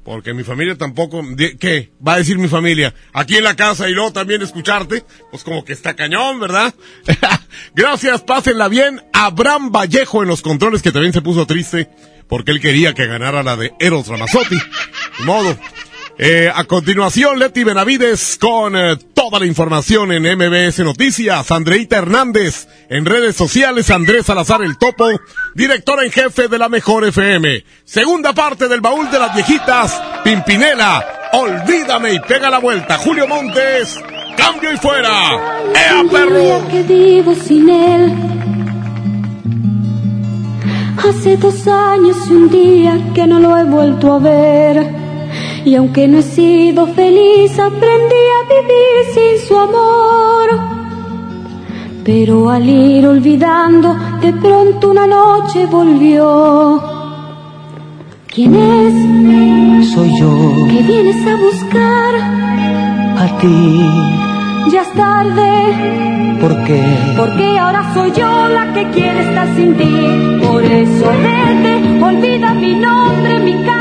[0.04, 1.24] Porque mi familia tampoco,
[1.58, 1.94] ¿qué?
[2.06, 5.64] Va a decir mi familia, aquí en la casa y luego también escucharte, pues como
[5.64, 6.76] que está cañón, ¿verdad?
[7.76, 9.02] Gracias, pásenla bien.
[9.14, 11.90] Abraham Vallejo en los controles que también se puso triste
[12.28, 14.58] porque él quería que ganara la de Eros Ramazzotti.
[15.20, 15.58] De modo.
[16.22, 21.50] Eh, a continuación, Leti Benavides con eh, toda la información en MBS Noticias.
[21.50, 23.90] Andreita Hernández en redes sociales.
[23.90, 25.08] Andrés Salazar el Topo,
[25.56, 27.64] directora en jefe de la Mejor FM.
[27.86, 29.98] Segunda parte del baúl de las viejitas.
[30.22, 32.98] Pimpinela, olvídame y pega la vuelta.
[32.98, 33.98] Julio Montes,
[34.36, 35.12] cambio y fuera.
[35.74, 36.68] ¡Ea, perro!
[36.70, 38.14] que vivo sin él.
[40.98, 45.09] Hace dos años y un día que no lo he vuelto a ver.
[45.66, 50.50] Y aunque no he sido feliz, aprendí a vivir sin su amor.
[52.04, 56.82] Pero al ir olvidando, de pronto una noche volvió.
[58.34, 59.90] ¿Quién es?
[59.94, 60.32] Soy yo,
[60.70, 62.16] ¿Qué vienes a buscar?
[63.18, 63.86] a ti,
[64.72, 66.38] Ya es tarde.
[66.40, 66.82] ¿por qué?
[67.18, 70.40] Porque ahora soy yo la que quiere estar sin ti.
[70.48, 73.79] Por eso vete, olvida mi nombre, mi cara,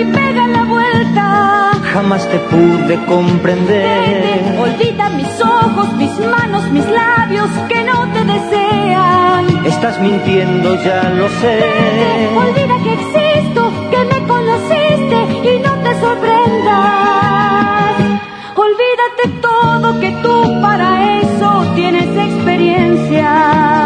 [0.00, 1.70] y pega la vuelta.
[1.92, 4.58] Jamás te pude comprender.
[4.58, 9.64] Olvida mis ojos, mis manos, mis labios que no te desean.
[9.64, 11.56] Estás mintiendo, ya lo sé.
[12.44, 15.18] Olvida que existo, que me conociste
[15.50, 17.96] y no te sorprendas.
[18.66, 23.85] Olvídate todo que tú para eso tienes experiencia.